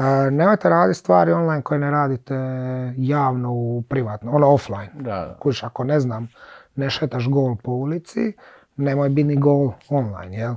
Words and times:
E, 0.00 0.30
nemojte 0.30 0.68
raditi 0.68 0.98
stvari 0.98 1.32
online 1.32 1.62
koje 1.62 1.78
ne 1.78 1.90
radite 1.90 2.34
javno 2.96 3.52
u 3.52 3.82
privatno, 3.88 4.32
ono 4.32 4.52
offline. 4.52 4.90
Da, 4.94 5.14
da. 5.14 5.36
Kuš, 5.38 5.62
ako 5.62 5.84
ne 5.84 6.00
znam, 6.00 6.28
ne 6.76 6.90
šetaš 6.90 7.28
gol 7.28 7.56
po 7.62 7.72
ulici, 7.72 8.32
nemoj 8.76 9.08
biti 9.08 9.24
ni 9.24 9.36
gol 9.36 9.72
online, 9.88 10.36
jel? 10.36 10.54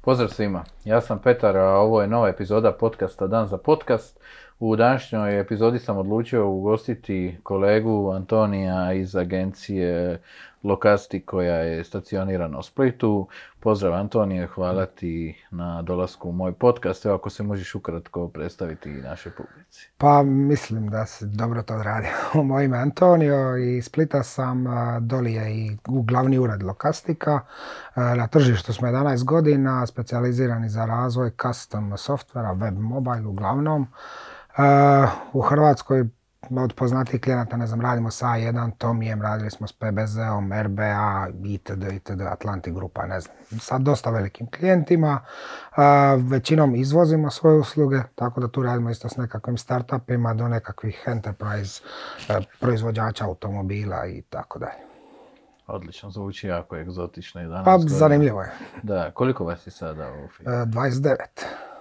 Pozdrav 0.00 0.28
svima, 0.28 0.64
ja 0.84 1.00
sam 1.00 1.18
Petar, 1.18 1.56
a 1.56 1.78
ovo 1.78 2.02
je 2.02 2.08
nova 2.08 2.28
epizoda 2.28 2.72
podcasta 2.72 3.26
Dan 3.26 3.46
za 3.46 3.58
podcast. 3.58 4.20
U 4.58 4.76
današnjoj 4.76 5.40
epizodi 5.40 5.78
sam 5.78 5.98
odlučio 5.98 6.48
ugostiti 6.48 7.38
kolegu 7.42 8.12
Antonija 8.14 8.92
iz 8.92 9.16
agencije 9.16 10.20
Lokasti 10.66 11.26
koja 11.26 11.54
je 11.54 11.84
stacionirana 11.84 12.58
u 12.58 12.62
Splitu. 12.62 13.28
Pozdrav 13.60 13.94
Antonije, 13.94 14.46
hvala 14.46 14.86
ti 14.86 15.42
na 15.50 15.82
dolasku 15.82 16.28
u 16.28 16.32
moj 16.32 16.52
podcast. 16.52 17.06
Evo 17.06 17.14
ako 17.14 17.30
se 17.30 17.42
možeš 17.42 17.74
ukratko 17.74 18.28
predstaviti 18.28 18.90
i 18.90 19.02
naše 19.02 19.30
publici. 19.30 19.88
Pa 19.98 20.22
mislim 20.22 20.88
da 20.88 21.06
si 21.06 21.26
dobro 21.26 21.62
to 21.62 21.74
odradio. 21.74 22.10
Moje 22.48 22.64
ime 22.64 22.78
Antonio 22.78 23.56
i 23.56 23.82
Splita 23.82 24.22
sam, 24.22 24.64
doli 25.00 25.32
je 25.32 25.56
i 25.56 25.76
glavni 25.86 26.38
ured 26.38 26.62
Lokastika. 26.62 27.40
Na 27.96 28.26
tržištu 28.26 28.72
smo 28.72 28.88
11 28.88 29.24
godina, 29.24 29.86
specijalizirani 29.86 30.68
za 30.68 30.84
razvoj 30.84 31.30
custom 31.42 31.96
softvera, 31.96 32.52
web 32.52 32.78
mobile 32.78 33.26
uglavnom. 33.26 33.86
U 35.32 35.40
Hrvatskoj 35.40 36.04
od 36.50 36.72
poznatijih 36.72 37.20
klijenata, 37.22 37.56
ne 37.56 37.66
znam, 37.66 37.80
radimo 37.80 38.10
sa 38.10 38.26
A1, 38.26 38.70
Tomijem, 38.78 39.22
radili 39.22 39.50
smo 39.50 39.66
s 39.66 39.72
PBZ-om, 39.72 40.52
RBA, 40.52 41.26
itd., 41.44 41.82
itd., 41.92 42.20
Atlantic 42.22 42.74
Grupa, 42.74 43.06
ne 43.06 43.20
znam, 43.20 43.36
sa 43.60 43.78
dosta 43.78 44.10
velikim 44.10 44.50
klijentima. 44.50 45.20
Većinom 46.18 46.74
izvozimo 46.74 47.30
svoje 47.30 47.58
usluge, 47.58 48.02
tako 48.14 48.40
da 48.40 48.48
tu 48.48 48.62
radimo 48.62 48.90
isto 48.90 49.08
s 49.08 49.16
nekakvim 49.16 49.56
startupima 49.58 50.34
do 50.34 50.48
nekakvih 50.48 51.04
enterprise 51.06 51.82
e, 52.28 52.40
proizvođača 52.60 53.24
automobila 53.24 54.06
i 54.06 54.22
tako 54.22 54.58
dalje. 54.58 54.86
Odlično, 55.66 56.10
zvuči 56.10 56.46
jako 56.48 56.76
egzotično. 56.76 57.40
11 57.40 57.64
Pa 57.64 57.72
godina. 57.72 57.90
zanimljivo 57.90 58.42
je. 58.42 58.50
Da, 58.82 59.10
koliko 59.10 59.44
vas 59.44 59.66
je 59.66 59.70
sada 59.70 60.08
u 60.12 60.24
E, 60.24 60.28
firmi? 60.28 60.52
29. 60.54 61.16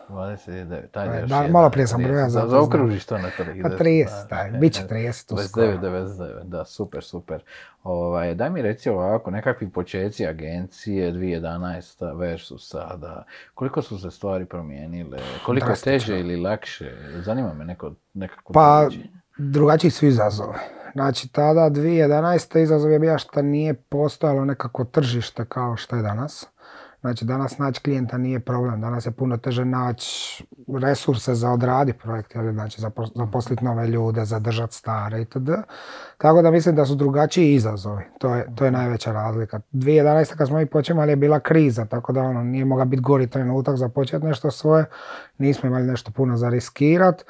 29, 0.10 0.66
ajde 0.94 1.18
E, 1.18 1.22
još 1.22 1.30
da, 1.30 1.48
malo 1.48 1.70
prije 1.70 1.88
sam 1.88 2.00
30. 2.00 2.04
brojao, 2.04 2.30
zato 2.30 2.44
Da, 2.44 2.50
znam. 2.50 2.62
zaokružiš 2.62 3.06
to 3.06 3.18
na 3.18 3.30
30. 3.30 3.62
Pa 3.64 3.70
30, 3.70 4.06
da. 4.30 4.50
da, 4.52 4.58
bit 4.58 4.74
će 4.74 4.82
30 4.84 5.34
uskoro. 5.36 5.68
29, 5.68 5.80
99, 5.80 6.44
da, 6.44 6.66
super, 6.66 7.04
super. 7.04 7.44
Ovaj, 7.84 8.36
daj 8.36 8.50
mi 8.50 8.62
reci 8.62 8.90
ovako, 8.90 9.32
nekakvi 9.32 9.70
počeci 9.70 10.28
agencije 10.28 11.14
2011 11.14 11.86
versus 12.18 12.70
sada, 12.70 13.24
koliko 13.54 13.82
su 13.82 14.00
se 14.00 14.12
stvari 14.12 14.46
promijenile, 14.46 15.18
koliko 15.46 15.66
Drastično. 15.66 15.92
teže 15.92 16.20
ili 16.20 16.36
lakše, 16.38 16.92
zanima 17.16 17.54
me 17.54 17.66
neko, 17.66 17.92
nekako 18.14 18.54
Pa, 18.54 18.80
tumačenje. 18.80 19.10
drugačiji 19.38 19.92
su 19.92 20.06
izazovi. 20.06 20.58
Znači, 20.94 21.28
tada 21.28 21.70
2011. 21.72 22.60
izazov 22.60 22.92
je 22.92 23.00
bio 23.00 23.18
što 23.18 23.42
nije 23.42 23.74
postojalo 23.74 24.46
nekako 24.46 24.84
tržište 24.86 25.46
kao 25.46 25.76
što 25.78 25.96
je 25.96 26.02
danas. 26.02 26.48
Znači, 27.06 27.26
danas 27.26 27.58
naći 27.58 27.82
klijenta 27.82 28.18
nije 28.18 28.40
problem. 28.40 28.82
Danas 28.82 29.06
je 29.06 29.12
puno 29.12 29.38
teže 29.38 29.66
naći 29.66 30.44
resurse 30.82 31.36
za 31.36 31.52
odradi 31.52 31.94
projekt, 31.94 32.36
jel? 32.36 32.52
znači 32.54 32.82
zapo- 32.82 33.12
zaposliti 33.16 33.66
nove 33.66 33.88
ljude, 33.88 34.26
zadržati 34.26 34.76
stare 34.76 35.22
itd. 35.22 35.50
Tako 36.18 36.42
da 36.42 36.52
mislim 36.52 36.76
da 36.76 36.86
su 36.86 36.96
drugačiji 36.96 37.54
izazovi. 37.54 38.04
To 38.20 38.36
je, 38.36 38.48
to 38.56 38.66
je 38.66 38.72
najveća 38.72 39.12
razlika. 39.12 39.60
2011. 39.72 40.36
kad 40.36 40.48
smo 40.48 40.58
mi 40.58 40.66
počimali 40.66 41.12
je 41.12 41.16
bila 41.16 41.40
kriza, 41.40 41.86
tako 41.86 42.14
da 42.14 42.22
ono, 42.22 42.44
nije 42.44 42.66
mogao 42.66 42.86
biti 42.86 43.02
gori 43.02 43.28
trenutak 43.28 43.76
za 43.76 43.90
početi 43.90 44.26
nešto 44.26 44.52
svoje. 44.52 44.86
Nismo 45.38 45.68
imali 45.68 45.86
nešto 45.86 46.12
puno 46.12 46.38
za 46.38 46.50
riskirat. 46.50 47.24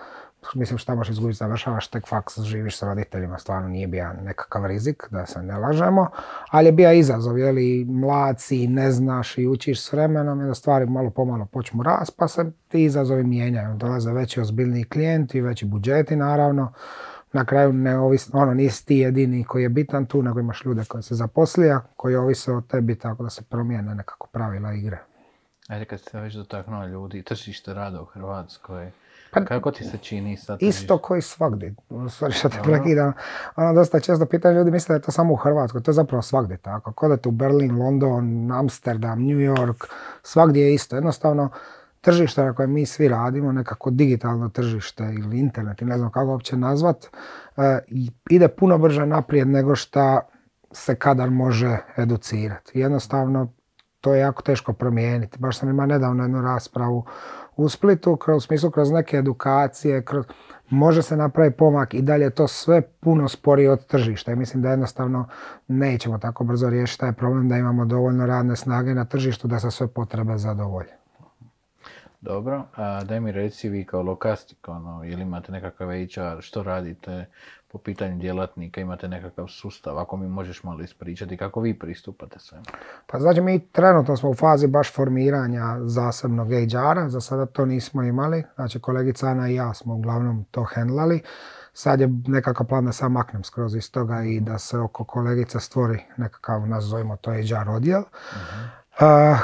Mislim 0.54 0.78
šta 0.78 0.96
možeš 0.96 1.12
izgubiti, 1.12 1.38
završavaš 1.38 1.88
tek 1.88 2.08
faks, 2.08 2.40
živiš 2.40 2.78
s 2.78 2.84
roditeljima, 2.84 3.40
stvarno 3.40 3.68
nije 3.68 3.88
bio 3.88 4.14
nekakav 4.14 4.66
rizik, 4.66 5.08
da 5.12 5.26
se 5.26 5.44
ne 5.44 5.58
lažemo, 5.58 6.08
ali 6.50 6.66
je 6.66 6.72
bio 6.72 6.92
izazov, 6.92 7.38
je 7.38 7.52
li 7.52 7.86
mlad 7.86 8.42
si, 8.42 8.68
ne 8.68 8.92
znaš 8.92 9.38
i 9.38 9.48
učiš 9.48 9.82
s 9.82 9.94
vremenom, 9.94 10.42
i 10.42 10.46
da 10.46 10.54
stvari 10.54 10.86
malo 10.86 11.10
pomalo 11.10 11.46
počnu 11.46 11.84
rast, 11.84 12.16
pa 12.18 12.28
se 12.28 12.52
ti 12.68 12.84
izazovi 12.84 13.24
mijenjaju, 13.24 13.76
dolaze 13.76 14.14
veći 14.14 14.42
ozbiljniji 14.42 14.84
klijenti, 14.84 15.42
veći 15.42 15.66
budžeti 15.66 16.16
naravno, 16.16 16.74
na 17.34 17.46
kraju 17.46 17.74
neovisno, 17.74 18.40
ono, 18.40 18.54
nisi 18.54 18.86
ti 18.86 18.98
jedini 18.98 19.44
koji 19.44 19.64
je 19.64 19.70
bitan 19.70 20.06
tu, 20.06 20.22
nego 20.22 20.40
imaš 20.40 20.66
ljude 20.66 20.84
koji 20.88 21.04
se 21.04 21.16
zaposlija, 21.16 21.82
koji 21.96 22.16
ovise 22.16 22.54
o 22.54 22.62
tebi, 22.62 22.96
tako 22.96 23.24
da 23.24 23.30
se 23.30 23.44
promijene 23.50 23.96
nekako 23.96 24.28
pravila 24.28 24.74
igre. 24.74 25.00
Ajde 25.68 25.86
kad 25.86 26.00
ste 26.00 26.20
već 26.20 26.34
dotaknuli 26.34 26.92
ljudi, 26.92 27.24
tržište 27.24 27.74
rada 27.74 28.02
u 28.02 28.06
Hrvatskoj, 28.06 28.92
kako 29.48 29.72
ti 29.72 29.84
se 29.84 29.98
čini 29.98 30.38
sad? 30.38 30.58
Isto 30.62 30.98
koji 30.98 31.22
svagdje. 31.22 31.76
U 31.90 32.10
stvari 32.10 32.34
što 32.34 32.50
te 32.50 32.58
prekidam. 32.64 33.14
Ono 33.56 33.74
dosta 33.74 34.00
često 34.00 34.26
pitaju 34.26 34.56
ljudi 34.56 34.72
misle 34.72 34.94
da 34.94 34.98
je 34.98 35.02
to 35.02 35.12
samo 35.12 35.34
u 35.34 35.36
Hrvatskoj. 35.36 35.84
To 35.84 35.92
je 35.92 35.96
zapravo 35.96 36.22
svagdje 36.22 36.58
tako. 36.58 36.94
Kod 36.94 37.12
odete 37.12 37.30
u 37.30 37.32
Berlin, 37.32 37.78
London, 37.78 38.52
Amsterdam, 38.52 39.20
New 39.20 39.38
York, 39.38 39.86
svagdje 40.24 40.62
je 40.62 40.74
isto. 40.74 40.96
Jednostavno, 40.96 41.50
tržište 42.02 42.44
na 42.44 42.54
kojem 42.54 42.74
mi 42.74 42.86
svi 42.86 43.08
radimo, 43.08 43.52
nekako 43.52 43.90
digitalno 43.90 44.50
tržište 44.50 45.04
ili 45.04 45.40
internet, 45.40 45.82
ili 45.82 45.90
ne 45.90 45.98
znam 45.98 46.12
kako 46.12 46.32
uopće 46.32 46.58
nazvat, 46.58 47.06
e, 47.58 47.80
ide 48.30 48.48
puno 48.48 48.78
brže 48.78 49.06
naprijed 49.06 49.48
nego 49.48 49.76
što 49.76 50.22
se 50.72 50.96
kadar 50.96 51.30
može 51.30 51.78
educirati. 51.98 52.80
Jednostavno, 52.80 53.54
to 54.02 54.14
je 54.14 54.20
jako 54.20 54.44
teško 54.44 54.74
promijeniti. 54.74 55.40
Baš 55.40 55.58
sam 55.58 55.70
imao 55.70 55.86
nedavno 55.86 56.24
jednu 56.24 56.42
raspravu 56.42 57.06
u 57.58 57.70
Splitu, 57.70 58.16
kroz, 58.16 58.38
u 58.38 58.46
smislu 58.48 58.72
kroz 58.72 58.92
neke 58.92 59.18
edukacije, 59.18 60.06
kroz, 60.06 60.26
može 60.70 61.02
se 61.02 61.18
napraviti 61.18 61.58
pomak 61.58 61.94
i 61.94 62.02
dalje 62.02 62.24
je 62.24 62.30
to 62.30 62.48
sve 62.48 62.82
puno 62.82 63.28
sporije 63.28 63.72
od 63.72 63.86
tržišta. 63.86 64.32
I 64.32 64.36
mislim 64.36 64.64
da 64.64 64.70
jednostavno 64.70 65.28
nećemo 65.68 66.18
tako 66.18 66.44
brzo 66.44 66.70
riješiti 66.70 67.00
taj 67.00 67.14
problem 67.14 67.50
da 67.50 67.58
imamo 67.58 67.86
dovoljno 67.86 68.26
radne 68.26 68.56
snage 68.56 68.94
na 68.94 69.06
tržištu 69.06 69.48
da 69.48 69.60
se 69.60 69.72
sve 69.72 69.88
potrebe 69.88 70.38
zadovolje. 70.38 70.92
Dobro, 72.22 72.64
a 72.76 73.04
daj 73.04 73.20
mi 73.20 73.32
reci 73.32 73.70
vi 73.70 73.86
kao 73.86 74.02
lokastik, 74.02 74.68
ono, 74.68 75.04
ili 75.06 75.22
imate 75.22 75.52
nekakav 75.52 75.88
HR, 75.88 76.42
što 76.42 76.64
radite 76.64 77.26
po 77.76 77.80
pitanju 77.80 78.18
djelatnika, 78.18 78.82
imate 78.82 79.08
nekakav 79.08 79.48
sustav, 79.48 80.00
ako 80.00 80.18
mi 80.18 80.28
možeš 80.28 80.64
malo 80.64 80.82
ispričati 80.82 81.38
kako 81.38 81.62
vi 81.62 81.80
pristupate 81.80 82.40
svemu. 82.40 82.64
Pa 83.08 83.20
znači 83.20 83.42
mi 83.42 83.68
trenutno 83.72 84.18
smo 84.18 84.30
u 84.30 84.34
fazi 84.34 84.68
baš 84.68 84.94
formiranja 84.94 85.78
zasebnog 85.82 86.48
HR-a, 86.48 87.10
za 87.10 87.22
sada 87.22 87.46
to 87.46 87.66
nismo 87.66 88.04
imali, 88.04 88.44
znači 88.56 88.80
kolegica 88.80 89.28
Ana 89.28 89.50
i 89.50 89.56
ja 89.56 89.74
smo 89.74 89.96
uglavnom 89.96 90.46
to 90.52 90.64
hendlali. 90.64 91.22
Sad 91.74 92.02
je 92.02 92.10
nekakav 92.28 92.68
plan 92.68 92.86
da 92.86 92.92
sam 92.92 93.12
maknem 93.12 93.44
skroz 93.44 93.76
iz 93.76 93.92
toga 93.92 94.24
i 94.24 94.40
da 94.40 94.58
se 94.58 94.78
oko 94.78 95.04
kolegica 95.04 95.60
stvori 95.60 96.04
nekakav, 96.18 96.68
nazovimo 96.68 97.18
to 97.18 97.32
HR 97.32 97.70
odjel. 97.70 98.04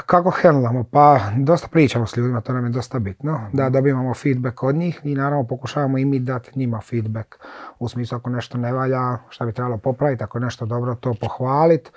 Kako 0.06 0.30
hendlamo? 0.30 0.84
Pa 0.84 1.20
dosta 1.36 1.68
pričamo 1.68 2.06
s 2.06 2.16
ljudima, 2.16 2.40
to 2.40 2.52
nam 2.52 2.64
je 2.64 2.70
dosta 2.70 2.98
bitno, 2.98 3.40
da 3.52 3.68
dobivamo 3.68 4.14
feedback 4.14 4.62
od 4.62 4.74
njih 4.74 5.00
i 5.04 5.14
naravno 5.14 5.46
pokušavamo 5.46 5.98
i 5.98 6.04
mi 6.04 6.18
dati 6.18 6.58
njima 6.58 6.80
feedback 6.80 7.34
u 7.78 7.88
smislu 7.88 8.16
ako 8.18 8.30
nešto 8.30 8.58
ne 8.58 8.72
valja, 8.72 9.18
šta 9.28 9.46
bi 9.46 9.52
trebalo 9.52 9.78
popraviti, 9.78 10.24
ako 10.24 10.38
nešto 10.38 10.66
dobro 10.66 10.94
to 10.94 11.14
pohvaliti. 11.20 11.90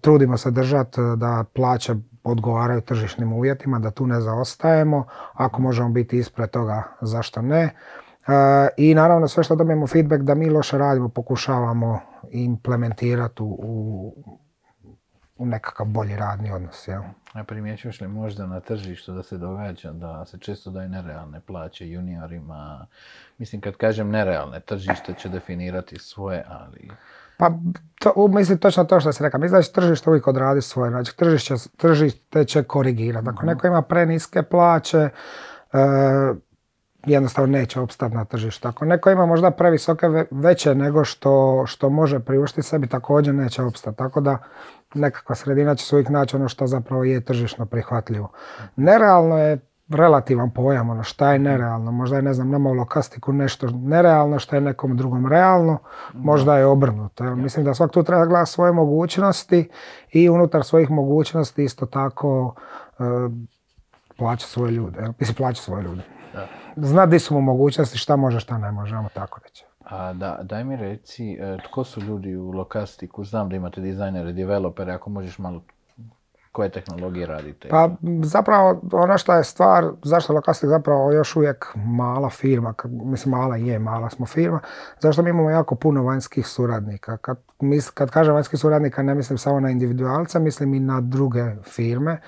trudimo 0.00 0.36
se 0.36 0.50
držati 0.50 1.00
da 1.16 1.44
plaće 1.54 1.94
odgovaraju 2.24 2.80
tržišnim 2.80 3.32
uvjetima, 3.32 3.78
da 3.78 3.90
tu 3.90 4.06
ne 4.06 4.20
zaostajemo, 4.20 5.04
ako 5.34 5.62
možemo 5.62 5.88
biti 5.88 6.18
ispred 6.18 6.50
toga, 6.50 6.82
zašto 7.00 7.42
ne. 7.42 7.62
E, 7.62 7.70
I 8.76 8.94
naravno 8.94 9.28
sve 9.28 9.44
što 9.44 9.56
dobijemo 9.56 9.86
feedback 9.86 10.22
da 10.22 10.34
mi 10.34 10.50
loše 10.50 10.78
radimo 10.78 11.08
pokušavamo 11.08 12.00
implementirati 12.30 13.42
u, 13.42 13.46
u 13.46 14.38
nekakav 15.44 15.86
bolji 15.86 16.16
radni 16.16 16.52
odnos. 16.52 16.88
Jel? 16.88 17.02
A 17.32 17.44
primjećuješ 17.44 18.00
li 18.00 18.08
možda 18.08 18.46
na 18.46 18.60
tržištu 18.60 19.12
da 19.12 19.22
se 19.22 19.38
događa 19.38 19.92
da 19.92 20.26
se 20.26 20.38
često 20.38 20.70
daju 20.70 20.88
nerealne 20.88 21.40
plaće 21.40 21.90
juniorima? 21.90 22.86
Mislim, 23.38 23.60
kad 23.60 23.76
kažem 23.76 24.10
nerealne, 24.10 24.60
tržište 24.60 25.14
će 25.14 25.28
definirati 25.28 25.98
svoje, 25.98 26.44
ali... 26.48 26.90
Pa, 27.36 27.50
to, 28.00 28.12
u- 28.16 28.28
mislim 28.28 28.58
točno 28.58 28.84
to 28.84 29.00
što 29.00 29.12
se 29.12 29.24
rekao. 29.24 29.40
Mislim 29.40 29.58
da 29.58 29.62
će 29.62 29.72
tržište 29.72 30.10
uvijek 30.10 30.26
odradi 30.26 30.62
svoje. 30.62 30.90
Znači, 30.90 31.16
tržište, 31.16 31.54
tržište 31.76 32.44
će 32.44 32.62
korigirati. 32.62 33.28
Ako 33.28 33.46
neko 33.46 33.66
ima 33.66 33.82
preniske 33.82 34.42
plaće, 34.42 34.98
e, 34.98 35.10
jednostavno 37.06 37.58
neće 37.58 37.80
opstati 37.80 38.14
na 38.14 38.24
tržištu. 38.24 38.68
Ako 38.68 38.84
neko 38.84 39.10
ima 39.10 39.26
možda 39.26 39.50
previsoke 39.50 40.08
ve- 40.08 40.26
veće 40.30 40.74
nego 40.74 41.04
što, 41.04 41.64
što 41.66 41.90
može 41.90 42.20
priuštiti 42.20 42.68
sebi, 42.68 42.86
također 42.86 43.34
neće 43.34 43.62
opstati. 43.62 43.98
Tako 43.98 44.20
da 44.20 44.38
nekakva 44.94 45.34
sredina 45.34 45.74
će 45.74 45.86
se 45.86 45.94
uvijek 45.94 46.08
naći 46.08 46.36
ono 46.36 46.48
što 46.48 46.66
zapravo 46.66 47.04
je 47.04 47.20
tržišno 47.20 47.66
prihvatljivo. 47.66 48.28
Nerealno 48.76 49.38
je 49.38 49.58
relativan 49.90 50.50
pojam, 50.50 50.90
ono 50.90 51.02
šta 51.02 51.32
je 51.32 51.38
nerealno. 51.38 51.92
Možda 51.92 52.16
je, 52.16 52.22
ne 52.22 52.32
znam, 52.34 52.50
nama 52.50 52.70
u 52.70 52.72
lokastiku 52.72 53.32
nešto 53.32 53.66
nerealno, 53.70 54.38
što 54.38 54.56
je 54.56 54.60
nekom 54.60 54.96
drugom 54.96 55.26
realno, 55.26 55.78
možda 56.14 56.58
je 56.58 56.66
obrnuto. 56.66 57.24
jel? 57.24 57.36
Mislim 57.36 57.64
da 57.64 57.74
svak 57.74 57.90
tu 57.90 58.02
treba 58.02 58.26
gledati 58.26 58.50
svoje 58.50 58.72
mogućnosti 58.72 59.68
i 60.12 60.28
unutar 60.28 60.64
svojih 60.64 60.90
mogućnosti 60.90 61.64
isto 61.64 61.86
tako 61.86 62.54
e, 62.98 63.02
plaća 64.16 64.46
svoje 64.46 64.72
ljude, 64.72 65.00
jel? 65.00 65.12
mislim 65.18 65.34
plaća 65.36 65.62
svoje 65.62 65.82
ljude. 65.82 66.17
Zna 66.82 67.06
di 67.06 67.18
su 67.18 67.34
mu 67.34 67.40
mogućnosti, 67.40 67.98
šta 67.98 68.16
može, 68.16 68.40
šta 68.40 68.58
ne 68.58 68.72
može, 68.72 68.96
ajmo 68.96 69.08
tako 69.14 69.40
reći. 69.44 69.64
A 69.84 70.12
da, 70.12 70.38
daj 70.42 70.64
mi 70.64 70.76
reci, 70.76 71.32
e, 71.32 71.56
tko 71.64 71.84
su 71.84 72.00
ljudi 72.00 72.36
u 72.36 72.50
Lokastiku? 72.50 73.24
Znam 73.24 73.48
da 73.48 73.56
imate 73.56 73.80
dizajnere, 73.80 74.32
developere, 74.32 74.92
ako 74.92 75.10
možeš 75.10 75.38
malo 75.38 75.62
koje 76.58 76.68
tehnologije 76.68 77.26
radite? 77.26 77.68
Pa 77.68 77.90
zapravo 78.22 78.80
ono 78.92 79.18
što 79.18 79.34
je 79.34 79.44
stvar, 79.44 79.84
zašto 80.02 80.32
Lokastik 80.32 80.68
zapravo 80.68 81.12
još 81.12 81.36
uvijek 81.36 81.66
mala 81.74 82.30
firma, 82.30 82.74
mislim 82.84 83.30
mala 83.30 83.56
je, 83.56 83.78
mala 83.78 84.10
smo 84.10 84.26
firma, 84.26 84.60
zašto 85.00 85.22
mi 85.22 85.30
imamo 85.30 85.50
jako 85.50 85.74
puno 85.74 86.02
vanjskih 86.02 86.46
suradnika. 86.46 87.16
Kad, 87.16 87.38
mis- 87.60 87.90
kad 87.90 88.10
kažem 88.10 88.34
vanjskih 88.34 88.60
suradnika 88.60 89.02
ne 89.02 89.14
mislim 89.14 89.38
samo 89.38 89.60
na 89.60 89.70
individualca, 89.70 90.38
mislim 90.38 90.74
i 90.74 90.80
na 90.80 91.00
druge 91.00 91.44
firme, 91.64 92.20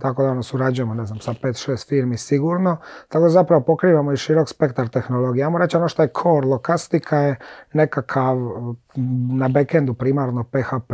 tako 0.00 0.22
da 0.22 0.30
ono 0.30 0.42
surađujemo, 0.42 0.94
ne 0.94 1.06
znam, 1.06 1.20
sa 1.20 1.32
5-6 1.42 1.88
firmi 1.88 2.16
sigurno, 2.16 2.76
tako 3.08 3.22
da 3.22 3.30
zapravo 3.30 3.62
pokrivamo 3.62 4.12
i 4.12 4.16
širok 4.16 4.48
spektar 4.48 4.88
tehnologija. 4.88 5.46
Ajmo 5.46 5.58
reći 5.58 5.76
ono 5.76 5.88
što 5.88 6.02
je 6.02 6.08
core 6.22 6.46
Lokastika 6.46 7.18
je 7.18 7.36
nekakav 7.72 8.36
na 9.32 9.48
backendu 9.48 9.94
primarno 9.94 10.44
PHP 10.44 10.92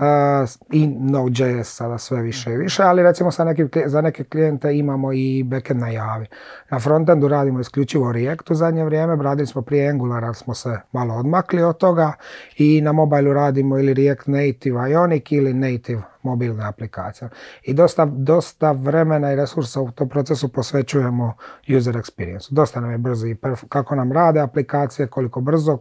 a, 0.00 0.44
i 0.70 0.86
Node.js 0.86 1.76
sada 1.76 1.98
sve 2.06 2.22
više 2.22 2.52
i 2.52 2.56
više, 2.56 2.82
ali 2.82 3.02
recimo 3.02 3.30
sa 3.30 3.44
nekim, 3.44 3.70
za 3.86 4.00
neke 4.00 4.24
klijente 4.24 4.76
imamo 4.76 5.12
i 5.12 5.42
backend 5.42 5.80
na 5.80 5.88
Javi. 5.88 6.26
Na 6.70 6.80
frontendu 6.80 7.28
radimo 7.28 7.60
isključivo 7.60 8.12
React 8.12 8.50
u 8.50 8.54
zadnje 8.54 8.84
vrijeme, 8.84 9.22
radili 9.22 9.46
smo 9.46 9.62
prije 9.62 9.90
Angular, 9.90 10.24
ali 10.24 10.34
smo 10.34 10.54
se 10.54 10.80
malo 10.92 11.14
odmakli 11.14 11.62
od 11.62 11.78
toga 11.78 12.12
i 12.56 12.80
na 12.80 12.92
mobilu 12.92 13.32
radimo 13.32 13.78
ili 13.78 13.94
React 13.94 14.26
Native 14.26 14.90
Ionic 14.90 15.24
ili 15.30 15.54
Native 15.54 16.02
mobilne 16.22 16.64
aplikacije. 16.68 17.28
I 17.62 17.74
dosta, 17.74 18.04
dosta 18.04 18.72
vremena 18.72 19.32
i 19.32 19.36
resursa 19.36 19.80
u 19.80 19.90
tom 19.90 20.08
procesu 20.08 20.52
posvećujemo 20.52 21.34
user 21.76 21.94
experience. 21.94 22.52
Dosta 22.52 22.80
nam 22.80 22.90
je 22.90 22.98
brzo 22.98 23.26
i 23.26 23.34
perf- 23.34 23.68
kako 23.68 23.94
nam 23.94 24.12
rade 24.12 24.40
aplikacije, 24.40 25.06
koliko 25.06 25.40
brzo, 25.40 25.78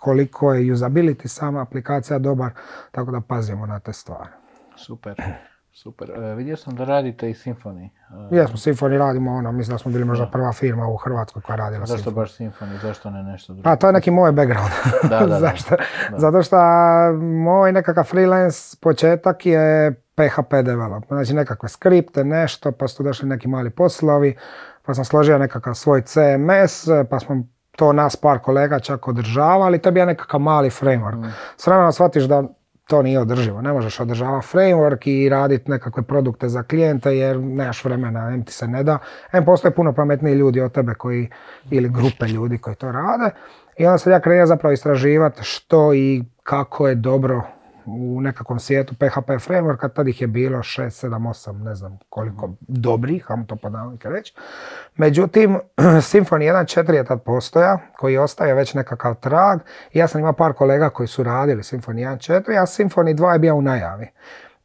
koliko 0.00 0.54
je 0.54 0.72
usability 0.72 1.26
sama 1.26 1.62
aplikacija 1.62 2.18
dobar, 2.18 2.50
tako 2.90 3.10
da 3.10 3.20
pazimo 3.20 3.66
na 3.66 3.80
te 3.80 3.92
stvari. 3.92 4.30
Super, 4.76 5.22
super. 5.72 6.10
E, 6.10 6.34
vidio 6.34 6.56
sam 6.56 6.76
da 6.76 6.84
radite 6.84 7.30
i 7.30 7.34
Symfony. 7.34 7.88
E, 8.30 8.36
Jesmo, 8.36 8.56
Symfony 8.56 8.98
radimo 8.98 9.32
ono, 9.32 9.52
mislim 9.52 9.74
da 9.74 9.78
smo 9.78 9.90
bili 9.92 10.04
možda 10.04 10.26
prva 10.26 10.52
firma 10.52 10.86
u 10.88 10.96
Hrvatskoj 10.96 11.42
koja 11.42 11.56
radila 11.56 11.86
zašto 11.86 12.10
Symfony. 12.10 12.14
baš 12.14 12.36
Symfony, 12.38 12.80
zašto 12.82 13.10
ne 13.10 13.22
nešto 13.22 13.52
drugo? 13.52 13.68
A 13.68 13.76
to 13.76 13.86
je 13.86 13.92
neki 13.92 14.10
moj 14.10 14.32
background. 14.32 14.70
Da, 15.10 15.18
da, 15.18 15.26
da. 15.26 15.38
Zašto? 15.46 15.76
Zato 16.16 16.42
što 16.42 16.56
moj 17.44 17.72
nekakav 17.72 18.04
freelance 18.04 18.76
početak 18.80 19.46
je 19.46 19.94
PHP 20.14 20.50
develop. 20.64 21.04
Znači 21.08 21.34
nekakve 21.34 21.68
skripte, 21.68 22.24
nešto, 22.24 22.72
pa 22.72 22.88
su 22.88 22.96
tu 22.96 23.02
došli 23.02 23.28
neki 23.28 23.48
mali 23.48 23.70
poslovi, 23.70 24.36
pa 24.86 24.94
sam 24.94 25.04
složio 25.04 25.38
nekakav 25.38 25.74
svoj 25.74 26.02
CMS, 26.02 26.86
pa 27.10 27.18
smo 27.18 27.42
to 27.76 27.92
nas 27.92 28.16
par 28.16 28.38
kolega 28.38 28.80
čak 28.80 29.08
održavali, 29.08 29.78
to 29.78 29.88
je 29.88 29.92
bio 29.92 30.06
nekakav 30.06 30.40
mali 30.40 30.70
framework. 30.70 31.30
S 31.56 31.66
vremenom 31.66 31.92
shvatiš 31.92 32.24
da 32.24 32.44
to 32.86 33.02
nije 33.02 33.20
održivo. 33.20 33.62
Ne 33.62 33.72
možeš 33.72 34.00
održavati 34.00 34.46
framework 34.52 35.08
i 35.08 35.28
raditi 35.28 35.70
nekakve 35.70 36.02
produkte 36.02 36.48
za 36.48 36.62
klijente 36.62 37.16
jer 37.16 37.40
nemaš 37.40 37.84
vremena, 37.84 38.30
em 38.34 38.44
ti 38.44 38.52
se 38.52 38.66
ne 38.66 38.82
da. 38.82 38.98
Em 39.32 39.44
postoje 39.44 39.74
puno 39.74 39.92
pametniji 39.92 40.34
ljudi 40.34 40.60
od 40.60 40.72
tebe 40.72 40.94
koji, 40.94 41.28
ili 41.70 41.88
grupe 41.88 42.26
ljudi 42.26 42.58
koji 42.58 42.76
to 42.76 42.92
rade. 42.92 43.30
I 43.76 43.86
onda 43.86 43.98
sam 43.98 44.12
ja 44.12 44.20
krenuo 44.20 44.46
zapravo 44.46 44.72
istraživati 44.72 45.40
što 45.42 45.94
i 45.94 46.24
kako 46.42 46.88
je 46.88 46.94
dobro 46.94 47.42
u 47.86 48.20
nekakvom 48.20 48.60
svijetu 48.60 48.94
PHP 48.94 49.28
frameworka, 49.28 49.88
tad 49.88 50.08
ih 50.08 50.20
je 50.20 50.26
bilo 50.26 50.58
6, 50.58 51.06
7, 51.08 51.28
8, 51.28 51.64
ne 51.64 51.74
znam 51.74 51.98
koliko 52.08 52.50
dobrih, 52.60 53.24
hajmo 53.24 53.44
to 53.44 53.56
pod 53.56 53.72
navodnike 53.72 54.08
reći. 54.08 54.34
Međutim, 54.96 55.58
Symfony 56.10 56.52
1.4 56.52 56.92
je 56.92 57.04
tad 57.04 57.22
postoja, 57.22 57.78
koji 57.96 58.18
ostaje 58.18 58.54
već 58.54 58.74
nekakav 58.74 59.14
trag. 59.14 59.60
Ja 59.92 60.08
sam 60.08 60.20
imao 60.20 60.32
par 60.32 60.52
kolega 60.52 60.90
koji 60.90 61.06
su 61.06 61.22
radili 61.22 61.62
Symfony 61.62 62.18
1.4, 62.18 62.62
a 62.62 62.66
Symfony 62.66 63.14
2 63.14 63.32
je 63.32 63.38
bio 63.38 63.54
u 63.54 63.62
najavi. 63.62 64.08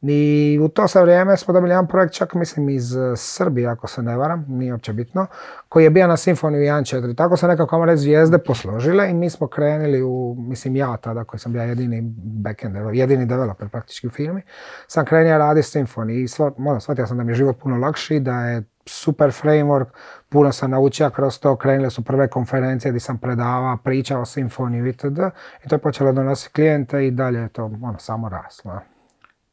I 0.01 0.59
u 0.61 0.67
to 0.67 0.87
se 0.87 1.01
vrijeme 1.01 1.37
smo 1.37 1.53
dobili 1.53 1.71
jedan 1.71 1.87
projekt, 1.87 2.13
čak 2.13 2.33
mislim 2.33 2.69
iz 2.69 2.95
eh, 2.95 3.15
Srbije, 3.15 3.67
ako 3.67 3.87
se 3.87 4.03
ne 4.03 4.17
varam, 4.17 4.45
nije 4.47 4.73
uopće 4.73 4.93
bitno, 4.93 5.25
koji 5.69 5.83
je 5.83 5.89
bio 5.89 6.07
na 6.07 6.17
Symfony 6.17 6.57
1.4. 6.57 7.15
Tako 7.15 7.37
se 7.37 7.47
nekako, 7.47 7.85
reći, 7.85 8.01
zvijezde 8.01 8.37
posložile 8.37 9.09
i 9.09 9.13
mi 9.13 9.29
smo 9.29 9.47
krenuli 9.47 10.01
u, 10.01 10.35
mislim 10.39 10.75
ja 10.75 10.97
tada, 10.97 11.23
koji 11.23 11.39
sam 11.39 11.53
bio 11.53 11.61
jedini 11.61 12.01
backend, 12.23 12.75
jedini 12.93 13.25
developer 13.25 13.69
praktički 13.69 14.07
u 14.07 14.09
firmi, 14.09 14.41
sam 14.87 15.05
krenuo 15.05 15.37
raditi 15.37 15.67
Symfony 15.67 16.23
i 16.23 16.27
sva, 16.27 16.51
moram, 16.57 16.81
shvatio 16.81 17.07
sam 17.07 17.17
da 17.17 17.23
mi 17.23 17.31
je 17.31 17.35
život 17.35 17.57
puno 17.59 17.77
lakši, 17.77 18.19
da 18.19 18.45
je 18.45 18.63
super 18.85 19.29
framework, 19.29 19.85
puno 20.29 20.51
sam 20.51 20.71
naučio 20.71 21.09
kroz 21.09 21.39
to, 21.39 21.55
krenule 21.55 21.89
su 21.89 22.03
prve 22.03 22.27
konferencije 22.27 22.91
gdje 22.91 22.99
sam 22.99 23.17
predavao, 23.17 23.77
pričao 23.77 24.21
o 24.21 24.25
Symfony 24.25 24.89
itd. 24.89 25.19
I 25.65 25.69
to 25.69 25.75
je 25.75 25.79
počelo 25.79 26.11
donositi 26.11 26.53
klijente 26.53 27.07
i 27.07 27.11
dalje 27.11 27.39
je 27.39 27.49
to 27.49 27.65
ono, 27.65 27.99
samo 27.99 28.29
raslo. 28.29 28.79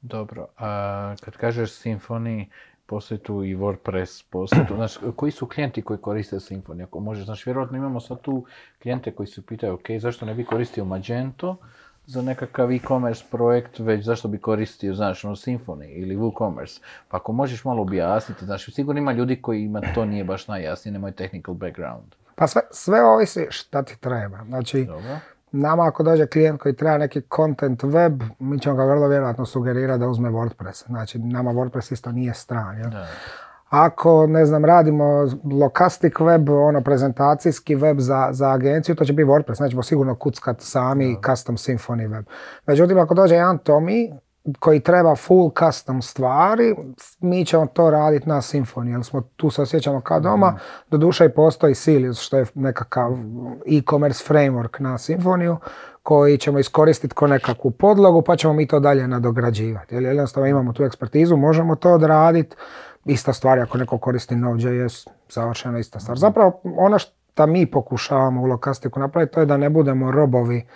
Dobro, 0.05 0.47
a 0.59 1.15
kad 1.21 1.37
kažeš 1.37 1.71
Symfony, 1.71 2.47
postoji 2.87 3.19
tu 3.19 3.45
i 3.45 3.57
WordPress, 3.57 4.25
postoji 4.31 4.67
tu, 4.67 4.75
znaš, 4.81 4.99
koji 5.17 5.33
su 5.33 5.47
klijenti 5.47 5.83
koji 5.83 5.99
koriste 5.99 6.37
Symfony? 6.37 6.83
Ako 6.83 7.01
možeš, 7.01 7.25
znaš, 7.25 7.47
vjerojatno 7.47 7.77
imamo 7.77 8.01
sad 8.01 8.21
tu 8.21 8.45
klijente 8.83 9.13
koji 9.13 9.27
se 9.27 9.43
pitaju, 9.43 9.75
ok, 9.75 9.87
zašto 9.99 10.27
ne 10.27 10.35
bi 10.35 10.45
koristio 10.45 10.85
Magento 10.85 11.57
za 12.07 12.23
nekakav 12.23 12.73
e-commerce 12.73 13.25
projekt, 13.31 13.79
već 13.79 14.05
zašto 14.05 14.29
bi 14.29 14.39
koristio, 14.39 14.95
znaš, 14.95 15.25
ono, 15.25 15.37
Symfony 15.37 15.89
ili 15.97 16.17
WooCommerce? 16.17 16.81
Pa 17.09 17.17
ako 17.17 17.33
možeš 17.33 17.65
malo 17.65 17.83
objasniti, 17.83 18.45
znaš, 18.45 18.75
sigurno 18.75 18.99
ima 18.99 19.13
ljudi 19.13 19.43
kojima 19.43 19.81
to 19.95 20.05
nije 20.05 20.25
baš 20.25 20.49
najjasnije, 20.49 20.93
nemaju 20.93 21.15
technical 21.15 21.55
background. 21.55 22.15
Pa 22.35 22.47
sve, 22.47 22.63
sve 22.71 23.05
ovisi 23.05 23.47
šta 23.51 23.83
ti 23.83 24.01
treba. 24.01 24.45
Znači, 24.45 24.85
Dobro? 24.85 25.19
Nama 25.55 25.87
ako 25.87 26.03
dođe 26.03 26.27
klijent 26.27 26.61
koji 26.61 26.77
treba 26.77 26.99
neki 26.99 27.23
content 27.37 27.83
web, 27.83 28.23
mi 28.39 28.61
ćemo 28.61 28.77
ga 28.77 28.85
vrlo 28.85 29.09
vjerojatno 29.09 29.47
sugerirati 29.47 30.01
da 30.01 30.09
uzme 30.09 30.31
WordPress. 30.31 30.87
Znači, 30.87 31.19
nama 31.19 31.51
WordPress 31.51 31.93
isto 31.93 32.13
nije 32.13 32.35
stran. 32.35 32.79
Jel? 32.79 32.91
Da. 32.91 33.07
Ako, 33.69 34.27
ne 34.27 34.47
znam, 34.47 34.65
radimo 34.65 35.29
lokastik 35.61 36.21
web, 36.21 36.49
ono, 36.49 36.81
prezentacijski 36.81 37.75
web 37.75 37.99
za, 37.99 38.29
za 38.31 38.51
agenciju, 38.51 38.95
to 38.95 39.05
će 39.05 39.13
biti 39.13 39.29
WordPress, 39.29 39.63
nećemo 39.63 39.83
sigurno 39.83 40.15
kuckat 40.15 40.61
sami 40.61 41.17
custom 41.27 41.57
Symfony 41.57 42.11
web. 42.11 42.25
Međutim, 42.67 42.99
ako 42.99 43.15
dođe 43.15 43.35
jedan 43.35 43.59
Tomi, 43.59 44.13
koji 44.59 44.81
treba 44.81 45.17
full 45.17 45.51
custom 45.59 46.03
stvari, 46.03 46.75
mi 47.21 47.45
ćemo 47.45 47.67
to 47.67 47.91
raditi 47.91 48.29
na 48.29 48.37
Symfony, 48.37 48.93
jer 48.93 49.05
smo 49.05 49.21
tu 49.21 49.51
se 49.51 49.63
osjećamo 49.63 50.01
kao 50.01 50.21
doma. 50.21 50.59
Doduše 50.91 51.25
i 51.25 51.29
postoji 51.29 51.75
Silius, 51.75 52.21
što 52.21 52.39
je 52.39 52.47
nekakav 52.55 53.13
e-commerce 53.67 54.25
framework 54.29 54.81
na 54.81 54.99
Symfoniju, 54.99 55.57
koji 56.03 56.39
ćemo 56.39 56.59
iskoristiti 56.59 57.15
kao 57.15 57.29
nekakvu 57.29 57.71
podlogu, 57.71 58.23
pa 58.23 58.37
ćemo 58.37 58.53
mi 58.53 58.67
to 58.67 58.81
dalje 58.81 59.09
nadograđivati. 59.09 59.95
Jer 59.95 60.03
jednostavno 60.03 60.49
imamo 60.49 60.73
tu 60.73 60.85
ekspertizu, 60.85 61.37
možemo 61.37 61.77
to 61.77 61.93
odraditi. 61.93 62.57
Ista 63.05 63.33
stvar 63.33 63.59
ako 63.59 63.79
neko 63.79 63.99
koristi 63.99 64.37
Node.js, 64.37 65.07
savršeno 65.29 65.79
ista 65.79 66.01
stvar. 66.01 66.19
Zapravo 66.19 66.61
ono 66.77 66.99
što 66.99 67.47
mi 67.47 67.67
pokušavamo 67.67 68.43
u 68.43 68.45
Lokastiku 68.45 69.01
napraviti, 69.01 69.35
to 69.35 69.41
je 69.41 69.47
da 69.47 69.57
ne 69.57 69.71
budemo 69.71 70.11
robovi 70.11 70.67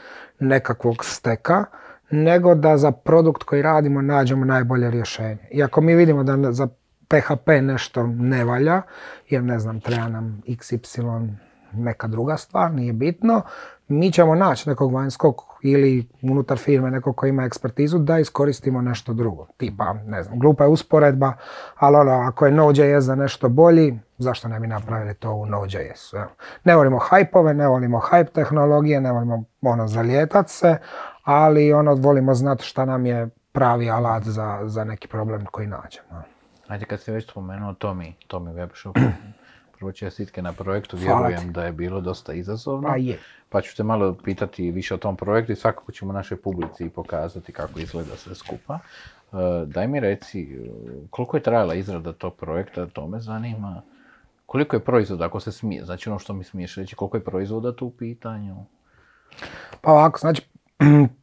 nekakvog 0.41 1.05
steka, 1.05 1.65
nego 2.11 2.55
da 2.55 2.77
za 2.77 2.93
produkt 2.93 3.43
koji 3.43 3.63
radimo 3.63 4.03
nađemo 4.03 4.45
najbolje 4.45 4.91
rješenje. 4.91 5.49
I 5.51 5.63
ako 5.63 5.81
mi 5.81 5.95
vidimo 5.95 6.25
da 6.25 6.53
za 6.53 6.69
PHP 7.09 7.49
nešto 7.63 8.07
ne 8.07 8.45
valja, 8.45 8.83
jer 9.29 9.43
ne 9.43 9.59
znam, 9.59 9.81
treba 9.81 10.09
nam 10.09 10.43
XY 10.47 11.29
neka 11.73 12.07
druga 12.07 12.37
stvar, 12.37 12.73
nije 12.73 12.93
bitno, 12.93 13.43
mi 13.89 14.13
ćemo 14.13 14.35
naći 14.35 14.69
nekog 14.69 14.93
vanjskog 14.93 15.43
ili 15.63 16.09
unutar 16.23 16.59
firme 16.59 16.91
nekog 16.91 17.17
koji 17.17 17.31
ima 17.31 17.45
ekspertizu 17.45 17.99
da 17.99 18.19
iskoristimo 18.19 18.83
nešto 18.83 19.13
drugo. 19.13 19.47
Tipa, 19.57 19.93
ne 19.93 20.23
znam, 20.23 20.39
glupa 20.39 20.65
je 20.65 20.71
usporedba, 20.71 21.33
ali 21.77 21.97
ono, 21.97 22.13
ako 22.13 22.47
je 22.47 22.53
Node.js 22.53 23.05
za 23.05 23.15
nešto 23.15 23.49
bolji, 23.49 23.99
zašto 24.19 24.49
ne 24.49 24.61
bi 24.61 24.67
napravili 24.67 25.15
to 25.15 25.33
u 25.33 25.47
Node.js? 25.47 26.13
Ne 26.65 26.77
volimo 26.77 26.99
hajpove, 26.99 27.55
ne 27.55 27.69
volimo 27.69 28.01
hype 28.11 28.33
tehnologije, 28.33 29.01
ne 29.01 29.13
volimo 29.13 29.45
ono 29.63 29.89
zalijetat 29.89 30.49
se, 30.49 30.77
ali 31.31 31.73
ono 31.73 31.95
volimo 31.95 32.35
znati 32.35 32.65
šta 32.65 32.85
nam 32.85 33.07
je 33.07 33.29
pravi 33.53 33.91
alat 33.91 34.25
za, 34.25 34.61
za 34.65 34.85
neki 34.85 35.09
problem 35.09 35.47
koji 35.47 35.67
nađemo. 35.67 36.23
Ajde, 36.69 36.85
kad 36.85 37.01
si 37.01 37.13
već 37.13 37.31
spomenuo 37.31 37.73
Tomi, 37.73 38.15
Tomi 38.27 38.51
Webshop, 38.51 39.01
prvo 39.79 39.93
čestitke 39.93 40.43
na 40.43 40.53
projektu, 40.53 40.97
vjerujem 40.97 41.53
da 41.53 41.65
je 41.65 41.73
bilo 41.73 42.01
dosta 42.01 42.33
izazovno. 42.33 42.89
Pa 42.89 42.97
je. 42.97 43.19
Pa 43.49 43.61
ću 43.61 43.77
te 43.77 43.83
malo 43.83 44.17
pitati 44.25 44.71
više 44.71 44.95
o 44.95 44.99
tom 44.99 45.17
projektu 45.17 45.53
i 45.53 45.57
svakako 45.57 45.93
ćemo 45.93 46.13
našoj 46.13 46.43
publici 46.43 46.89
pokazati 46.89 47.53
kako 47.53 47.81
izgleda 47.81 48.17
sve 48.17 48.35
skupa. 48.35 48.79
E, 49.33 49.37
daj 49.67 49.89
mi 49.89 50.01
reci, 50.01 50.59
koliko 51.11 51.37
je 51.37 51.43
trajala 51.43 51.75
izrada 51.75 52.13
tog 52.13 52.37
projekta, 52.37 52.87
to 52.87 53.07
me 53.07 53.21
zanima. 53.21 53.83
Koliko 54.47 54.77
je 54.77 54.81
proizvoda, 54.81 55.25
ako 55.25 55.41
se 55.41 55.53
smije, 55.53 55.85
znači 55.85 56.09
ono 56.09 56.19
što 56.19 56.33
mi 56.33 56.45
smiješ 56.45 56.77
reći, 56.77 56.97
koliko 56.97 57.17
je 57.17 57.25
proizvoda 57.25 57.77
tu 57.77 57.87
u 57.87 57.91
pitanju? 57.91 58.57
Pa 59.81 59.93
ovako, 59.93 60.19
znači, 60.19 60.43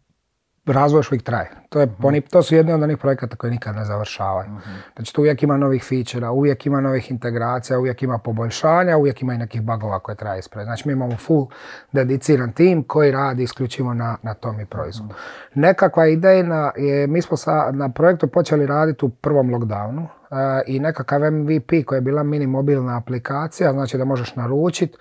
razvoj 0.72 1.00
još 1.00 1.12
uvijek 1.12 1.24
traje. 1.24 1.52
To, 1.70 1.80
je, 1.80 1.88
oni, 2.04 2.22
to 2.22 2.44
su 2.44 2.56
jedni 2.56 2.74
od 2.74 2.84
onih 2.84 2.98
projekata 2.98 3.36
koji 3.36 3.52
nikad 3.52 3.76
ne 3.76 3.86
završavaju. 3.86 4.50
Znači 4.96 5.14
tu 5.14 5.22
uvijek 5.22 5.44
ima 5.44 5.58
novih 5.58 5.84
featura, 5.84 6.32
uvijek 6.32 6.66
ima 6.66 6.82
novih 6.82 7.12
integracija, 7.12 7.80
uvijek 7.80 8.04
ima 8.04 8.18
poboljšanja, 8.18 8.98
uvijek 8.98 9.22
ima 9.22 9.34
i 9.34 9.38
nekih 9.38 9.62
bugova 9.62 10.00
koje 10.00 10.16
treba 10.16 10.36
ispraviti. 10.36 10.68
Znači 10.68 10.88
mi 10.88 10.94
imamo 10.94 11.18
full 11.18 11.48
dediciran 11.92 12.52
tim 12.52 12.84
koji 12.84 13.12
radi 13.12 13.44
isključivo 13.44 13.94
na, 13.94 14.18
na 14.24 14.34
tom 14.34 14.60
i 14.60 14.66
proizvodu. 14.66 15.14
Nekakva 15.54 16.08
idejna 16.08 16.72
je, 16.78 17.08
mi 17.08 17.22
smo 17.22 17.38
sa, 17.38 17.72
na 17.72 17.90
projektu 17.90 18.28
počeli 18.28 18.66
raditi 18.66 19.06
u 19.06 19.10
prvom 19.10 19.52
lockdownu 19.52 20.02
e, 20.04 20.64
i 20.68 20.80
nekakav 20.80 21.32
MVP 21.32 21.72
koji 21.86 21.98
je 21.98 22.02
bila 22.02 22.24
mini 22.24 22.48
mobilna 22.48 22.98
aplikacija, 22.98 23.72
znači 23.72 23.98
da 23.98 24.06
možeš 24.06 24.36
naručiti 24.36 24.98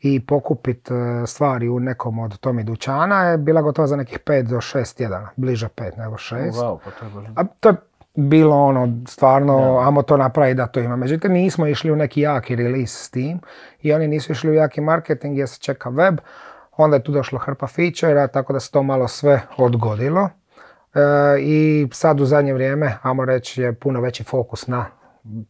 i 0.00 0.20
pokupiti 0.20 0.94
e, 0.94 1.26
stvari 1.26 1.68
u 1.68 1.80
nekom 1.80 2.18
od 2.18 2.38
tomi 2.38 2.64
dućana 2.64 3.24
je 3.24 3.38
bila 3.38 3.62
gotova 3.62 3.86
za 3.86 3.96
nekih 3.96 4.18
5 4.18 4.42
do 4.42 4.56
6 4.56 4.96
tjedana, 4.96 5.30
bliže 5.36 5.68
5 5.68 5.98
nego 5.98 6.14
6. 6.14 6.52
Wow, 6.52 6.78
pa 6.84 6.90
to 6.90 7.20
je 7.20 7.28
A 7.36 7.44
to 7.44 7.68
je 7.68 7.74
bilo 8.14 8.56
ono, 8.56 8.98
stvarno, 9.06 9.78
amo 9.78 10.02
to 10.02 10.16
napraviti 10.16 10.56
da 10.56 10.66
to 10.66 10.80
ima. 10.80 10.96
Međutim, 10.96 11.32
nismo 11.32 11.66
išli 11.66 11.92
u 11.92 11.96
neki 11.96 12.20
jaki 12.20 12.56
release 12.56 13.04
s 13.04 13.10
tim 13.10 13.40
i 13.82 13.92
oni 13.92 14.08
nisu 14.08 14.32
išli 14.32 14.50
u 14.50 14.54
jaki 14.54 14.80
marketing 14.80 15.34
gdje 15.34 15.46
se 15.46 15.60
čeka 15.60 15.88
web. 15.88 16.18
Onda 16.76 16.96
je 16.96 17.02
tu 17.02 17.12
došlo 17.12 17.38
hrpa 17.38 17.66
feature 17.66 18.28
tako 18.28 18.52
da 18.52 18.60
se 18.60 18.70
to 18.70 18.82
malo 18.82 19.08
sve 19.08 19.40
odgodilo. 19.56 20.28
E, 20.94 21.00
I 21.40 21.88
sad 21.92 22.20
u 22.20 22.24
zadnje 22.24 22.54
vrijeme, 22.54 22.98
ajmo 23.02 23.24
reći, 23.24 23.62
je 23.62 23.72
puno 23.72 24.00
veći 24.00 24.24
fokus 24.24 24.66
na 24.66 24.86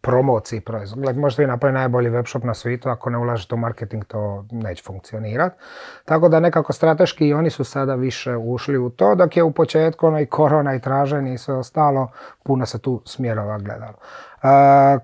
promociji 0.00 0.60
proizvoda. 0.60 1.02
Gledaj, 1.02 1.20
možete 1.20 1.42
vi 1.42 1.48
napraviti 1.48 1.78
najbolji 1.78 2.10
web 2.10 2.26
shop 2.26 2.44
na 2.44 2.54
svijetu, 2.54 2.88
ako 2.88 3.10
ne 3.10 3.18
ulažete 3.18 3.54
u 3.54 3.58
marketing 3.58 4.04
to 4.04 4.46
neće 4.50 4.82
funkcionirati. 4.84 5.56
Tako 6.04 6.28
da 6.28 6.40
nekako 6.40 6.72
strateški 6.72 7.28
i 7.28 7.34
oni 7.34 7.50
su 7.50 7.64
sada 7.64 7.94
više 7.94 8.36
ušli 8.36 8.78
u 8.78 8.90
to, 8.90 9.14
dok 9.14 9.36
je 9.36 9.42
u 9.42 9.52
početku 9.52 10.06
ono 10.06 10.20
i 10.20 10.26
korona 10.26 10.74
i 10.74 10.80
traženje 10.80 11.34
i 11.34 11.38
sve 11.38 11.54
ostalo, 11.54 12.10
puno 12.42 12.66
se 12.66 12.78
tu 12.78 13.02
smjerova 13.06 13.58
gledalo. 13.58 13.94
E, 14.42 14.98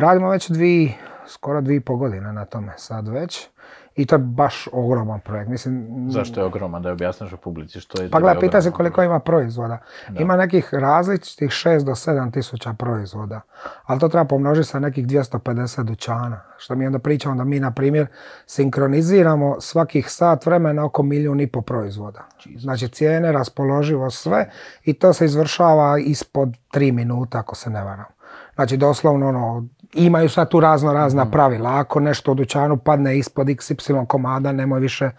radimo 0.00 0.30
već 0.30 0.50
dvi, 0.50 0.94
skoro 1.26 1.60
dvi 1.60 1.76
i 1.76 1.80
pol 1.80 1.96
godine 1.96 2.32
na 2.32 2.44
tome 2.44 2.72
sad 2.76 3.08
već. 3.08 3.48
I 3.96 4.06
to 4.06 4.14
je 4.14 4.18
baš 4.18 4.68
ogroman 4.72 5.20
projekt. 5.20 5.50
Mislim, 5.50 6.06
Zašto 6.08 6.40
je 6.40 6.46
ogroman, 6.46 6.82
da 6.82 6.92
objasniš 6.92 7.32
u 7.32 7.36
publici 7.36 7.80
što 7.80 8.02
je 8.02 8.10
pa 8.10 8.20
gledaj, 8.20 8.40
pita 8.40 8.62
se 8.62 8.70
koliko 8.70 9.02
ima 9.02 9.20
proizvoda. 9.20 9.78
Ima 10.18 10.36
nekih 10.36 10.74
različitih 10.74 11.48
6 11.48 11.84
do 11.84 11.92
7 11.92 12.32
tisuća 12.32 12.72
proizvoda, 12.72 13.40
ali 13.84 14.00
to 14.00 14.08
treba 14.08 14.24
pomnožiti 14.24 14.68
sa 14.68 14.78
nekih 14.78 15.06
250 15.06 15.82
dućana. 15.82 16.40
Što 16.56 16.74
mi 16.74 16.86
onda 16.86 16.98
pričamo 16.98 17.34
da 17.34 17.44
mi, 17.44 17.60
na 17.60 17.70
primjer, 17.70 18.06
sinkroniziramo 18.46 19.60
svakih 19.60 20.10
sat 20.10 20.46
vremena 20.46 20.84
oko 20.84 21.02
milijun 21.02 21.40
i 21.40 21.46
po 21.46 21.62
proizvoda. 21.62 22.24
Znači 22.56 22.88
cijene, 22.88 23.32
raspoloživo 23.32 24.10
sve 24.10 24.50
i 24.84 24.94
to 24.94 25.12
se 25.12 25.24
izvršava 25.24 25.98
ispod 25.98 26.48
3 26.72 26.92
minuta, 26.92 27.38
ako 27.38 27.54
se 27.54 27.70
ne 27.70 27.84
varam. 27.84 28.06
Znači 28.54 28.76
doslovno 28.76 29.28
ono, 29.28 29.68
imaju 29.94 30.28
sad 30.28 30.50
tu 30.50 30.60
razno 30.60 30.92
razna 30.92 31.30
pravila. 31.30 31.70
Ako 31.78 32.00
nešto 32.00 32.32
u 32.32 32.34
dućanu 32.34 32.76
padne 32.76 33.18
ispod 33.18 33.46
XY 33.46 34.06
komada, 34.06 34.52
nemoj 34.52 34.80
više 34.80 35.10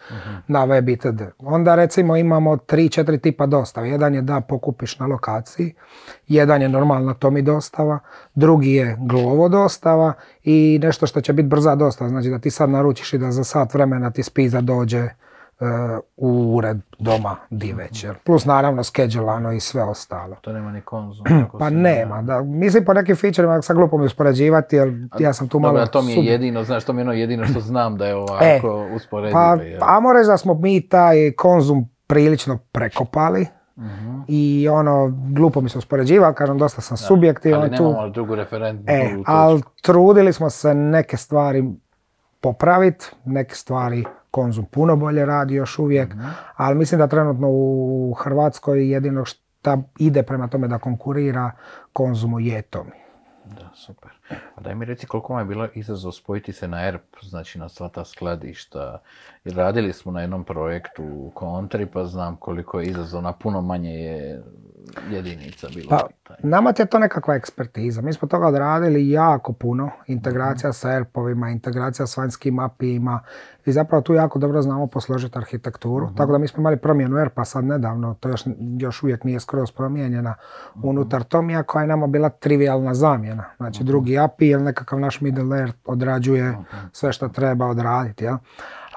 na 0.48 0.64
web 0.64 0.90
itd. 0.90 1.22
Onda 1.40 1.76
recimo 1.76 2.18
imamo 2.18 2.56
3-4 2.56 3.22
tipa 3.22 3.46
dostave. 3.46 3.90
Jedan 3.90 4.16
je 4.16 4.22
da 4.22 4.42
pokupiš 4.42 5.00
na 5.00 5.06
lokaciji, 5.06 5.74
jedan 6.28 6.62
je 6.62 6.70
normalna 6.70 7.14
to 7.14 7.32
mi 7.32 7.42
dostava, 7.42 8.00
drugi 8.36 8.74
je 8.74 8.98
glovo 9.00 9.50
dostava 9.50 10.14
i 10.44 10.80
nešto 10.84 11.08
što 11.08 11.22
će 11.22 11.34
biti 11.34 11.48
brza 11.48 11.76
dostava. 11.76 12.10
Znači 12.10 12.30
da 12.30 12.40
ti 12.40 12.52
sad 12.52 12.70
naručiš 12.70 13.14
i 13.14 13.18
da 13.18 13.32
za 13.32 13.44
sat 13.44 13.74
vremena 13.74 14.12
ti 14.12 14.24
spiza 14.24 14.62
dođe 14.62 15.10
u 16.18 16.28
ured 16.56 16.78
doma 17.00 17.36
di 17.50 17.74
večer. 17.74 18.16
Plus 18.16 18.46
naravno 18.46 18.84
skedželano 18.84 19.52
i 19.52 19.60
sve 19.60 19.84
ostalo. 19.84 20.36
To 20.42 20.54
nema 20.54 20.72
ni 20.72 20.82
konzum. 20.82 21.26
Pa 21.60 21.70
nema, 21.70 22.22
da. 22.22 22.42
Mislim 22.42 22.86
po 22.86 22.94
nekim 22.94 23.16
featurima, 23.16 23.62
sad 23.62 23.76
glupo 23.76 23.98
mi 23.98 24.06
uspoređivati, 24.06 24.76
jer 24.76 24.94
ja 25.20 25.34
sam 25.34 25.48
tu 25.48 25.60
malo... 25.60 25.74
Dobro, 25.74 25.88
to 25.88 26.02
mi 26.02 26.12
je 26.12 26.18
sub- 26.18 26.26
jedino, 26.26 26.64
znaš, 26.64 26.84
to 26.84 26.94
mi 26.94 27.00
je 27.00 27.04
ono 27.04 27.14
jedino 27.14 27.46
što 27.46 27.60
znam 27.60 27.98
da 27.98 28.06
je 28.06 28.16
ovako 28.22 28.44
E, 28.44 28.62
usporedivo. 28.96 29.34
Pa, 29.34 29.58
ajmo 29.88 30.14
reći 30.14 30.28
da 30.28 30.38
smo 30.38 30.54
mi 30.54 30.82
taj 30.82 31.32
konzum 31.32 31.90
prilično 32.08 32.58
prekopali. 32.72 33.48
Mhm. 33.78 34.20
I 34.28 34.68
ono, 34.70 35.12
glupo 35.28 35.62
mi 35.62 35.70
se 35.70 35.78
uspoređivati, 35.78 36.38
kažem, 36.38 36.58
dosta 36.58 36.82
sam 36.82 36.98
subjektivan 36.98 37.62
ali 37.62 37.76
tu. 37.78 37.84
nemamo 37.84 38.10
drugu 38.10 38.36
referentnu 38.36 38.86
E, 38.88 39.16
ali 39.26 39.62
trudili 39.82 40.34
smo 40.34 40.50
se 40.50 40.74
neke 40.74 41.18
stvari 41.18 41.64
popraviti, 42.42 43.06
neke 43.26 43.56
stvari 43.56 44.04
konzum 44.34 44.66
puno 44.66 44.96
bolje 44.96 45.26
radi 45.26 45.54
još 45.54 45.80
uvijek, 45.80 46.10
Mhm. 46.14 46.26
ali 46.56 46.76
mislim 46.76 47.00
da 47.00 47.08
trenutno 47.08 47.48
u 47.50 48.14
Hrvatskoj 48.14 48.92
jedino 48.92 49.26
što 49.26 49.40
ide 50.00 50.24
prema 50.24 50.48
tome 50.48 50.68
da 50.68 50.78
konkurira 50.78 51.52
konzumu 51.94 52.40
je 52.40 52.62
to 52.62 52.84
mi. 52.84 53.04
Da, 53.46 53.70
super. 53.76 54.10
A 54.56 54.62
daj 54.62 54.76
mi 54.76 54.86
reci 54.86 55.08
koliko 55.08 55.34
vam 55.34 55.42
je 55.42 55.46
bilo 55.46 55.68
izazov 55.74 56.12
spojiti 56.12 56.54
se 56.54 56.68
na 56.68 56.88
ERP, 56.88 57.04
znači 57.22 57.60
na 57.60 57.70
sva 57.70 57.90
ta 57.90 58.06
skladišta. 58.06 59.02
Radili 59.46 59.94
smo 59.94 60.12
na 60.12 60.22
jednom 60.22 60.44
projektu 60.44 61.04
u 61.04 61.32
kontri, 61.34 61.86
pa 61.86 62.06
znam 62.06 62.36
koliko 62.36 62.80
je 62.80 62.88
izazov, 62.88 63.22
na 63.22 63.34
puno 63.34 63.62
manje 63.62 63.92
je 63.92 64.44
jedinica 65.12 65.68
bilo 65.76 65.90
Pa. 65.90 66.08
Nama 66.40 66.74
ti 66.74 66.82
je 66.82 66.86
to 66.86 67.00
nekakva 67.00 67.36
ekspertiza. 67.36 68.02
Mi 68.02 68.14
smo 68.14 68.28
toga 68.28 68.48
odradili 68.48 69.10
jako 69.10 69.54
puno. 69.54 69.90
Integracija 70.08 70.74
sa 70.74 70.90
ERP-ovima, 70.90 71.50
integracija 71.50 72.08
s 72.08 72.18
vanjskim 72.18 72.60
API-ima. 72.60 73.20
I 73.66 73.72
zapravo 73.72 74.02
tu 74.02 74.14
jako 74.14 74.40
dobro 74.40 74.62
znamo 74.62 74.88
posložiti 74.88 75.38
arhitekturu. 75.38 76.10
Tako 76.18 76.32
da 76.32 76.38
mi 76.38 76.48
smo 76.48 76.62
imali 76.62 76.78
promjenu 76.78 77.18
ERP-a 77.18 77.46
sad 77.46 77.66
nedavno. 77.66 78.14
To 78.20 78.30
još, 78.30 78.44
još 78.80 79.04
uvijek 79.04 79.24
nije 79.24 79.40
skroz 79.40 79.72
promijenjena 79.72 80.36
unutar 80.84 81.24
Tomija 81.24 81.64
koja 81.64 81.82
je 81.82 81.88
nama 81.88 82.08
bila 82.08 82.30
trivialna 82.30 82.94
zamjena. 82.94 83.44
Znači 83.58 83.84
drugi 83.84 84.20
API 84.20 84.48
ili 84.48 84.64
nekakav 84.64 85.00
naš 85.00 85.22
middle 85.22 85.44
layer 85.44 85.72
odrađuje 85.86 86.58
sve 86.92 87.14
što 87.14 87.28
treba 87.28 87.66
odraditi. 87.66 88.24
Jel? 88.24 88.38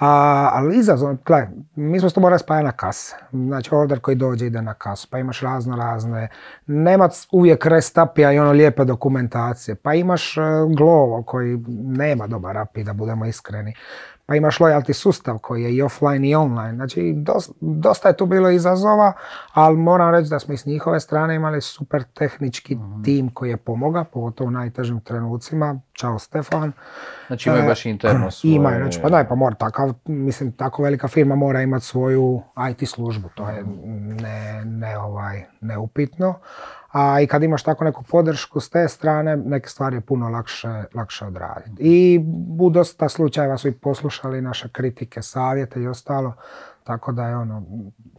A, 0.00 0.50
ali 0.52 0.78
izazov, 0.78 1.16
gledaj, 1.26 1.48
mi 1.74 2.00
smo 2.00 2.10
s 2.10 2.14
to 2.14 2.20
morali 2.20 2.38
spajati 2.38 2.64
na 2.64 2.72
kase. 2.72 3.16
Znači 3.32 3.74
order 3.74 4.00
koji 4.00 4.16
dođe 4.16 4.46
ide 4.46 4.62
na 4.62 4.74
kasu, 4.74 5.08
pa 5.10 5.18
imaš 5.18 5.40
razno 5.40 5.76
razne. 5.76 6.28
Nema 6.66 7.08
uvijek 7.32 7.66
rest 7.66 7.98
API-a 7.98 8.32
i 8.32 8.38
ono 8.38 8.52
lijepe 8.52 8.84
dokumentacije. 8.84 9.74
Pa 9.74 9.94
imaš 9.94 10.36
e, 10.36 10.40
Glovo 10.76 11.22
koji 11.22 11.58
nema 11.84 12.26
dobar 12.26 12.58
API, 12.58 12.84
da 12.84 12.92
budemo 12.92 13.26
iskreni. 13.26 13.74
Pa 14.26 14.34
imaš 14.34 14.58
loyalty 14.58 14.92
sustav 14.92 15.38
koji 15.38 15.62
je 15.62 15.74
i 15.74 15.82
offline 15.82 16.28
i 16.28 16.34
online. 16.34 16.74
Znači 16.74 17.14
dos- 17.16 17.50
dosta 17.60 18.08
je 18.08 18.16
tu 18.16 18.26
bilo 18.26 18.50
izazova, 18.50 19.12
ali 19.52 19.76
moram 19.76 20.14
reći 20.14 20.30
da 20.30 20.38
smo 20.38 20.54
i 20.54 20.56
s 20.56 20.66
njihove 20.66 21.00
strane 21.00 21.34
imali 21.34 21.60
super 21.60 22.02
tehnički 22.14 22.78
tim 23.04 23.30
koji 23.30 23.50
je 23.50 23.56
pomogao, 23.56 24.04
pogotovo 24.04 24.48
u 24.48 24.50
najtežim 24.50 25.00
trenucima. 25.00 25.80
Ćao 26.00 26.18
Stefan. 26.18 26.72
Znači 27.26 27.48
imaju 27.48 27.64
E, 27.64 27.66
baš 27.66 27.86
interno 27.86 28.30
svoje... 28.30 28.54
Imaju, 28.54 28.82
znači 28.84 29.00
pa 29.02 29.08
daj, 29.08 29.28
pa 29.28 29.34
mora 29.34 29.54
takav, 29.54 29.94
mislim, 30.04 30.52
tako 30.52 30.82
velika 30.82 31.08
firma 31.08 31.34
mora 31.34 31.62
imati 31.62 31.84
svoju 31.84 32.42
IT 32.70 32.88
službu, 32.88 33.28
to 33.34 33.48
je 33.48 33.64
ne, 34.22 34.64
ne 34.64 34.98
ovaj, 34.98 35.44
neupitno. 35.60 36.34
A 36.98 37.20
i 37.20 37.26
kad 37.26 37.42
imaš 37.42 37.62
tako 37.62 37.84
neku 37.84 38.02
podršku 38.02 38.60
s 38.60 38.70
te 38.70 38.88
strane, 38.88 39.36
neke 39.36 39.68
stvari 39.68 39.96
je 39.96 40.00
puno 40.00 40.28
lakše, 40.28 40.84
lakše 40.94 41.24
odraditi. 41.26 41.76
I 41.78 42.20
u 42.58 42.70
dosta 42.70 43.08
slučajeva 43.08 43.58
su 43.58 43.68
i 43.68 43.72
poslušali 43.72 44.40
naše 44.40 44.68
kritike, 44.68 45.22
savjete 45.22 45.82
i 45.82 45.86
ostalo, 45.88 46.34
tako 46.84 47.12
da 47.12 47.28
je 47.28 47.36
ono, 47.36 47.62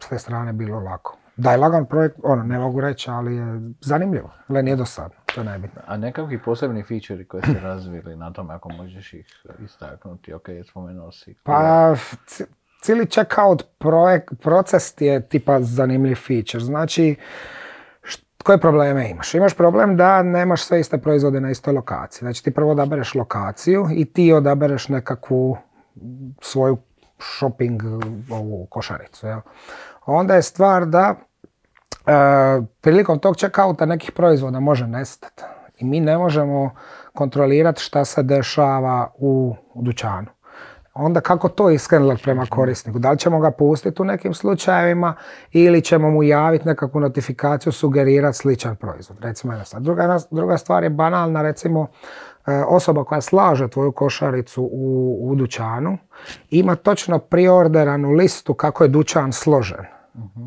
s 0.02 0.08
te 0.08 0.18
strane 0.18 0.52
bilo 0.52 0.80
lako. 0.80 1.16
Da 1.36 1.50
je 1.50 1.56
lagan 1.56 1.86
projekt, 1.86 2.16
ono, 2.22 2.42
ne 2.42 2.58
mogu 2.58 2.80
reći, 2.80 3.10
ali 3.10 3.36
je 3.36 3.60
zanimljivo. 3.80 4.30
Gle, 4.48 4.62
nije 4.62 4.76
dosadno, 4.76 5.16
to 5.34 5.40
je 5.40 5.44
najbitnije. 5.44 5.82
A 5.86 5.96
nekakvi 5.96 6.42
posebni 6.42 6.82
feature 6.82 7.24
koje 7.24 7.42
ste 7.42 7.60
razvili 7.60 8.16
na 8.16 8.32
tome, 8.32 8.54
ako 8.54 8.68
možeš 8.68 9.12
ih 9.14 9.26
istaknuti, 9.64 10.34
ok, 10.34 10.46
spomenuo 10.70 11.12
si. 11.12 11.34
Pa, 11.42 11.94
c- 12.26 12.46
cijeli 12.82 13.06
checkout 13.06 13.66
projekt, 13.78 14.34
proces 14.42 14.94
ti 14.94 15.04
je 15.06 15.28
tipa 15.28 15.60
zanimljiv 15.60 16.16
feature. 16.16 16.64
Znači, 16.64 17.16
koje 18.44 18.58
probleme 18.58 19.10
imaš? 19.10 19.34
Imaš 19.34 19.54
problem 19.54 19.96
da 19.96 20.22
nemaš 20.22 20.64
sve 20.64 20.80
iste 20.80 20.98
proizvode 20.98 21.40
na 21.40 21.50
istoj 21.50 21.72
lokaciji. 21.74 22.20
Znači 22.20 22.44
ti 22.44 22.50
prvo 22.50 22.70
odabereš 22.70 23.14
lokaciju 23.14 23.86
i 23.92 24.04
ti 24.04 24.32
odabereš 24.32 24.88
nekakvu 24.88 25.56
svoju 26.40 26.76
shopping 27.18 27.82
ovu 28.30 28.66
košaricu. 28.66 29.26
Jel? 29.26 29.40
Onda 30.06 30.34
je 30.34 30.42
stvar 30.42 30.86
da 30.86 31.14
e, 31.14 32.12
prilikom 32.80 33.18
tog 33.18 33.36
checkouta 33.36 33.86
nekih 33.86 34.12
proizvoda 34.12 34.60
može 34.60 34.86
nestati. 34.86 35.42
I 35.78 35.84
mi 35.84 36.00
ne 36.00 36.18
možemo 36.18 36.70
kontrolirati 37.14 37.82
šta 37.82 38.04
se 38.04 38.22
dešava 38.22 39.12
u, 39.18 39.54
u 39.74 39.82
dućanu. 39.82 40.26
Onda 41.00 41.20
kako 41.20 41.48
to 41.48 41.70
iskrenulati 41.70 42.22
prema 42.22 42.46
korisniku? 42.46 42.98
Da 42.98 43.10
li 43.10 43.18
ćemo 43.18 43.40
ga 43.40 43.50
pustiti 43.50 44.02
u 44.02 44.04
nekim 44.04 44.34
slučajevima 44.34 45.14
ili 45.52 45.82
ćemo 45.82 46.10
mu 46.10 46.22
javiti 46.22 46.68
nekakvu 46.68 47.00
notifikaciju, 47.00 47.72
sugerirati 47.72 48.38
sličan 48.38 48.76
proizvod? 48.76 49.18
Recimo 49.20 49.52
jedna 49.52 49.64
stvar. 49.64 49.82
Druga, 49.82 50.18
druga 50.30 50.58
stvar 50.58 50.82
je 50.82 50.90
banalna, 50.90 51.42
recimo 51.42 51.86
e, 52.46 52.62
osoba 52.68 53.04
koja 53.04 53.20
slaže 53.20 53.68
tvoju 53.68 53.92
košaricu 53.92 54.62
u, 54.72 55.18
u 55.22 55.34
dućanu 55.34 55.98
ima 56.50 56.74
točno 56.74 57.18
priorderanu 57.18 58.10
listu 58.10 58.54
kako 58.54 58.84
je 58.84 58.88
dućan 58.88 59.32
složen. 59.32 59.84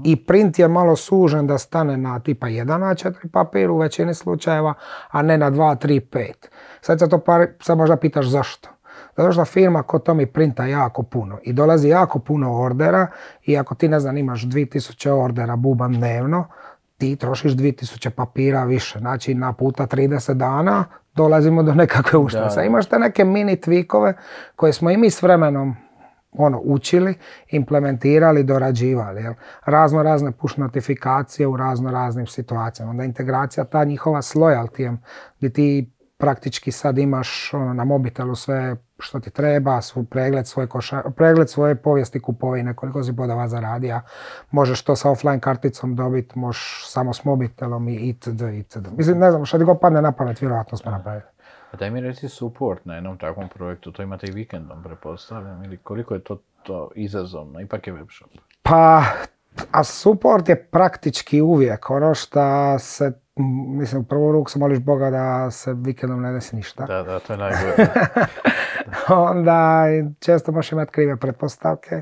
i 0.03 0.25
print 0.25 0.59
je 0.59 0.67
malo 0.67 0.95
sužen 0.95 1.47
da 1.47 1.57
stane 1.57 1.97
na 1.97 2.19
tipa 2.19 2.47
1 2.47 2.65
A4 2.65 3.27
papir 3.31 3.69
u 3.69 3.77
većini 3.77 4.13
slučajeva, 4.13 4.73
a 5.09 5.21
ne 5.21 5.37
na 5.37 5.51
2, 5.51 5.87
3, 5.87 6.01
5. 6.09 6.31
Sad 6.81 6.99
se 6.99 7.09
to 7.09 7.17
par, 7.17 7.47
sad 7.59 7.77
možda 7.77 7.95
pitaš 7.95 8.25
zašto. 8.25 8.69
Zato 9.17 9.31
što 9.31 9.45
firma 9.45 9.83
kod 9.83 10.03
to 10.03 10.13
mi 10.13 10.25
printa 10.25 10.65
jako 10.65 11.03
puno 11.03 11.39
i 11.43 11.53
dolazi 11.53 11.89
jako 11.89 12.19
puno 12.19 12.53
ordera 12.53 13.07
i 13.45 13.57
ako 13.57 13.75
ti 13.75 13.87
ne 13.87 13.99
znam 13.99 14.17
imaš 14.17 14.41
2000 14.41 15.09
ordera 15.09 15.55
buban 15.55 15.93
dnevno, 15.93 16.47
ti 16.97 17.15
trošiš 17.15 17.51
2000 17.51 18.09
papira 18.09 18.63
više. 18.63 18.99
Znači 18.99 19.35
na 19.35 19.53
puta 19.53 19.87
30 19.87 20.33
dana 20.33 20.85
dolazimo 21.15 21.63
do 21.63 21.73
nekakve 21.73 22.19
uštese. 22.19 22.65
Imaš 22.65 22.85
te 22.85 22.99
neke 22.99 23.25
mini 23.25 23.57
tweakove 23.57 24.13
koje 24.55 24.73
smo 24.73 24.91
i 24.91 24.97
mi 24.97 25.09
s 25.09 25.21
vremenom 25.21 25.75
ono, 26.31 26.61
učili, 26.63 27.13
implementirali, 27.49 28.43
dorađivali. 28.43 29.21
Jel? 29.21 29.33
Razno 29.65 30.03
razne 30.03 30.31
push 30.31 30.59
notifikacije 30.59 31.47
u 31.47 31.57
razno 31.57 31.91
raznim 31.91 32.27
situacijama. 32.27 32.91
Onda 32.91 33.03
integracija 33.03 33.63
ta 33.63 33.83
njihova 33.83 34.21
s 34.21 34.35
loyaltijem 34.35 34.97
gdje 35.37 35.49
ti 35.49 35.91
praktički 36.17 36.71
sad 36.71 36.97
imaš 36.97 37.53
ono, 37.53 37.73
na 37.73 37.83
mobitelu 37.83 38.35
sve 38.35 38.75
što 39.01 39.19
ti 39.19 39.29
treba, 39.29 39.81
svoj 39.81 40.05
pregled, 40.05 40.47
svoje 40.47 40.67
pregled 41.15 41.49
svoje 41.49 41.75
povijesti 41.75 42.19
kupovine, 42.19 42.73
koliko 42.73 43.03
si 43.03 43.11
bodova 43.11 43.47
zaradio, 43.47 44.01
možeš 44.51 44.83
to 44.83 44.95
sa 44.95 45.09
offline 45.09 45.39
karticom 45.39 45.95
dobiti, 45.95 46.39
možeš 46.39 46.83
samo 46.87 47.13
s 47.13 47.23
mobitelom 47.23 47.87
i 47.87 47.95
itd. 47.95 48.41
itd. 48.41 48.87
Mislim, 48.97 49.19
ne 49.19 49.31
znam, 49.31 49.45
što 49.45 49.57
ti 49.57 49.63
god 49.63 49.79
padne 49.79 50.01
na 50.01 50.11
pamet, 50.11 50.41
vjerojatno 50.41 50.77
smo 50.77 50.91
napravili. 50.91 51.25
A 51.71 51.77
daj 51.77 51.91
mi 51.91 52.01
reci 52.01 52.29
support 52.29 52.85
na 52.85 52.95
jednom 52.95 53.17
takvom 53.17 53.49
projektu, 53.49 53.91
to 53.91 54.03
imate 54.03 54.27
i 54.27 54.31
vikendom, 54.31 54.83
prepostavljam, 54.83 55.63
ili 55.63 55.77
koliko 55.77 56.13
je 56.13 56.23
to, 56.23 56.37
to 56.63 56.91
izazovno, 56.95 57.61
ipak 57.61 57.87
je 57.87 57.93
webshop? 57.93 58.39
Pa, 58.63 59.03
a 59.71 59.83
support 59.83 60.49
je 60.49 60.63
praktički 60.63 61.41
uvijek 61.41 61.89
ono 61.89 62.13
što 62.13 62.79
se 62.79 63.20
mislim, 63.35 64.01
u 64.01 64.05
prvu 64.05 64.31
ruku 64.31 64.51
se 64.51 64.59
moliš 64.59 64.79
Boga 64.79 65.09
da 65.09 65.51
se 65.51 65.73
vikendom 65.73 66.21
ne 66.21 66.31
desi 66.31 66.55
ništa. 66.55 66.85
Da, 66.85 67.03
da, 67.03 67.19
to 67.19 67.33
je 67.33 67.37
najgore. 67.37 67.87
Onda 69.29 69.85
često 70.19 70.51
možeš 70.51 70.71
imati 70.71 70.91
krive 70.91 71.17
pretpostavke. 71.17 72.01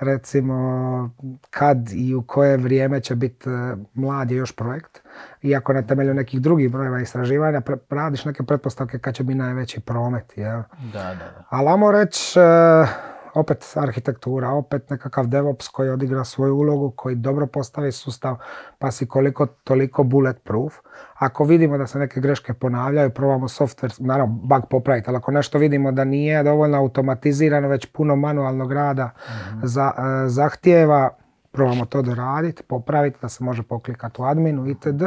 Recimo, 0.00 1.10
kad 1.50 1.92
i 1.92 2.14
u 2.14 2.22
koje 2.22 2.56
vrijeme 2.56 3.00
će 3.00 3.14
biti 3.14 3.50
e, 3.50 3.76
mlad 3.94 4.30
je 4.30 4.36
još 4.36 4.56
projekt. 4.56 5.02
Iako 5.42 5.72
na 5.72 5.82
temelju 5.82 6.14
nekih 6.14 6.40
drugih 6.40 6.70
brojeva 6.70 7.00
istraživanja 7.00 7.62
radiš 7.90 8.24
neke 8.24 8.42
pretpostavke 8.42 8.98
kad 8.98 9.14
će 9.14 9.24
biti 9.24 9.38
najveći 9.38 9.80
promet. 9.80 10.32
Jel? 10.36 10.62
Da, 10.92 11.02
da, 11.02 11.14
da. 11.14 11.44
Ali 11.48 11.68
ajmo 11.68 11.92
reći, 11.92 12.40
e, 12.40 12.86
opet 13.34 13.72
arhitektura, 13.76 14.50
opet 14.50 14.90
nekakav 14.90 15.26
DevOps 15.26 15.68
koji 15.68 15.90
odigra 15.90 16.24
svoju 16.24 16.56
ulogu, 16.56 16.90
koji 16.96 17.14
dobro 17.14 17.46
postavi 17.46 17.92
sustav, 17.92 18.36
pa 18.78 18.90
si 18.90 19.06
koliko 19.06 19.46
toliko 19.46 20.02
bulletproof. 20.02 20.74
Ako 21.14 21.44
vidimo 21.44 21.78
da 21.78 21.86
se 21.86 21.98
neke 21.98 22.20
greške 22.20 22.54
ponavljaju, 22.54 23.10
probamo 23.10 23.48
software, 23.48 23.94
naravno 23.98 24.34
bug 24.34 24.62
popraviti, 24.70 25.08
ali 25.08 25.16
ako 25.16 25.32
nešto 25.32 25.58
vidimo 25.58 25.92
da 25.92 26.04
nije 26.04 26.42
dovoljno 26.42 26.78
automatizirano, 26.78 27.68
već 27.68 27.86
puno 27.86 28.16
manualnog 28.16 28.72
rada 28.72 29.04
mm 29.04 29.44
za, 29.62 29.92
e, 29.98 30.28
zahtijeva, 30.28 31.10
probamo 31.54 31.84
to 31.84 32.02
doraditi, 32.02 32.62
popraviti 32.62 33.18
da 33.22 33.28
se 33.28 33.44
može 33.44 33.62
poklikati 33.62 34.22
u 34.22 34.24
adminu 34.24 34.66
itd. 34.70 35.02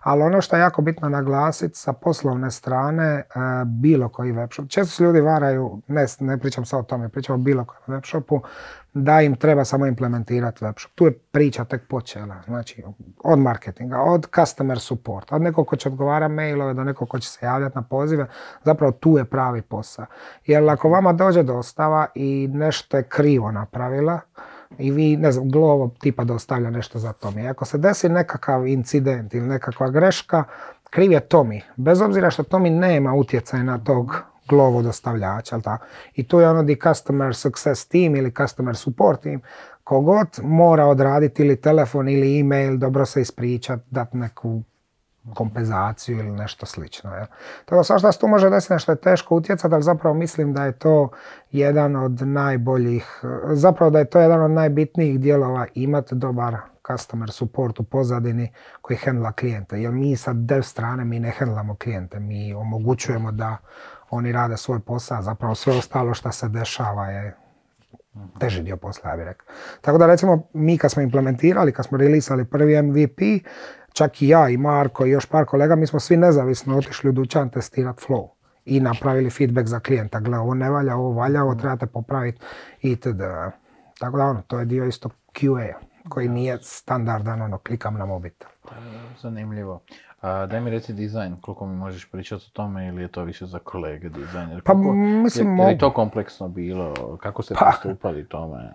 Ali 0.00 0.22
ono 0.22 0.40
što 0.40 0.56
je 0.56 0.60
jako 0.60 0.82
bitno 0.82 1.08
naglasiti 1.08 1.78
sa 1.78 1.92
poslovne 1.92 2.50
strane 2.50 3.04
e, 3.04 3.24
bilo 3.64 4.08
koji 4.08 4.32
webshop. 4.32 4.68
Često 4.68 4.94
se 4.94 5.04
ljudi 5.04 5.20
varaju, 5.20 5.80
ne, 5.86 6.06
ne 6.20 6.38
pričam 6.38 6.64
sad 6.64 6.80
o 6.80 6.82
tome, 6.82 7.08
pričam 7.08 7.34
o 7.34 7.38
bilo 7.38 7.64
kojem 7.64 8.00
webshopu, 8.00 8.40
da 8.94 9.20
im 9.20 9.36
treba 9.36 9.64
samo 9.64 9.86
implementirati 9.86 10.64
webshop. 10.64 10.88
Tu 10.94 11.04
je 11.04 11.12
priča 11.12 11.64
tek 11.64 11.88
počela. 11.88 12.36
Znači, 12.46 12.84
od 13.24 13.38
marketinga, 13.38 14.00
od 14.00 14.26
customer 14.34 14.80
support, 14.80 15.32
od 15.32 15.42
nekog 15.42 15.66
ko 15.66 15.76
će 15.76 15.88
odgovara 15.88 16.28
mailove 16.28 16.74
do 16.74 16.84
nekog 16.84 17.08
ko 17.08 17.18
će 17.18 17.28
se 17.28 17.46
javljati 17.46 17.76
na 17.76 17.82
pozive. 17.82 18.26
Zapravo 18.64 18.92
tu 18.92 19.18
je 19.18 19.24
pravi 19.24 19.62
posao. 19.62 20.06
Jer 20.46 20.70
ako 20.70 20.88
vama 20.88 21.12
dođe 21.12 21.42
dostava 21.42 22.06
i 22.14 22.48
nešto 22.52 22.96
je 22.96 23.02
krivo 23.02 23.52
napravila, 23.52 24.20
i 24.78 24.90
vi, 24.90 25.16
ne 25.16 25.32
znam, 25.32 25.50
glovo 25.50 25.94
tipa 26.00 26.24
dostavlja 26.24 26.70
nešto 26.70 26.98
za 26.98 27.12
Tomi. 27.12 27.48
Ako 27.48 27.64
se 27.64 27.78
desi 27.78 28.08
nekakav 28.08 28.66
incident 28.66 29.34
ili 29.34 29.46
nekakva 29.46 29.90
greška, 29.90 30.44
kriv 30.90 31.12
je 31.12 31.20
Tomi. 31.20 31.62
Bez 31.76 32.00
obzira 32.00 32.30
što 32.30 32.42
Tomi 32.42 32.70
nema 32.70 33.14
utjecaj 33.14 33.64
na 33.64 33.78
tog 33.78 34.16
glovo 34.48 34.82
dostavljača. 34.82 35.60
I 36.14 36.28
tu 36.28 36.40
je 36.40 36.50
ono 36.50 36.62
di 36.62 36.76
customer 36.82 37.34
success 37.34 37.88
team 37.88 38.16
ili 38.16 38.34
customer 38.34 38.76
support 38.76 39.22
team 39.22 39.40
kogod 39.84 40.28
mora 40.42 40.86
odraditi 40.86 41.42
ili 41.42 41.56
telefon 41.56 42.08
ili 42.08 42.40
email, 42.40 42.76
dobro 42.76 43.06
se 43.06 43.20
ispričati, 43.20 43.82
dati 43.90 44.16
neku 44.16 44.62
kompenzaciju 45.34 46.18
ili 46.18 46.30
nešto 46.30 46.66
slično. 46.66 47.14
Ja. 47.14 47.26
Tako 47.64 47.84
svašta 47.84 48.12
se 48.12 48.18
tu 48.18 48.28
može 48.28 48.50
desiti 48.50 48.72
nešto 48.72 48.92
je 48.92 48.96
teško 48.96 49.34
utjecati, 49.34 49.74
ali 49.74 49.82
zapravo 49.82 50.14
mislim 50.14 50.52
da 50.52 50.64
je 50.64 50.72
to 50.72 51.10
jedan 51.50 51.96
od 51.96 52.22
najboljih, 52.26 53.22
zapravo 53.52 53.90
da 53.90 53.98
je 53.98 54.10
to 54.10 54.20
jedan 54.20 54.42
od 54.42 54.50
najbitnijih 54.50 55.20
dijelova 55.20 55.66
imati 55.74 56.14
dobar 56.14 56.56
customer 56.86 57.30
support 57.30 57.80
u 57.80 57.82
pozadini 57.82 58.52
koji 58.80 58.96
hendla 58.96 59.32
klijente. 59.32 59.82
Jer 59.82 59.92
mi 59.92 60.16
sa 60.16 60.32
dev 60.32 60.62
strane 60.62 61.04
mi 61.04 61.20
ne 61.20 61.30
hendlamo 61.30 61.76
klijente, 61.76 62.20
mi 62.20 62.54
omogućujemo 62.54 63.32
da 63.32 63.56
oni 64.10 64.32
rade 64.32 64.56
svoj 64.56 64.80
posao, 64.80 65.22
zapravo 65.22 65.54
sve 65.54 65.76
ostalo 65.76 66.14
što 66.14 66.32
se 66.32 66.48
dešava 66.48 67.06
je 67.06 67.36
teži 68.38 68.62
dio 68.62 68.76
posla, 68.76 69.10
ja 69.10 69.16
bih 69.16 69.24
rekao. 69.24 69.46
Tako 69.80 69.98
da 69.98 70.06
recimo 70.06 70.48
mi 70.52 70.78
kad 70.78 70.90
smo 70.90 71.02
implementirali, 71.02 71.72
kad 71.72 71.86
smo 71.86 71.98
releasali 71.98 72.44
prvi 72.44 72.82
MVP, 72.82 73.20
čak 73.92 74.22
i 74.22 74.28
ja 74.28 74.48
i 74.48 74.56
Marko 74.56 75.06
i 75.06 75.10
još 75.10 75.26
par 75.26 75.44
kolega, 75.44 75.76
mi 75.76 75.86
smo 75.86 76.00
svi 76.00 76.16
nezavisno 76.16 76.76
otišli 76.76 77.10
u 77.10 77.12
dućan 77.12 77.50
testirati 77.50 78.04
flow 78.08 78.28
i 78.64 78.80
napravili 78.80 79.30
feedback 79.30 79.68
za 79.68 79.80
klijenta. 79.80 80.20
Gle, 80.20 80.38
ovo 80.38 80.54
ne 80.54 80.70
valja, 80.70 80.96
ovo 80.96 81.12
valja, 81.12 81.42
ovo 81.42 81.54
trebate 81.54 81.86
popraviti 81.86 82.40
itd. 82.80 83.22
Tako 83.98 84.16
da 84.16 84.24
ono, 84.24 84.42
to 84.42 84.58
je 84.58 84.64
dio 84.64 84.84
isto 84.84 85.10
QA 85.32 85.72
koji 86.08 86.28
nije 86.28 86.58
standardan, 86.62 87.42
ono, 87.42 87.58
klikam 87.58 87.94
na 87.94 88.06
mobitel. 88.06 88.48
Zanimljivo. 89.20 89.80
A, 90.20 90.46
daj 90.46 90.60
mi 90.60 90.70
reci 90.70 90.92
dizajn, 90.92 91.36
koliko 91.40 91.66
mi 91.66 91.76
možeš 91.76 92.10
pričati 92.10 92.44
o 92.48 92.52
tome 92.52 92.88
ili 92.88 93.02
je 93.02 93.08
to 93.08 93.24
više 93.24 93.46
za 93.46 93.58
kolege 93.58 94.08
dizajner? 94.08 94.62
Pa 94.64 94.74
mislim... 94.74 95.58
Je, 95.58 95.62
je 95.62 95.68
li 95.68 95.78
to 95.78 95.92
kompleksno 95.92 96.48
bilo? 96.48 97.16
Kako 97.22 97.42
ste 97.42 97.54
pa, 97.54 97.72
pristupali 97.82 98.28
tome? 98.28 98.72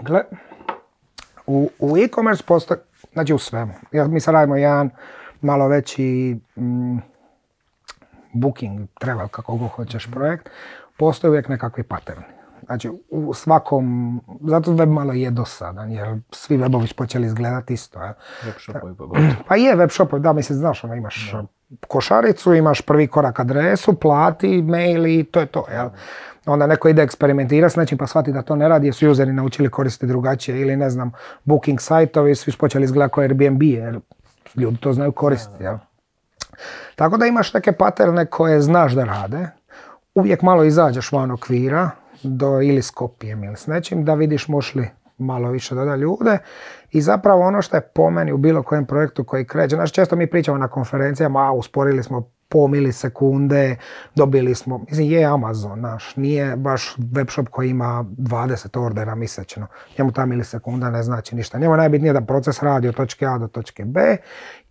Gle, 0.00 0.22
u, 1.46 1.70
u 1.78 1.96
e-commerce 1.98 2.44
postoji, 2.46 2.80
znači 3.12 3.34
u 3.34 3.38
svemu. 3.38 3.72
Ja, 3.92 4.06
mi 4.06 4.20
sad 4.20 4.34
radimo 4.34 4.56
jedan 4.56 4.90
malo 5.40 5.68
veći 5.68 6.36
mm, 6.56 6.96
booking, 8.32 8.88
treba 9.00 9.28
kako 9.28 9.56
god 9.56 9.70
hoćeš 9.70 10.10
projekt, 10.10 10.48
postoje 10.96 11.30
uvijek 11.30 11.48
nekakvi 11.48 11.82
paterni. 11.82 12.24
Znači 12.66 12.90
u 13.10 13.34
svakom, 13.34 14.20
zato 14.40 14.72
web 14.72 14.88
malo 14.88 15.12
je 15.12 15.30
dosadan 15.30 15.92
jer 15.92 16.18
svi 16.30 16.58
webovi 16.58 16.94
počeli 16.94 17.26
izgledati 17.26 17.74
isto. 17.74 18.02
Ja. 18.02 18.14
Web 18.44 18.54
Pa 19.48 19.56
je 19.56 19.76
web 19.76 19.90
shop, 19.90 20.14
da 20.14 20.32
mislim, 20.32 20.58
znaš, 20.58 20.84
ono, 20.84 20.94
imaš 20.94 21.34
košaricu, 21.88 22.54
imaš 22.54 22.80
prvi 22.80 23.06
korak 23.06 23.40
adresu, 23.40 23.94
plati, 24.00 24.62
mail 24.62 25.06
i 25.06 25.24
to 25.24 25.40
je 25.40 25.46
to. 25.46 25.66
Jel? 25.72 25.88
Onda 26.46 26.66
neko 26.66 26.88
ide 26.88 27.02
eksperimentirati 27.02 27.72
s 27.72 27.76
nečim 27.76 27.98
pa 27.98 28.06
shvati 28.06 28.32
da 28.32 28.42
to 28.42 28.56
ne 28.56 28.68
radi 28.68 28.86
jer 28.86 28.94
su 28.94 29.10
useri 29.10 29.32
naučili 29.32 29.70
koristiti 29.70 30.06
drugačije 30.06 30.60
ili 30.60 30.76
ne 30.76 30.90
znam, 30.90 31.12
booking 31.44 31.80
sajtovi 31.80 32.34
svi 32.34 32.52
su 32.52 32.58
počeli 32.58 32.84
izgledati 32.84 33.14
kao 33.14 33.22
Airbnb 33.22 33.62
jer 33.62 34.00
ljudi 34.56 34.76
to 34.76 34.92
znaju 34.92 35.12
koristiti. 35.12 35.62
Jel? 35.62 35.76
Tako 36.96 37.16
da 37.16 37.26
imaš 37.26 37.54
neke 37.54 37.72
paterne 37.72 38.26
koje 38.26 38.60
znaš 38.60 38.92
da 38.92 39.04
rade, 39.04 39.48
uvijek 40.14 40.42
malo 40.42 40.64
izađeš 40.64 41.12
van 41.12 41.30
okvira 41.30 41.90
do, 42.22 42.60
ili 42.62 42.82
s 42.82 42.90
kopijem 42.90 43.44
ili 43.44 43.56
s 43.56 43.66
nečim 43.66 44.04
da 44.04 44.14
vidiš 44.14 44.48
možeš 44.48 44.74
li 44.74 44.90
malo 45.18 45.50
više 45.50 45.74
doda 45.74 45.96
ljude 45.96 46.38
i 46.90 47.00
zapravo 47.00 47.40
ono 47.42 47.62
što 47.62 47.76
je 47.76 47.80
po 47.80 48.10
meni 48.10 48.32
u 48.32 48.36
bilo 48.36 48.62
kojem 48.62 48.86
projektu 48.86 49.24
koji 49.24 49.44
kreće, 49.44 49.76
znači 49.76 49.94
često 49.94 50.16
mi 50.16 50.30
pričamo 50.30 50.58
na 50.58 50.68
konferencijama, 50.68 51.48
a 51.48 51.52
usporili 51.52 52.02
smo 52.02 52.30
po 52.48 52.68
milisekunde, 52.68 53.76
dobili 54.14 54.54
smo, 54.54 54.78
mislim 54.78 55.10
je 55.10 55.24
Amazon 55.24 55.80
naš, 55.80 56.16
nije 56.16 56.56
baš 56.56 56.96
webshop 56.96 57.48
koji 57.50 57.70
ima 57.70 58.04
20 58.18 58.84
ordera 58.84 59.14
mjesečno, 59.14 59.66
njemu 59.98 60.12
ta 60.12 60.26
milisekunda 60.26 60.90
ne 60.90 61.02
znači 61.02 61.36
ništa. 61.36 61.58
Njemu 61.58 61.74
je 61.74 61.78
najbitnije 61.78 62.12
da 62.12 62.20
proces 62.20 62.62
radi 62.62 62.88
od 62.88 62.94
točke 62.94 63.26
A 63.26 63.38
do 63.38 63.48
točke 63.48 63.84
B 63.84 64.16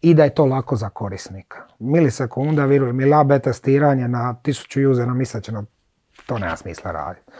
i 0.01 0.13
da 0.13 0.23
je 0.23 0.36
to 0.36 0.45
lako 0.45 0.75
za 0.75 0.89
korisnika. 0.89 1.58
Milisekunda, 1.79 2.65
vjeruj 2.65 2.93
mi, 2.93 3.05
lab 3.05 3.31
testiranje 3.43 4.08
na 4.08 4.36
1000 4.43 4.86
usera 4.86 5.13
mjesečno, 5.13 5.65
to 6.25 6.39
nema 6.39 6.55
smisla 6.55 6.91
raditi. 6.91 7.31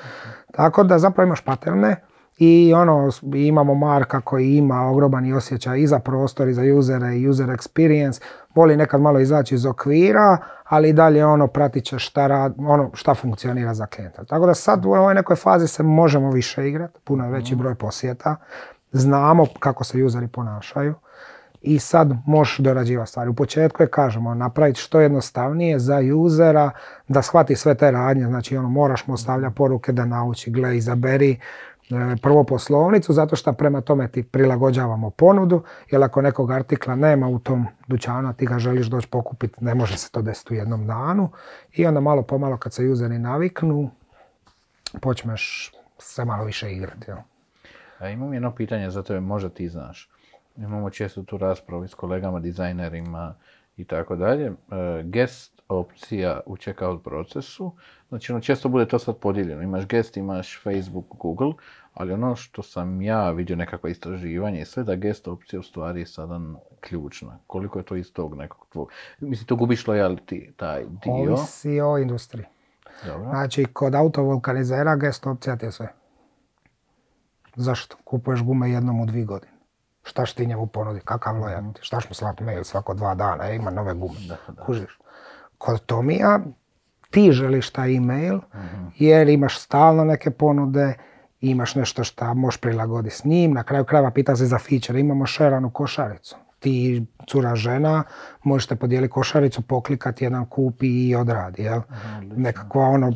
Tako 0.51 0.83
da 0.83 0.99
zapravo 0.99 1.27
imaš 1.27 1.41
paterne 1.41 1.95
i 2.38 2.74
ono, 2.74 3.10
imamo 3.34 3.76
Marka 3.76 4.21
koji 4.21 4.56
ima 4.56 4.82
ogroman 4.82 5.34
osjećaj 5.34 5.80
i 5.80 5.88
za 5.88 6.00
prostor 6.00 6.48
i 6.48 6.54
za 6.54 6.62
usere 6.78 7.17
i 7.17 7.30
user 7.30 7.48
experience, 7.48 8.21
voli 8.56 8.78
nekad 8.78 9.02
malo 9.02 9.19
izaći 9.19 9.56
iz 9.56 9.65
okvira, 9.65 10.38
ali 10.63 10.89
i 10.89 10.93
dalje 10.93 11.26
ono 11.26 11.48
pratit 11.48 11.84
će 11.84 12.00
šta, 12.00 12.28
rad, 12.28 12.56
ono, 12.58 12.89
šta 12.93 13.13
funkcionira 13.13 13.74
za 13.74 13.86
klijenta. 13.86 14.26
Tako 14.26 14.45
da 14.45 14.54
sad 14.54 14.86
u 14.86 14.89
ovoj 14.89 15.15
nekoj 15.15 15.36
fazi 15.36 15.67
se 15.67 15.84
možemo 15.84 16.32
više 16.32 16.67
igrati, 16.67 17.00
puno 17.04 17.26
je 17.26 17.32
veći 17.32 17.56
broj 17.56 17.76
posjeta, 17.76 18.36
znamo 18.91 19.45
kako 19.60 19.84
se 19.84 20.04
useri 20.04 20.28
ponašaju 20.28 20.93
i 21.62 21.80
sad 21.80 22.13
možeš 22.26 22.58
dorađivati 22.58 23.12
stvari. 23.12 23.30
U 23.30 23.34
početku 23.34 23.84
je, 23.84 23.88
kažemo, 23.88 24.34
napraviti 24.34 24.80
što 24.80 25.00
jednostavnije 25.00 25.80
za 25.80 26.00
usera 26.15 26.71
da 27.08 27.21
shvati 27.21 27.56
sve 27.56 27.76
te 27.76 27.91
radnje. 27.91 28.26
Znači, 28.26 28.58
ono, 28.58 28.69
moraš 28.69 29.08
mu 29.08 29.13
ostavljati 29.13 29.56
poruke 29.56 29.91
da 29.91 30.06
nauči, 30.06 30.52
gle, 30.52 30.78
izaberi 30.78 31.39
prvo 32.21 32.43
poslovnicu, 32.43 33.13
zato 33.13 33.36
što 33.36 33.54
prema 33.54 33.82
tome 33.82 34.08
ti 34.08 34.24
prilagođavamo 34.24 35.10
ponudu, 35.10 35.63
jer 35.91 36.04
ako 36.04 36.21
nekog 36.21 36.52
artikla 36.52 36.95
nema 36.95 37.28
u 37.28 37.39
tom 37.39 37.65
dućanu, 37.88 38.30
a 38.30 38.34
ti 38.34 38.45
ga 38.45 38.60
želiš 38.60 38.88
doći 38.88 39.08
pokupiti, 39.08 39.56
ne 39.62 39.76
može 39.76 39.98
se 39.98 40.12
to 40.12 40.21
desiti 40.21 40.54
u 40.54 40.58
jednom 40.58 40.88
danu. 40.88 41.30
I 41.74 41.86
onda 41.86 42.00
malo 42.00 42.21
pomalo 42.21 42.58
kad 42.58 42.74
se 42.74 42.89
useri 42.89 43.19
naviknu, 43.19 43.89
počneš 45.02 45.71
se 45.98 46.26
malo 46.26 46.43
više 46.43 46.71
igrati. 46.71 47.12
A 48.00 48.10
imam 48.10 48.34
jedno 48.34 48.56
pitanje, 48.56 48.89
zato 48.89 49.13
je 49.13 49.19
možda 49.19 49.50
ti 49.50 49.69
znaš. 49.69 50.10
Imamo 50.58 50.89
često 50.89 51.24
tu 51.24 51.38
raspravu 51.38 51.88
s 51.88 51.93
kolegama, 51.93 52.39
dizajnerima 52.39 53.36
i 53.78 53.86
tako 53.86 54.15
dalje. 54.15 54.45
E, 54.45 54.54
guest 55.04 55.62
opcija 55.69 56.39
u 56.45 56.58
checkout 56.58 57.04
procesu, 57.04 57.71
znači 58.09 58.31
ono 58.31 58.41
često 58.41 58.69
bude 58.69 58.87
to 58.87 58.99
sad 58.99 59.17
podijeljeno. 59.17 59.61
Imaš 59.61 59.87
guest, 59.87 60.17
imaš 60.17 60.61
Facebook, 60.63 61.05
Google, 61.09 61.53
ali 61.93 62.13
ono 62.13 62.35
što 62.35 62.63
sam 62.63 63.01
ja 63.01 63.31
vidio 63.31 63.55
nekakva 63.55 63.89
istraživanja 63.89 64.59
i 64.59 64.65
sve 64.65 64.83
da 64.83 64.95
guest 64.95 65.27
opcija 65.27 65.59
u 65.59 65.63
stvari 65.63 65.99
je 65.99 66.05
sada 66.05 66.39
ključna. 66.79 67.39
Koliko 67.47 67.79
je 67.79 67.85
to 67.85 67.95
iz 67.95 68.13
tog 68.13 68.35
nekog 68.35 68.67
tvog... 68.69 68.91
Mislim, 69.19 69.47
to 69.47 69.55
gubiš 69.55 69.85
lojality, 69.85 70.51
taj 70.55 70.83
dio. 70.83 71.33
Ovisi 71.33 71.81
o 71.81 71.97
industriji. 71.97 72.45
Dobro. 73.05 73.29
Znači, 73.29 73.65
kod 73.65 73.95
autovulkanizera 73.95 74.95
guest 74.95 75.27
opcija 75.27 75.55
ti 75.57 75.65
je 75.65 75.71
sve. 75.71 75.93
Zašto? 77.55 77.97
Kupuješ 78.03 78.43
gume 78.43 78.71
jednom 78.71 79.01
u 79.01 79.05
dvije 79.05 79.25
godine. 79.25 79.51
Šta 80.03 80.25
ti 80.25 80.45
njemu 80.45 80.67
ponudi? 80.67 80.99
Kakav 80.99 81.35
lojalty? 81.35 81.77
Šta 81.81 81.99
mu 82.09 82.13
slati 82.13 82.43
mail 82.43 82.63
svako 82.63 82.93
dva 82.93 83.15
dana? 83.15 83.49
E, 83.49 83.55
ima 83.55 83.71
nove 83.71 83.93
gume. 83.93 84.15
Da, 84.27 84.65
Kužiš. 84.65 84.99
Kod 85.57 85.85
Tomija 85.85 86.39
ti 87.15 87.32
želiš 87.32 87.69
taj 87.69 87.95
email 87.95 88.36
mhm. 88.36 88.86
jer 88.97 89.30
imaš 89.30 89.60
stalno 89.60 90.04
neke 90.04 90.32
ponude, 90.32 90.93
imaš 91.41 91.75
nešto 91.75 92.04
što 92.04 92.34
možeš 92.34 92.62
prilagoditi 92.62 93.15
s 93.15 93.23
njim. 93.23 93.54
Na 93.54 93.63
kraju 93.63 93.86
krajeva 93.86 94.12
pita 94.12 94.36
se 94.36 94.45
za 94.45 94.58
feature. 94.58 94.99
Imamo 94.99 95.25
šeranu 95.25 95.69
košaricu. 95.69 96.36
Ti, 96.60 97.06
cura 97.28 97.56
žena, 97.56 98.04
možete 98.43 98.75
podijeliti 98.75 99.12
košaricu, 99.12 99.62
poklikati 99.62 100.23
jedan 100.23 100.45
kupi 100.45 100.88
i 100.88 101.15
odradi. 101.15 101.63
Jel? 101.63 101.82
Nekakva 102.36 102.82
ono 102.82 103.13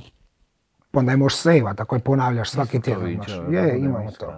onda 0.94 1.12
je 1.12 1.18
možeš 1.18 1.40
sejvat 1.40 1.80
ako 1.80 1.96
je 1.96 2.00
ponavljaš 2.00 2.52
svaki 2.52 2.82
tjedan. 2.82 3.08
Je, 3.50 3.80
imamo 3.80 4.12
to. 4.12 4.34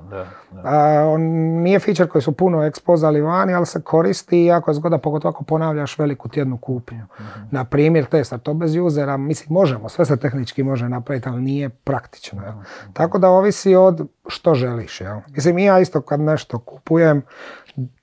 on 1.08 1.22
nije 1.62 1.80
feature 1.80 2.10
koji 2.10 2.22
su 2.22 2.32
puno 2.32 2.64
ekspozali 2.64 3.22
vani, 3.22 3.54
ali 3.54 3.66
se 3.66 3.82
koristi 3.82 4.42
i 4.42 4.46
jako 4.46 4.72
je 4.72 4.76
zgoda, 4.76 4.98
pogotovo 4.98 5.30
ako 5.30 5.44
ponavljaš 5.44 6.00
veliku 6.00 6.30
tjednu 6.30 6.58
kupnju. 6.58 7.06
Mhm. 7.20 7.40
Na 7.52 7.64
primjer 7.66 8.06
testa, 8.06 8.38
to 8.38 8.54
bez 8.54 8.76
usera, 8.76 9.18
mislim 9.18 9.54
možemo, 9.54 9.90
sve 9.90 10.06
se 10.06 10.18
tehnički 10.18 10.64
može 10.64 10.90
napraviti, 10.90 11.30
ali 11.30 11.42
nije 11.42 11.70
praktično. 11.70 12.42
Mhm. 12.42 12.60
Tako 12.94 13.20
da 13.20 13.30
ovisi 13.30 13.76
od 13.76 14.08
što 14.28 14.54
želiš. 14.54 15.02
Jel? 15.02 15.20
Mislim, 15.28 15.60
ja 15.60 15.80
isto 15.80 16.02
kad 16.02 16.20
nešto 16.20 16.60
kupujem, 16.60 17.22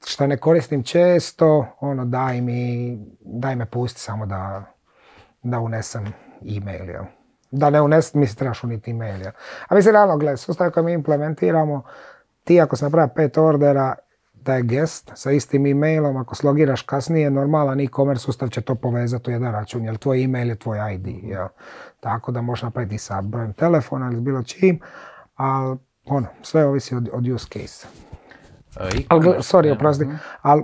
što 0.07 0.27
ne 0.27 0.37
koristim 0.37 0.83
često, 0.83 1.67
ono 1.81 2.05
daj 2.05 2.41
mi, 2.41 2.99
daj 3.21 3.57
me 3.57 3.67
pusti 3.67 4.01
samo 4.01 4.27
da, 4.27 4.65
da 5.43 5.61
unesem 5.61 6.07
e-mail. 6.57 6.91
Jel? 6.91 7.05
Da 7.51 7.71
ne 7.71 8.01
trebaš 8.37 8.65
uniti 8.65 8.91
email. 8.91 9.27
A 9.69 9.75
mislim, 9.75 9.93
realno, 9.93 10.17
gledaj, 10.17 10.37
sustav 10.37 10.71
koji 10.71 10.85
mi 10.85 10.93
implementiramo, 10.93 11.83
ti 12.45 12.61
ako 12.61 12.77
se 12.77 12.85
napravi 12.85 13.11
pet 13.15 13.39
ordera, 13.39 13.95
da 14.33 14.55
je 14.55 14.63
gest 14.63 15.11
sa 15.15 15.31
istim 15.31 15.67
e-mailom, 15.67 16.17
ako 16.17 16.35
slogiraš 16.35 16.83
kasnije, 16.83 17.31
normalan 17.31 17.81
e-commerce 17.81 18.23
sustav 18.23 18.49
će 18.49 18.61
to 18.61 18.75
povezati 18.75 19.31
u 19.31 19.33
jedan 19.33 19.53
račun, 19.53 19.85
jer 19.85 19.97
tvoj 19.97 20.25
e-mail 20.25 20.49
je 20.49 20.57
tvoj 20.57 20.95
ID. 20.95 21.07
Jel? 21.23 21.49
Tako 22.01 22.33
da 22.33 22.43
možeš 22.43 22.63
napraviti 22.63 22.99
sa 22.99 23.21
brojem 23.23 23.53
telefona 23.53 24.11
ili 24.13 24.21
bilo 24.21 24.43
čim, 24.43 24.81
ali 25.37 25.79
ono, 26.07 26.27
sve 26.43 26.67
ovisi 26.67 26.95
od, 26.95 27.09
od 27.13 27.29
use 27.29 27.47
case. 27.53 27.87
Ali, 29.09 29.25
sorry, 29.25 29.73
oprosti, 29.73 30.05
mhm. 30.05 30.17
ali 30.43 30.63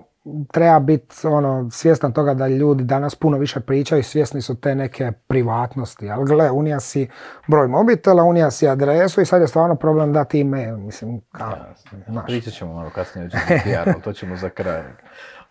treba 0.52 0.78
biti 0.80 1.26
ono, 1.26 1.70
svjestan 1.70 2.12
toga 2.12 2.34
da 2.34 2.48
ljudi 2.48 2.84
danas 2.84 3.14
puno 3.14 3.38
više 3.38 3.60
pričaju 3.60 4.00
i 4.00 4.02
svjesni 4.02 4.42
su 4.42 4.60
te 4.60 4.74
neke 4.74 5.12
privatnosti. 5.26 6.10
Ali 6.10 6.26
gle, 6.26 6.50
unija 6.50 6.80
si 6.80 7.08
broj 7.46 7.68
mobitela, 7.68 8.22
unija 8.22 8.50
si 8.50 8.68
adresu 8.68 9.20
i 9.20 9.26
sad 9.26 9.40
je 9.40 9.48
stvarno 9.48 9.76
problem 9.76 10.12
dati 10.12 10.40
email. 10.40 10.76
Mislim, 10.76 11.20
kao, 11.32 11.50
ja, 11.50 12.22
Pričat 12.26 12.52
ćemo 12.52 12.74
malo 12.74 12.90
kasnije 12.90 13.30
o 13.96 14.00
to 14.00 14.12
ćemo 14.12 14.36
za 14.36 14.48
kraj. 14.48 14.82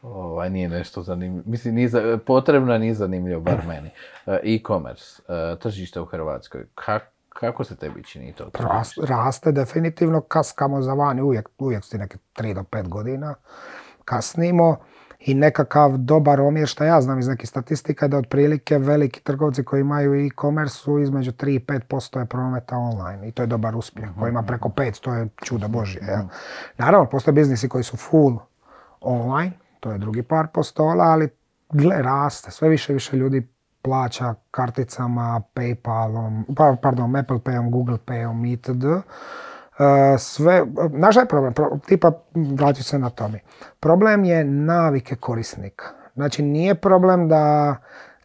Ovaj, 0.01 0.49
nije 0.49 0.69
nešto 0.69 1.01
zanimljivo. 1.01 1.43
Mislim, 1.47 1.75
nije 1.75 1.88
za, 1.88 2.19
potrebno 2.25 2.77
nije 2.77 2.93
zanimljivo, 2.93 3.41
bar 3.41 3.65
meni. 3.67 3.89
E, 4.25 4.39
e-commerce, 4.43 5.21
e, 5.27 5.59
tržište 5.59 5.99
u 5.99 6.05
Hrvatskoj. 6.05 6.65
Kako 7.29 7.63
se 7.63 7.75
tebi 7.75 8.03
čini 8.03 8.33
to? 8.33 8.49
Raste, 8.59 9.01
raste 9.01 9.51
definitivno, 9.51 10.21
kaskamo 10.21 10.81
za 10.81 10.93
vani, 10.93 11.21
uvijek, 11.21 11.49
uvijek 11.57 11.83
si 11.83 11.97
neke 11.97 12.17
3 12.36 12.53
do 12.53 12.62
5 12.62 12.88
godina 12.88 13.36
kasnimo 14.05 14.77
i 15.19 15.33
nekakav 15.33 15.97
dobar 15.97 16.41
omjer 16.41 16.67
što 16.67 16.83
ja 16.83 17.01
znam 17.01 17.19
iz 17.19 17.27
nekih 17.27 17.49
statistika 17.49 18.07
da 18.07 18.17
otprilike 18.17 18.77
veliki 18.77 19.21
trgovci 19.21 19.63
koji 19.63 19.81
imaju 19.81 20.25
e-commerce 20.25 20.75
su 20.75 20.99
između 20.99 21.31
3 21.31 21.49
i 21.49 21.59
5% 21.59 22.19
je 22.19 22.25
prometa 22.25 22.77
online 22.77 23.27
i 23.27 23.31
to 23.31 23.43
je 23.43 23.47
dobar 23.47 23.75
uspjeh. 23.75 24.09
Koji 24.19 24.29
ima 24.29 24.43
preko 24.43 24.69
5, 24.69 25.01
to 25.01 25.13
je 25.13 25.27
čudo 25.43 25.67
Božje. 25.67 26.01
Ja. 26.07 26.27
Naravno, 26.77 27.09
postoje 27.09 27.33
biznisi 27.33 27.69
koji 27.69 27.83
su 27.83 27.97
full 27.97 28.37
online, 29.01 29.51
to 29.79 29.91
je 29.91 29.97
drugi 29.97 30.23
par 30.23 30.47
postola, 30.53 31.03
ali 31.03 31.29
gle, 31.69 32.01
raste. 32.01 32.51
Sve 32.51 32.69
više 32.69 32.93
više 32.93 33.17
ljudi 33.17 33.47
plaća 33.81 34.35
karticama, 34.51 35.41
Paypalom, 35.55 36.55
pa, 36.55 36.75
pardon, 36.81 37.15
Apple 37.15 37.37
Payom, 37.37 37.69
Google 37.69 37.97
Payom 38.05 38.53
itd. 38.53 38.85
E, 39.79 40.17
sve, 40.17 40.65
naš 40.91 41.15
je 41.15 41.25
problem, 41.25 41.53
tipa 41.88 42.12
vraću 42.36 42.83
se 42.83 42.99
na 42.99 43.09
tome. 43.09 43.39
Problem 43.79 44.25
je 44.25 44.43
navike 44.43 45.15
korisnika. 45.15 45.86
Znači 46.13 46.43
nije 46.43 46.75
problem 46.75 47.27
da 47.27 47.75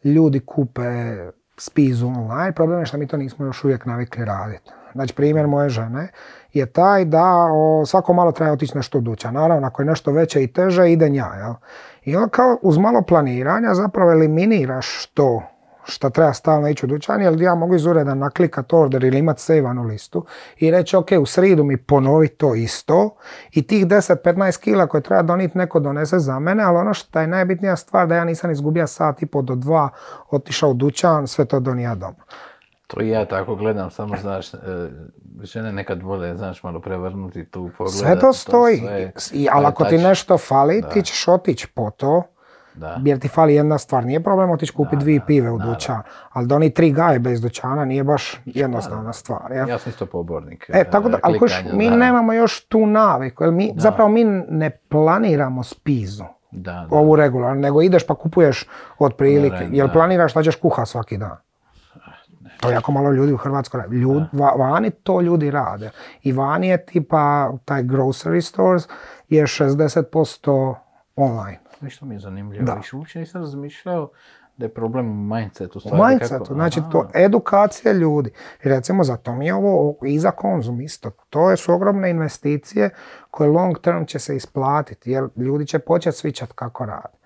ljudi 0.05 0.41
kupe 0.41 1.17
spizu 1.57 2.07
online, 2.07 2.53
problem 2.53 2.81
je 2.81 2.87
što 2.87 2.99
mi 2.99 3.07
to 3.07 3.17
nismo 3.17 3.47
još 3.47 3.65
uvijek 3.65 3.87
navikli 3.87 4.25
raditi. 4.25 4.71
Znači 4.93 5.15
primjer 5.15 5.47
moje 5.47 5.69
žene 5.69 6.09
je 6.53 6.67
taj 6.67 7.05
da 7.05 7.49
o, 7.53 7.87
svako 7.87 8.13
malo 8.13 8.33
treba 8.33 8.53
otići 8.53 8.77
nešto 8.77 9.01
duća. 9.01 9.31
Naravno, 9.31 9.67
ako 9.67 9.83
je 9.83 9.87
nešto 9.87 10.13
veće 10.13 10.43
i 10.43 10.53
teže, 10.53 10.93
ide 10.93 11.09
nja. 11.09 11.27
Jel? 11.37 11.55
I 12.05 12.17
on 12.17 12.29
kao 12.29 12.59
uz 12.63 12.79
malo 12.79 13.03
planiranja 13.03 13.75
zapravo 13.75 14.13
eliminiraš 14.13 15.07
to 15.07 15.43
što 15.89 16.11
treba 16.11 16.33
stalno 16.33 16.69
ići 16.69 16.87
u 16.87 16.89
dućan, 16.89 17.23
jer 17.23 17.41
ja 17.41 17.55
mogu 17.55 17.75
iz 17.75 17.87
ureda 17.87 18.15
naklikat 18.15 18.73
order 18.73 19.05
ili 19.05 19.19
imati 19.19 19.43
sejvanu 19.43 19.83
listu 19.83 20.25
i 20.59 20.71
reći 20.71 20.97
ok, 20.97 21.09
u 21.21 21.27
sridu 21.27 21.65
mi 21.65 21.77
ponovi 21.77 22.29
to 22.29 22.55
isto 22.55 23.17
i 23.53 23.67
tih 23.67 23.87
10-15 23.87 24.61
kila 24.61 24.87
koje 24.87 25.01
treba 25.01 25.23
doniti 25.23 25.59
neko 25.59 25.81
donese 25.81 26.19
za 26.19 26.39
mene, 26.39 26.63
ali 26.63 26.77
ono 26.77 26.95
što 26.95 27.21
je 27.21 27.27
najbitnija 27.27 27.77
stvar 27.77 28.07
da 28.07 28.15
ja 28.15 28.25
nisam 28.25 28.51
izgubio 28.51 28.87
sat 28.87 29.23
i 29.23 29.27
po 29.27 29.43
do 29.43 29.55
dva, 29.55 29.89
otišao 30.31 30.71
u 30.71 30.75
dućan, 30.75 31.27
sve 31.27 31.45
to 31.45 31.61
donija 31.61 31.95
doma. 31.95 32.25
To 32.87 33.03
i 33.03 33.09
ja 33.09 33.25
tako 33.25 33.57
gledam, 33.57 33.91
samo 33.91 34.17
znaš, 34.17 34.55
e, 34.55 34.59
žene 35.43 35.73
nekad 35.73 36.03
vole, 36.03 36.37
znaš, 36.37 36.63
malo 36.63 36.81
prevrnuti 36.81 37.45
tu 37.45 37.71
pogled. 37.79 37.95
Sve 37.95 38.19
to 38.19 38.33
stoji, 38.33 38.83
I, 39.33 39.49
ali 39.53 39.67
ako 39.67 39.85
ti 39.85 39.99
nešto 39.99 40.39
fali, 40.39 40.83
ti 40.93 41.03
ćeš 41.03 41.29
otići 41.29 41.69
po 41.75 41.91
to, 41.91 42.23
da. 42.75 43.01
Jer 43.05 43.19
ti 43.19 43.29
fali 43.29 43.55
jedna 43.55 43.79
stvar. 43.79 44.05
Nije 44.05 44.23
problem 44.23 44.51
otići 44.51 44.73
kupiti 44.73 44.97
dvije 44.97 45.21
pive 45.27 45.51
u 45.51 45.59
dućan, 45.59 46.03
ali 46.33 46.47
da 46.47 46.55
oni 46.55 46.71
tri 46.71 46.93
gaje 46.93 47.19
bez 47.19 47.41
dućana 47.41 47.85
nije 47.85 48.05
baš 48.05 48.41
jednostavna 48.45 49.13
stvar. 49.13 49.53
Ja, 49.53 49.67
ja 49.69 49.79
sam 49.79 49.91
isto 49.91 50.07
pobornik. 50.07 50.71
E, 50.73 50.85
tako 50.91 51.09
da, 51.09 51.17
e, 51.17 51.21
ali 51.23 51.39
mi 51.73 51.91
nemamo 51.91 52.33
još 52.33 52.65
tu 52.65 52.87
naviku. 52.87 53.45
Jer 53.45 53.53
mi, 53.53 53.75
zapravo 53.77 54.11
mi 54.11 54.25
ne 54.49 54.71
planiramo 54.71 55.63
spizu. 55.63 56.25
Da, 56.51 56.87
ovu 56.91 57.17
regularno, 57.17 57.61
nego 57.61 57.83
ideš 57.83 58.07
pa 58.07 58.15
kupuješ 58.15 58.67
otprilike. 58.99 59.67
Jel 59.71 59.89
planiraš 59.93 60.31
šta 60.31 60.43
ćeš 60.43 60.57
kuha 60.57 60.87
svaki 60.87 61.17
dan? 61.17 61.37
To 62.61 62.71
jako 62.71 62.93
malo 62.93 63.13
ljudi 63.13 63.33
u 63.33 63.37
Hrvatskoj 63.37 63.81
radi. 63.81 63.97
Ljud, 63.97 64.23
vani 64.33 64.91
to 64.91 65.21
ljudi 65.21 65.51
rade. 65.51 65.91
I 66.23 66.33
vani 66.33 66.69
je 66.69 66.87
tipa 66.87 67.53
taj 67.65 67.83
grocery 67.83 68.41
stores 68.41 68.89
je 69.29 69.47
60% 69.47 70.75
online. 71.17 71.59
Nešto 71.81 72.07
mi 72.07 72.15
je 72.15 72.19
zanimljivo. 72.19 72.65
Da. 72.65 72.81
uopće 72.93 73.19
nisam 73.19 73.41
razmišljao 73.41 74.11
da 74.57 74.65
je 74.65 74.69
problem 74.69 75.29
mindsetu. 75.29 75.79
U 75.79 75.81
stvari, 75.81 76.03
mindsetu, 76.09 76.35
kako- 76.35 76.55
znači 76.55 76.81
to 76.93 77.09
edukacija 77.15 77.93
ljudi. 77.93 78.31
I 78.65 78.69
recimo 78.69 79.05
zato 79.05 79.35
mi 79.35 79.47
je 79.47 79.55
ovo 79.55 79.95
i 80.03 80.19
za 80.19 80.31
konzum 80.31 80.81
isto. 80.81 81.11
To 81.31 81.51
je 81.51 81.57
su 81.57 81.73
ogromne 81.73 82.11
investicije 82.11 82.91
koje 83.31 83.51
long 83.51 83.79
term 83.79 84.05
će 84.05 84.19
se 84.19 84.37
isplatiti 84.37 85.11
jer 85.11 85.29
ljudi 85.37 85.67
će 85.67 85.79
početi 85.79 86.17
svičat 86.17 86.53
kako 86.53 86.87
rade. 86.87 87.19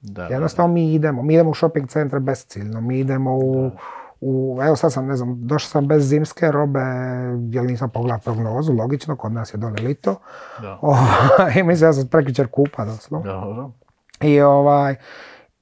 Da, 0.00 0.22
da, 0.22 0.34
Jednostavno 0.34 0.74
mi 0.74 0.94
idemo, 0.94 1.22
mi 1.22 1.34
idemo 1.34 1.50
u 1.50 1.54
shopping 1.54 1.88
centre 1.88 2.20
bezciljno, 2.20 2.80
mi 2.80 2.98
idemo 2.98 3.36
u, 3.36 3.70
u, 4.20 4.58
evo 4.62 4.76
sad 4.76 4.92
sam, 4.92 5.06
ne 5.06 5.16
znam, 5.16 5.46
došao 5.46 5.68
sam 5.68 5.88
bez 5.88 6.08
zimske 6.08 6.50
robe, 6.50 6.80
jer 7.50 7.64
nisam 7.64 7.90
pogledao 7.90 8.18
prognozu, 8.18 8.72
logično, 8.72 9.16
kod 9.16 9.32
nas 9.32 9.54
je 9.54 9.58
dole 9.58 9.72
lito. 9.74 10.14
da. 10.62 10.78
Ovaj, 10.82 11.52
I 11.56 11.62
mislim, 11.62 11.88
ja 11.88 11.92
sam 11.92 12.08
prekjučer 12.08 12.46
kupa 12.46 12.84
doslovno. 12.84 13.32
Dobro. 13.32 13.70
I 14.20 14.40
ovaj, 14.40 14.94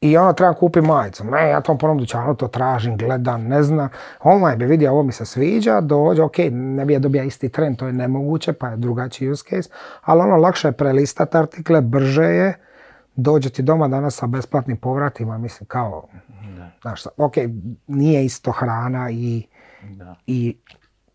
i 0.01 0.17
ono 0.17 0.33
trebam 0.33 0.55
kupiti 0.55 0.87
majicu. 0.87 1.25
Ne, 1.25 1.49
ja 1.49 1.61
tom 1.61 1.79
prvom 1.79 1.99
dućanu 1.99 2.35
to 2.35 2.49
tražim, 2.49 2.97
gledam, 2.97 3.45
ne 3.45 3.63
znam. 3.63 3.89
Online 4.23 4.57
bi 4.57 4.67
vidio 4.67 4.93
ovo 4.93 5.03
mi 5.03 5.13
se 5.13 5.25
sviđa, 5.25 5.81
dođe, 5.81 6.23
ok, 6.23 6.39
ne 6.53 6.85
bi 6.85 6.93
ja 6.93 6.99
dobija 6.99 7.25
isti 7.25 7.49
trend, 7.49 7.77
to 7.77 7.87
je 7.87 7.93
nemoguće, 7.93 8.53
pa 8.53 8.69
je 8.69 8.77
drugačiji 8.77 9.31
use 9.31 9.45
case. 9.51 9.71
Ali 10.03 10.21
ono, 10.21 10.37
lakše 10.37 10.69
je 10.69 10.73
prelistati 10.73 11.37
artikle, 11.37 11.81
brže 11.81 12.25
je, 12.25 12.55
dođe 13.17 13.51
ti 13.51 13.63
doma 13.63 13.89
danas 13.89 14.17
sa 14.17 14.27
besplatnim 14.27 14.77
povratima, 14.77 15.39
mislim, 15.39 15.67
kao, 15.67 16.09
Da, 16.57 16.71
znaš, 16.83 17.07
ok, 17.17 17.35
nije 17.87 18.25
isto 18.25 18.53
hrana 18.53 19.11
i, 19.11 19.47
da. 19.83 20.15
i 20.27 20.57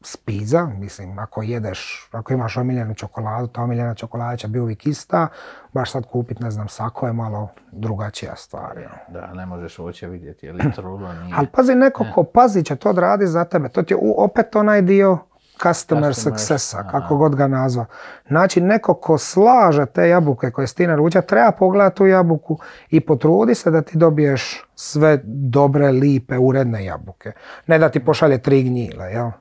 spiza, 0.05 0.65
mislim, 0.65 1.19
ako 1.19 1.41
jedeš, 1.43 2.09
ako 2.11 2.33
imaš 2.33 2.57
omiljenu 2.57 2.93
čokoladu, 2.93 3.47
ta 3.47 3.61
omiljena 3.61 3.95
čokolada 3.95 4.37
će 4.37 4.47
biti 4.47 4.59
uvijek 4.59 4.87
ista, 4.87 5.27
baš 5.73 5.91
sad 5.91 6.05
kupit, 6.05 6.39
ne 6.39 6.51
znam, 6.51 6.67
sako 6.67 7.07
je 7.07 7.13
malo 7.13 7.49
drugačija 7.71 8.35
stvar. 8.35 8.77
jel. 8.77 9.21
Da, 9.21 9.33
ne 9.33 9.45
možeš 9.45 9.79
uopće 9.79 10.07
vidjeti 10.07 10.45
je 10.45 10.53
li 10.53 10.71
trulo, 10.75 11.13
nije. 11.13 11.35
Ali 11.37 11.47
pazi, 11.47 11.75
neko 11.75 12.05
ko 12.15 12.23
pazi 12.23 12.63
će 12.63 12.75
to 12.75 12.89
odraditi 12.89 13.31
za 13.31 13.45
tebe, 13.45 13.69
to 13.69 13.83
ti 13.83 13.93
je 13.93 13.97
opet 14.17 14.55
onaj 14.55 14.81
dio 14.81 15.17
customer 15.61 16.15
successa, 16.15 16.83
kako 16.91 17.17
god 17.17 17.35
ga 17.35 17.47
nazva. 17.47 17.85
Znači, 18.27 18.61
neko 18.61 18.93
ko 18.93 19.17
slaže 19.17 19.85
te 19.85 20.09
jabuke 20.09 20.51
koje 20.51 20.67
si 20.67 20.75
ti 20.75 20.87
naručio, 20.87 21.21
treba 21.21 21.51
pogledati 21.51 21.97
tu 21.97 22.05
jabuku 22.05 22.59
i 22.89 22.99
potrudi 22.99 23.55
se 23.55 23.71
da 23.71 23.81
ti 23.81 23.97
dobiješ 23.97 24.63
sve 24.75 25.19
dobre, 25.25 25.91
lipe, 25.91 26.37
uredne 26.37 26.85
jabuke. 26.85 27.31
Ne 27.67 27.79
da 27.79 27.89
ti 27.89 28.05
pošalje 28.05 28.37
tri 28.37 28.63
gnjile, 28.63 29.05
jel? 29.05 29.31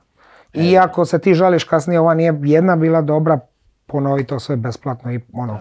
I 0.53 0.77
ako 0.77 1.05
se 1.05 1.19
ti 1.19 1.33
žališ 1.33 1.63
kasnije, 1.63 1.99
ova 1.99 2.13
nije 2.13 2.39
jedna 2.43 2.75
bila 2.75 3.01
dobra, 3.01 3.39
ponovi 3.85 4.23
to 4.23 4.39
sve 4.39 4.55
besplatno 4.55 5.13
i 5.13 5.19
ono, 5.33 5.59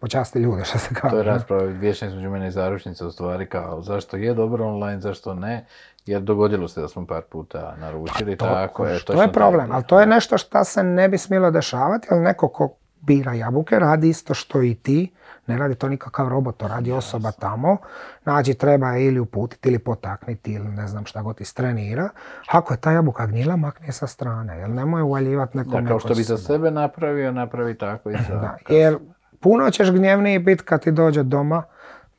počasti 0.00 0.38
ljude, 0.38 0.64
što 0.64 0.78
se 0.78 0.94
kaže. 0.94 1.10
To 1.10 1.16
je 1.16 1.24
rasprava 1.24 1.62
vječna 1.62 2.08
između 2.08 2.30
mene 2.30 2.48
i 2.48 2.50
zaručnice 2.50 3.04
u 3.04 3.10
stvari 3.10 3.46
kao 3.46 3.82
zašto 3.82 4.16
je 4.16 4.34
dobro 4.34 4.66
online, 4.66 5.00
zašto 5.00 5.34
ne. 5.34 5.66
Jer 6.06 6.22
dogodilo 6.22 6.68
se 6.68 6.80
da 6.80 6.88
smo 6.88 7.06
par 7.06 7.22
puta 7.22 7.74
naručili, 7.80 8.36
tako 8.36 8.86
je. 8.86 9.04
To 9.04 9.22
je 9.22 9.32
problem, 9.32 9.72
ali 9.72 9.84
to 9.84 10.00
je 10.00 10.06
nešto 10.06 10.38
što 10.38 10.64
se 10.64 10.82
ne 10.82 11.08
bi 11.08 11.18
smjelo 11.18 11.50
dešavati, 11.50 12.08
jer 12.10 12.20
neko 12.20 12.48
ko 12.48 12.74
bira 13.00 13.32
jabuke 13.32 13.78
radi 13.78 14.08
isto 14.08 14.34
što 14.34 14.62
i 14.62 14.74
ti, 14.74 15.12
ne 15.46 15.58
radi 15.58 15.74
to 15.74 15.88
nikakav 15.88 16.28
robot, 16.28 16.56
to 16.56 16.68
radi 16.68 16.92
osoba 16.92 17.30
tamo, 17.30 17.76
znači 18.22 18.54
treba 18.54 18.96
ili 18.96 19.20
uputiti 19.20 19.68
ili 19.68 19.78
potakniti 19.78 20.52
ili 20.52 20.68
ne 20.68 20.88
znam 20.88 21.06
šta 21.06 21.22
god 21.22 21.40
istrenira. 21.40 22.08
Ako 22.50 22.74
je 22.74 22.80
ta 22.80 22.92
jabuka 22.92 23.26
gnjila, 23.26 23.56
makni 23.56 23.86
je 23.86 23.92
sa 23.92 24.06
strane, 24.06 24.58
jer 24.58 24.70
nemoj 24.70 25.02
uvaljivati 25.02 25.58
nekom 25.58 25.84
Da, 25.84 25.88
kao 25.88 25.98
što 25.98 26.14
bi 26.14 26.22
za 26.22 26.36
se- 26.38 26.44
sebe 26.44 26.70
napravio, 26.70 27.32
napravi 27.32 27.78
tako 27.78 28.10
i 28.10 28.16
za... 28.28 28.34
Da, 28.34 28.56
jer 28.68 28.98
puno 29.40 29.70
ćeš 29.70 29.90
gnjevniji 29.90 30.38
biti 30.38 30.64
kad 30.64 30.82
ti 30.82 30.92
dođe 30.92 31.22
doma 31.22 31.62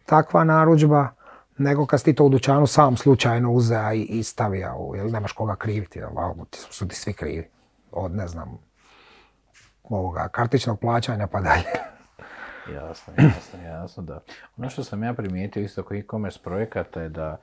takva 0.06 0.44
narudžba, 0.44 1.08
nego 1.58 1.86
kad 1.86 2.00
si 2.00 2.06
ti 2.06 2.14
to 2.14 2.24
u 2.24 2.30
dućanu 2.30 2.68
sam 2.68 2.98
slučajno 2.98 3.52
uzea 3.52 3.94
i, 3.94 4.02
i 4.02 4.24
stavija, 4.24 4.76
u, 4.76 4.96
jer 4.96 5.12
nemaš 5.12 5.32
koga 5.32 5.56
kriviti, 5.56 6.00
jel, 6.00 6.10
su 6.52 6.88
ti 6.88 6.96
svi 6.96 7.14
krivi. 7.14 7.50
Od, 7.92 8.16
ne 8.16 8.28
znam, 8.28 8.58
ovoga, 9.84 10.28
kartičnog 10.28 10.80
plaćanja 10.80 11.28
pa 11.28 11.42
dalje. 11.42 11.95
Jasno, 12.74 13.14
jasno, 13.18 13.60
jasno, 13.64 14.04
da. 14.04 14.20
Ono 14.58 14.70
što 14.70 14.84
sam 14.84 15.04
ja 15.04 15.14
primijetio 15.14 15.64
isto 15.64 15.84
kod 15.84 15.98
e-commerce 15.98 16.40
projekata 16.44 17.02
je 17.02 17.10
da 17.10 17.38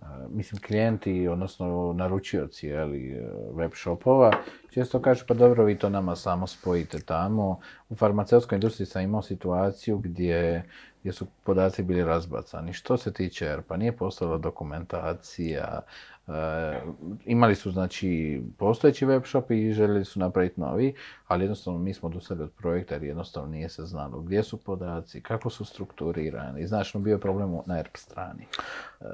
a, 0.00 0.26
mislim, 0.30 0.62
klijenti, 0.62 1.28
odnosno 1.28 1.92
naručioci 1.96 2.66
jeli, 2.66 3.12
e, 3.12 3.28
web 3.52 3.70
shopova, 3.74 4.32
često 4.70 5.02
kažu 5.02 5.24
pa 5.28 5.34
dobro, 5.34 5.64
vi 5.64 5.78
to 5.78 5.88
nama 5.88 6.16
samo 6.16 6.46
spojite 6.46 6.98
tamo. 7.00 7.60
U 7.88 7.94
farmaceutskoj 7.94 8.56
industriji 8.56 8.86
sam 8.86 9.02
imao 9.02 9.22
situaciju 9.22 9.98
gdje, 9.98 10.64
gdje 11.00 11.12
su 11.12 11.26
podaci 11.44 11.82
bili 11.82 12.04
razbacani. 12.04 12.72
Što 12.72 12.96
se 12.96 13.12
tiče 13.12 13.46
ERP-a, 13.46 13.76
nije 13.76 13.96
postojala 13.96 14.38
dokumentacija, 14.38 15.80
e, 16.28 16.80
imali 17.24 17.54
su 17.54 17.70
znači 17.70 18.42
postojeći 18.58 19.06
web 19.06 19.22
shop 19.24 19.50
i 19.50 19.72
željeli 19.72 20.04
su 20.04 20.20
napraviti 20.20 20.60
novi, 20.60 20.94
ali 21.26 21.44
jednostavno 21.44 21.78
mi 21.78 21.94
smo 21.94 22.08
odustali 22.08 22.42
od 22.42 22.50
projekta 22.50 22.94
jer 22.94 23.02
jednostavno 23.02 23.48
nije 23.48 23.68
se 23.68 23.82
znalo 23.82 24.20
gdje 24.20 24.42
su 24.42 24.56
podaci, 24.56 25.20
kako 25.20 25.50
su 25.50 25.64
strukturirani. 25.64 26.66
Znaš, 26.66 26.94
no 26.94 27.00
bio 27.00 27.12
je 27.12 27.20
problem 27.20 27.56
na 27.66 27.78
ERP 27.78 27.96
strani. 27.96 28.46
E, 29.00 29.04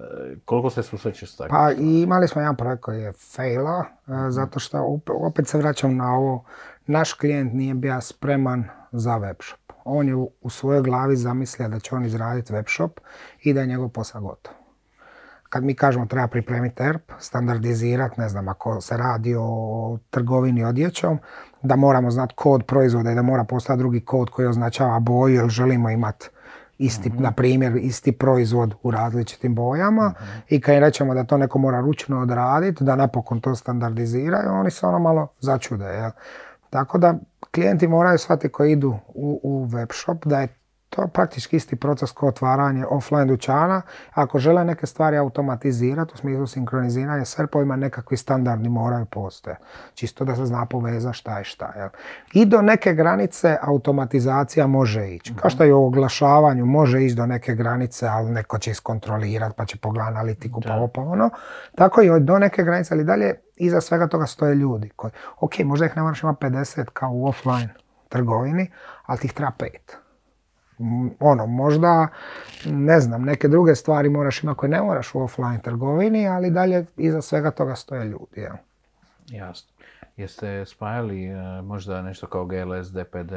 koliko 0.44 0.70
se 0.70 0.83
susrećeš 0.83 1.33
s 1.33 1.37
takvim? 1.37 1.57
Pa 1.57 1.72
imali 1.83 2.29
smo 2.29 2.40
jedan 2.40 2.57
projekt 2.57 2.83
koji 2.83 3.00
je 3.00 3.12
faila, 3.12 3.85
e, 4.07 4.31
zato 4.31 4.59
što 4.59 4.79
op- 4.79 5.27
opet 5.27 5.48
se 5.48 5.59
vraćam 5.59 5.96
na 5.96 6.14
ovo, 6.14 6.44
naš 6.87 7.12
klijent 7.12 7.55
nije 7.55 7.74
bio 7.74 8.00
spreman 8.00 8.64
za 8.92 9.11
webshop. 9.11 9.64
On 9.85 10.09
je 10.09 10.14
u, 10.14 10.50
svojoj 10.50 10.83
glavi 10.83 11.16
zamislio 11.16 11.68
da 11.68 11.79
će 11.79 11.94
on 11.94 12.05
izraditi 12.05 12.53
webshop 12.53 12.90
i 13.42 13.53
da 13.53 13.61
je 13.61 13.66
njegov 13.66 13.88
posao 13.88 14.20
gotov. 14.20 14.63
Kad 15.55 15.64
mi 15.64 15.75
kažemo 15.75 16.07
treba 16.07 16.29
pripremiti 16.29 16.83
ERP, 16.83 17.12
standardizirati, 17.19 18.21
ne 18.21 18.29
znam, 18.29 18.49
ako 18.49 18.81
se 18.81 18.97
radi 18.97 19.35
o 19.38 19.99
trgovini 20.11 20.64
odjećom, 20.64 21.19
da 21.62 21.77
moramo 21.77 22.11
znati 22.11 22.35
kod 22.35 22.64
proizvoda 22.67 23.11
i 23.11 23.14
da 23.14 23.23
mora 23.23 23.45
postati 23.45 23.79
drugi 23.79 24.01
kod 24.01 24.31
koji 24.31 24.49
označava 24.49 25.01
boju, 25.01 25.35
jer 25.35 25.49
želimo 25.49 25.90
imati 25.90 26.29
isti, 26.79 27.11
na 27.11 27.33
primjer, 27.33 27.77
isti 27.77 28.12
proizvod 28.12 28.75
u 28.83 28.90
različitim 28.90 29.55
bojama 29.55 30.14
i 30.49 30.61
kad 30.61 30.75
im 30.75 30.81
rečemo 30.81 31.14
da 31.14 31.25
to 31.25 31.37
neko 31.38 31.59
mora 31.59 31.81
ručno 31.81 32.21
odraditi, 32.21 32.85
da 32.85 32.97
napokon 32.97 33.40
to 33.40 33.55
standardiziraju, 33.55 34.53
oni 34.53 34.71
se 34.71 34.87
ono 34.87 34.99
malo 34.99 35.29
začude. 35.40 35.85
Jel? 35.85 36.11
Tako 36.71 36.99
da 36.99 37.14
klijenti 37.51 37.88
moraju 37.88 38.19
shvatiti 38.19 38.53
koji 38.53 38.73
idu 38.73 38.99
u, 39.09 39.40
u 39.43 39.64
web 39.64 39.88
shop 39.93 40.27
da 40.27 40.40
je 40.40 40.49
to 40.94 41.07
praktički 41.07 41.57
isti 41.57 41.76
proces 41.76 42.12
kao 42.12 42.28
otvaranje 42.28 42.87
offline 42.87 43.24
dućana. 43.24 43.83
Ako 44.12 44.38
žele 44.38 44.64
neke 44.64 44.87
stvari 44.87 45.16
automatizirati 45.16 46.12
u 46.14 46.16
smislu 46.16 46.46
sinkroniziranja 46.46 47.24
s 47.24 47.38
ERP-ovima, 47.38 47.76
nekakvi 47.76 48.16
standardi 48.16 48.68
moraju 48.68 49.04
postojati. 49.04 49.62
Čisto 49.94 50.24
da 50.24 50.37
se 50.37 50.46
zna 50.46 50.66
poveza 50.66 51.12
šta 51.12 51.38
je 51.38 51.44
šta. 51.44 51.72
Jel? 51.76 51.88
I 52.33 52.44
do 52.44 52.62
neke 52.62 52.94
granice 52.94 53.57
automatizacija 53.62 54.66
može 54.66 55.09
ići. 55.09 55.35
Kao 55.35 55.50
što 55.50 55.64
i 55.64 55.72
u 55.72 55.85
oglašavanju 55.85 56.66
može 56.66 57.04
ići 57.04 57.14
do 57.14 57.26
neke 57.26 57.54
granice, 57.54 58.07
ali 58.07 58.30
neko 58.30 58.59
će 58.59 58.70
iskontrolirati 58.70 59.54
pa 59.57 59.64
će 59.64 59.76
pogledati 59.76 60.14
analitiku 60.14 60.61
pa 60.61 60.74
ovo 60.74 60.88
pa 60.88 61.00
ono. 61.00 61.30
Tako 61.74 62.02
i 62.02 62.20
do 62.20 62.38
neke 62.38 62.62
granice, 62.62 62.94
ali 62.94 63.04
dalje 63.04 63.35
iza 63.57 63.80
svega 63.80 64.07
toga 64.07 64.26
stoje 64.26 64.54
ljudi. 64.54 64.88
Koji, 64.96 65.12
ok, 65.40 65.59
možda 65.59 65.87
ih 65.87 65.96
ne 65.96 66.02
moraš 66.02 66.22
imati 66.22 66.44
50 66.44 66.85
kao 66.85 67.11
u 67.12 67.26
offline 67.26 67.68
trgovini, 68.09 68.70
ali 69.07 69.18
ti 69.18 69.26
ih 69.26 69.33
treba 69.33 69.50
pet. 69.59 70.04
Ono, 71.20 71.46
možda, 71.46 72.08
ne 72.66 73.00
znam, 73.00 73.22
neke 73.22 73.48
druge 73.48 73.74
stvari 73.74 74.08
moraš 74.08 74.42
imati 74.42 74.58
koje 74.58 74.70
ne 74.70 74.82
moraš 74.82 75.14
u 75.14 75.20
offline 75.20 75.60
trgovini, 75.64 76.28
ali 76.28 76.50
dalje 76.50 76.87
iza 76.96 77.22
svega 77.22 77.50
toga 77.50 77.74
stoje 77.74 78.04
ljudi. 78.04 78.40
Jel? 78.40 78.54
Jasno. 79.28 79.74
Jeste 80.16 80.64
spajali 80.66 81.24
e, 81.24 81.62
možda 81.62 82.02
nešto 82.02 82.26
kao 82.26 82.44
GLS, 82.44 82.88
DPD 82.92 83.32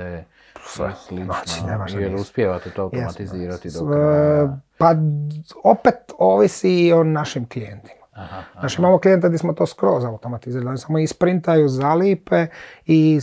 i 0.56 0.96
slično? 1.08 1.34
znači, 1.62 1.98
jer 1.98 2.16
uspijevate 2.16 2.70
to 2.70 2.82
automatizirati 2.82 3.68
Jesmo. 3.68 3.86
do 3.86 3.94
S- 3.94 3.96
kraja? 3.96 4.58
Pa 4.78 4.96
opet 5.64 5.96
ovisi 6.18 6.70
i 6.70 6.94
o 6.94 7.04
našim 7.04 7.46
klijentima. 7.50 7.97
Aha, 8.18 8.44
Znači 8.60 8.82
imamo 8.82 9.00
klijenta 9.00 9.28
gdje 9.28 9.38
smo 9.38 9.54
to 9.54 9.66
skroz 9.66 10.06
automatizirali. 10.06 10.70
Oni 10.70 10.78
samo 10.78 11.00
isprintaju 11.00 11.68
zalipe 11.68 12.48
i 12.86 13.20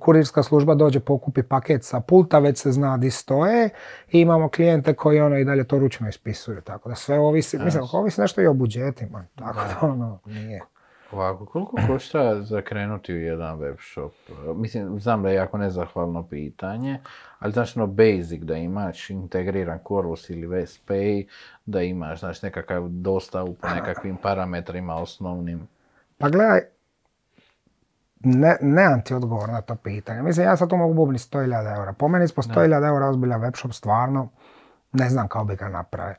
kurirska 0.00 0.42
služba 0.42 0.74
dođe 0.74 1.00
pokupi 1.00 1.42
paket 1.42 1.84
sa 1.84 2.00
pulta, 2.00 2.38
već 2.38 2.58
se 2.58 2.72
zna 2.72 2.96
di 2.96 3.10
stoje. 3.10 3.70
I 4.10 4.20
imamo 4.20 4.48
klijente 4.48 4.94
koji 4.94 5.20
ono 5.20 5.38
i 5.38 5.44
dalje 5.44 5.64
to 5.64 5.78
ručno 5.78 6.08
ispisuju. 6.08 6.60
Tako 6.60 6.88
da 6.88 6.94
sve 6.94 7.18
ovisi, 7.18 7.58
mislim, 7.58 7.84
ovisi 7.92 8.20
nešto 8.20 8.40
i 8.40 8.46
o 8.46 8.54
budžetima. 8.54 9.24
Tako 9.34 9.58
da 9.58 9.86
ono 9.86 10.18
nije. 10.26 10.62
Ovako, 11.12 11.46
koliko 11.46 11.76
košta 11.86 12.42
za 12.42 12.62
krenuti 12.62 13.12
u 13.12 13.16
jedan 13.16 13.58
web 13.58 13.76
shop? 13.92 14.12
Mislim, 14.56 15.00
znam 15.00 15.22
da 15.22 15.28
je 15.28 15.34
jako 15.34 15.58
nezahvalno 15.58 16.22
pitanje, 16.22 17.00
ali 17.38 17.52
znaš 17.52 17.76
ono 17.76 17.86
basic 17.86 18.42
da 18.42 18.56
imaš 18.56 19.10
integriran 19.10 19.78
Corvus 19.88 20.30
ili 20.30 20.46
VSPay, 20.46 21.26
da 21.66 21.82
imaš 21.82 22.20
znači, 22.20 22.46
nekakav 22.46 22.88
dostavu 22.88 23.54
po 23.54 23.68
nekakvim 23.68 24.16
parametrima 24.16 24.94
osnovnim. 24.94 25.68
Pa 26.18 26.28
gledaj, 26.28 26.60
ne, 28.20 28.56
nemam 28.60 29.02
ti 29.04 29.14
odgovor 29.14 29.48
na 29.48 29.60
to 29.60 29.74
pitanje. 29.74 30.22
Mislim, 30.22 30.46
ja 30.46 30.56
sad 30.56 30.70
tu 30.70 30.76
mogu 30.76 30.94
bubni 30.94 31.18
100.000 31.18 31.76
eura. 31.76 31.92
Po 31.92 32.08
meni 32.08 32.24
ispod 32.24 32.44
100.000 32.44 32.88
eura 32.88 33.08
ozbiljan 33.08 33.40
webshop 33.40 33.72
stvarno 33.72 34.28
ne 34.92 35.08
znam 35.08 35.28
kako 35.28 35.44
bi 35.44 35.56
ga 35.56 35.68
napravio. 35.68 36.14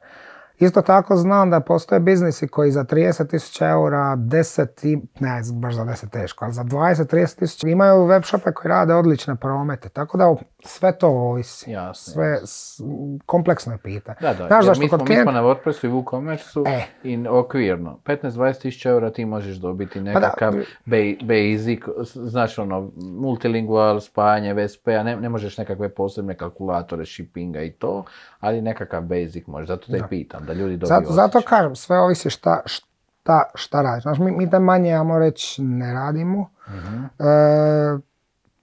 Isto 0.60 0.82
tako 0.82 1.16
znam 1.16 1.50
da 1.50 1.60
postoje 1.60 2.00
biznisi 2.00 2.48
koji 2.48 2.72
za 2.72 2.84
30.000 2.84 3.30
eura, 3.64 4.16
10 4.18 4.68
i, 4.84 4.98
ne, 5.20 5.30
baš 5.54 5.76
za 5.76 5.84
10 5.84 6.10
teško, 6.10 6.46
ali 6.46 6.54
za 6.54 6.64
20-30 6.64 7.36
tisuća 7.36 7.68
imaju 7.68 8.06
web 8.06 8.24
shope 8.24 8.52
koji 8.52 8.70
rade 8.70 8.94
odlične 8.94 9.36
promete. 9.36 9.90
Tako 9.90 10.18
da 10.18 10.36
sve 10.60 10.92
to 10.94 11.08
ovisi. 11.08 11.72
Jasno. 11.72 12.14
Sve 12.14 12.38
s- 12.38 12.82
kompleksno 13.26 13.74
je 13.74 13.78
pitanje. 13.78 14.18
Da, 14.22 14.34
da, 14.34 14.48
Znaš 14.48 14.66
zašto 14.66 14.82
mi, 14.82 14.90
smo, 14.90 14.98
kod 14.98 15.10
mi 15.10 15.16
smo 15.16 15.32
na 15.32 15.42
WordPressu 15.42 15.86
i 15.86 15.92
WooCommerceu 15.92 16.68
E. 16.68 16.82
i 17.04 17.28
okvirno. 17.30 18.00
15-20 18.06 18.62
tisuća 18.62 18.90
eura 18.90 19.12
ti 19.12 19.26
možeš 19.26 19.56
dobiti 19.58 20.02
nekakav 20.02 20.54
ba- 20.86 21.18
basic, 21.24 21.80
znaš 22.16 22.60
ono, 22.60 22.92
multilingual, 22.98 24.00
spajanje 24.00 24.54
VSP-a, 24.56 25.04
ne, 25.04 25.16
ne 25.18 25.30
možeš 25.30 25.58
nekakve 25.58 25.90
posebne 25.90 26.36
kalkulatore, 26.36 27.06
shippinga 27.06 27.62
i 27.62 27.72
to, 27.72 28.04
ali 28.40 28.62
nekakav 28.62 29.02
basic 29.04 29.48
možeš, 29.48 29.68
zato 29.68 29.88
te 29.88 29.98
i 29.98 30.02
pitam, 30.10 30.46
da 30.50 30.54
ljudi 30.54 30.78
dobiju 30.78 30.88
Zato, 30.88 31.14
zato 31.14 31.42
kažem, 31.42 31.76
sve 31.76 32.00
ovisi 32.00 32.30
šta, 32.30 32.62
šta, 32.66 33.44
šta 33.54 33.82
radiš. 33.82 34.04
Znaš, 34.04 34.20
mi, 34.20 34.32
mi 34.32 34.50
te 34.50 34.60
manje, 34.60 34.94
ajmo 34.94 35.20
reći, 35.20 35.64
ne 35.64 35.94
radimo. 35.94 36.50
Mhm. 36.68 37.04
E, 37.04 38.00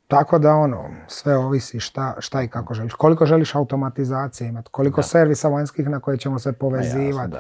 tako 0.09 0.39
da 0.39 0.55
ono, 0.55 0.85
sve 1.07 1.37
ovisi 1.37 1.81
šta, 1.81 2.15
šta 2.19 2.43
i 2.43 2.49
kako 2.49 2.75
želiš. 2.75 2.95
Koliko 2.95 3.27
želiš 3.27 3.55
automatizacije 3.55 4.49
imati, 4.49 4.69
koliko 4.71 5.03
servisa 5.03 5.49
vanjskih 5.49 5.89
na 5.89 6.01
koje 6.01 6.19
ćemo 6.19 6.39
se 6.39 6.53
povezivati. 6.53 7.37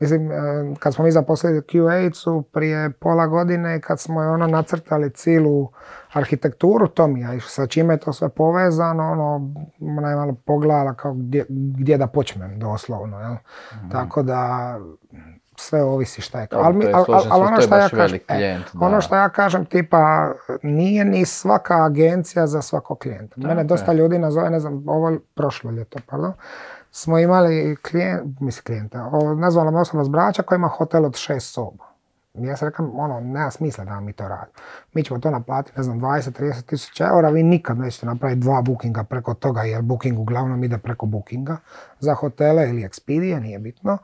Mislim, 0.00 0.32
e, 0.32 0.34
kad 0.78 0.94
smo 0.94 1.04
mi 1.04 1.10
zaposlili 1.10 1.60
QA-cu 1.62 2.42
prije 2.42 2.90
pola 2.90 3.26
godine, 3.26 3.80
kad 3.80 4.00
smo 4.00 4.22
je 4.22 4.28
ono 4.28 4.46
nacrtali 4.46 5.10
cilu 5.10 5.68
arhitekturu 6.12 6.86
Tomija 6.88 7.34
i 7.34 7.40
sa 7.40 7.66
čime 7.66 7.94
je 7.94 7.98
to 7.98 8.12
sve 8.12 8.28
povezano, 8.28 9.10
ono, 9.10 9.54
ona 9.80 10.10
je 10.10 10.16
malo 10.16 10.34
pogledala 10.44 10.94
kao 10.94 11.12
gdje, 11.14 11.46
gdje 11.48 11.98
da 11.98 12.06
počnem 12.06 12.58
doslovno, 12.58 13.20
jel? 13.20 13.34
Tako 13.92 14.22
da 14.22 14.76
sve 15.56 15.82
ovisi 15.82 16.20
šta 16.20 16.40
je. 16.40 16.46
Ali 16.52 16.74
mi- 16.74 16.82
to 16.82 16.88
je 16.88 16.94
al- 16.94 17.04
al- 17.08 17.26
al 17.30 17.40
ono 17.40 17.56
to 17.56 17.62
je 17.62 17.66
što 17.66 17.76
ja 17.76 17.88
kažem, 17.88 18.16
e, 18.18 18.34
klijent, 18.36 18.64
da. 18.72 18.86
ono 18.86 19.00
što 19.00 19.16
ja 19.16 19.28
kažem 19.28 19.64
tipa 19.64 20.32
nije 20.62 21.04
ni 21.04 21.24
svaka 21.24 21.84
agencija 21.84 22.46
za 22.46 22.62
svakog 22.62 22.98
klijenta. 22.98 23.34
Mene 23.38 23.60
je. 23.60 23.64
dosta 23.64 23.92
ljudi 23.92 24.18
nazove, 24.18 24.50
ne 24.50 24.60
znam, 24.60 24.84
ovo 24.86 25.12
prošlo 25.34 25.70
ljeto, 25.70 25.98
pardon, 26.06 26.32
smo 26.90 27.18
imali 27.18 27.76
klijent, 27.76 28.40
mislim 28.40 28.64
klijenta, 28.64 29.10
o, 29.12 29.34
nazvala 29.34 29.70
me 29.70 29.80
osoba 29.80 30.04
s 30.04 30.08
Brača 30.08 30.42
koja 30.42 30.56
ima 30.56 30.68
hotel 30.68 31.04
od 31.04 31.16
šest 31.16 31.52
soba. 31.52 31.90
Ja 32.34 32.56
sam 32.56 32.68
rekao, 32.68 32.90
ono, 32.94 33.20
nema 33.20 33.50
smisla 33.50 33.84
da 33.84 34.00
mi 34.00 34.12
to 34.12 34.28
radimo. 34.28 34.58
Mi 34.92 35.04
ćemo 35.04 35.20
to 35.20 35.30
naplatiti, 35.30 35.78
ne 35.78 35.82
znam, 35.82 36.00
20-30 36.00 36.62
tisuća 36.62 37.08
eura, 37.08 37.28
vi 37.28 37.42
nikad 37.42 37.78
nećete 37.78 38.06
napraviti 38.06 38.40
dva 38.40 38.62
bookinga 38.62 39.04
preko 39.04 39.34
toga, 39.34 39.62
jer 39.62 39.82
booking 39.82 40.18
uglavnom 40.18 40.64
ide 40.64 40.78
preko 40.78 41.06
bookinga 41.06 41.56
za 42.00 42.14
hotele 42.14 42.68
ili 42.68 42.88
Expedia, 42.88 43.40
nije 43.40 43.58
bitno. 43.58 43.98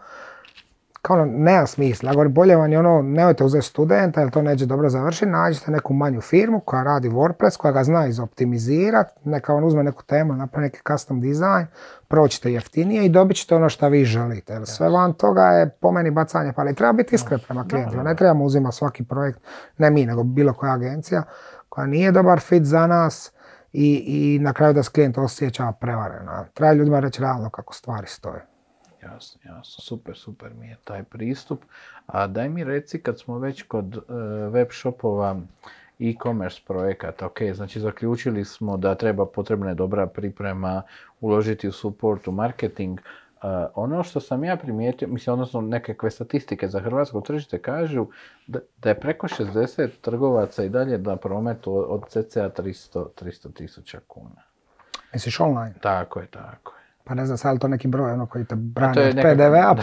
Kao 1.07 1.17
ono, 1.17 1.33
nema 1.33 1.67
smisla. 1.67 2.11
Ja 2.11 2.15
govorim, 2.15 2.33
bolje 2.35 2.57
vam 2.57 2.73
je 2.73 2.79
ono, 2.79 3.03
nemojte 3.03 3.45
uzeti 3.45 3.67
studenta, 3.67 4.21
jer 4.21 4.31
to 4.31 4.43
neće 4.43 4.67
dobro 4.67 4.89
završiti, 4.89 5.27
nađite 5.27 5.71
neku 5.71 5.95
manju 5.95 6.21
firmu 6.21 6.61
koja 6.61 6.83
radi 6.83 7.09
WordPress, 7.09 7.57
koja 7.57 7.73
ga 7.73 7.85
zna 7.85 8.07
izoptimizirati, 8.07 9.13
neka 9.25 9.55
on 9.55 9.65
uzme 9.65 9.83
neku 9.83 10.03
temu, 10.03 10.35
napravi 10.35 10.65
neki 10.65 10.81
custom 10.89 11.21
design, 11.21 11.67
proćete 12.09 12.53
jeftinije 12.53 13.05
i 13.05 13.09
dobit 13.09 13.37
ćete 13.37 13.55
ono 13.55 13.69
što 13.69 13.89
vi 13.89 14.05
želite. 14.05 14.53
Jer 14.53 14.67
sve 14.67 14.89
van 14.89 15.13
toga 15.13 15.43
je 15.43 15.69
po 15.69 15.93
meni 15.93 16.11
bacanje 16.11 16.53
pali. 16.53 16.75
Treba 16.75 16.93
biti 16.93 17.15
iskren 17.15 17.41
prema 17.47 17.69
klijentima, 17.69 18.03
ne 18.03 18.17
trebamo 18.17 18.45
uzimati 18.45 18.77
svaki 18.77 19.05
projekt, 19.05 19.39
ne 19.79 19.91
mi, 19.91 20.07
nego 20.07 20.23
bilo 20.23 20.53
koja 20.53 20.73
agencija 20.73 21.23
koja 21.69 21.87
nije 21.87 22.13
dobar 22.13 22.41
fit 22.41 22.65
za 22.65 22.87
nas 22.87 23.33
i, 23.73 24.05
i 24.07 24.39
na 24.39 24.53
kraju 24.53 24.73
da 24.73 24.83
se 24.83 24.91
klijent 24.91 25.19
osjeća 25.19 25.73
prevareno. 25.81 26.45
Treba 26.55 26.73
ljudima 26.73 27.01
reći 27.01 27.23
realno 27.23 27.51
kako 27.51 27.75
stvari 27.75 28.07
stoje. 28.07 28.56
Jasno, 29.03 29.41
jasno, 29.45 29.83
super, 29.85 30.17
super 30.17 30.55
mi 30.55 30.69
je 30.69 30.77
taj 30.85 31.03
pristup. 31.03 31.65
A 32.07 32.27
daj 32.27 32.49
mi 32.49 32.65
reci 32.65 33.03
kad 33.03 33.19
smo 33.21 33.39
već 33.39 33.63
kod 33.63 33.97
e, 33.97 34.01
web 34.51 34.69
shopova 34.71 35.41
e-commerce 36.01 36.61
projekata, 36.67 37.27
ok, 37.27 37.39
znači 37.55 37.81
zaključili 37.81 38.45
smo 38.45 38.77
da 38.77 38.95
treba 38.95 39.27
potrebna 39.27 39.69
je 39.69 39.75
dobra 39.75 40.07
priprema, 40.07 40.83
uložiti 41.21 41.69
u 41.69 41.73
support, 41.73 42.29
u 42.29 42.33
marketing. 42.33 43.01
E, 43.01 43.03
ono 43.75 44.03
što 44.03 44.21
sam 44.21 44.45
ja 44.45 44.57
primijetio, 44.57 45.09
mislim, 45.09 45.33
odnosno 45.33 45.61
nekakve 45.61 46.11
statistike 46.11 46.69
za 46.69 46.81
hrvatsko 46.81 47.21
tržište 47.21 47.63
kažu 47.63 48.07
da, 48.47 48.59
da 48.79 48.89
je 48.89 49.01
preko 49.01 49.29
60 49.29 49.89
trgovaca 50.01 50.65
i 50.65 50.69
dalje 50.69 50.99
na 50.99 51.17
prometu 51.17 51.93
od 51.93 52.09
cca 52.09 52.51
300 52.51 53.07
300 53.23 53.53
tisuća 53.53 54.01
kuna. 54.09 54.43
Misliš 55.13 55.41
online? 55.41 55.75
Tako 55.81 56.21
je, 56.21 56.27
tako 56.27 56.73
je. 56.73 56.86
Pa 57.07 57.15
ne 57.15 57.27
znam, 57.27 57.39
sad 57.39 57.49
je 57.49 57.53
li 57.53 57.59
to 57.59 57.69
neki 57.69 57.89
broj 57.89 58.13
ono 58.13 58.27
koji 58.27 58.45
te 58.45 58.55
brani 58.55 58.95
to 58.95 59.01
je 59.01 59.09
od 59.09 59.17
nekako- 59.17 59.35
PDV-a, 59.35 59.75
pa, 59.75 59.83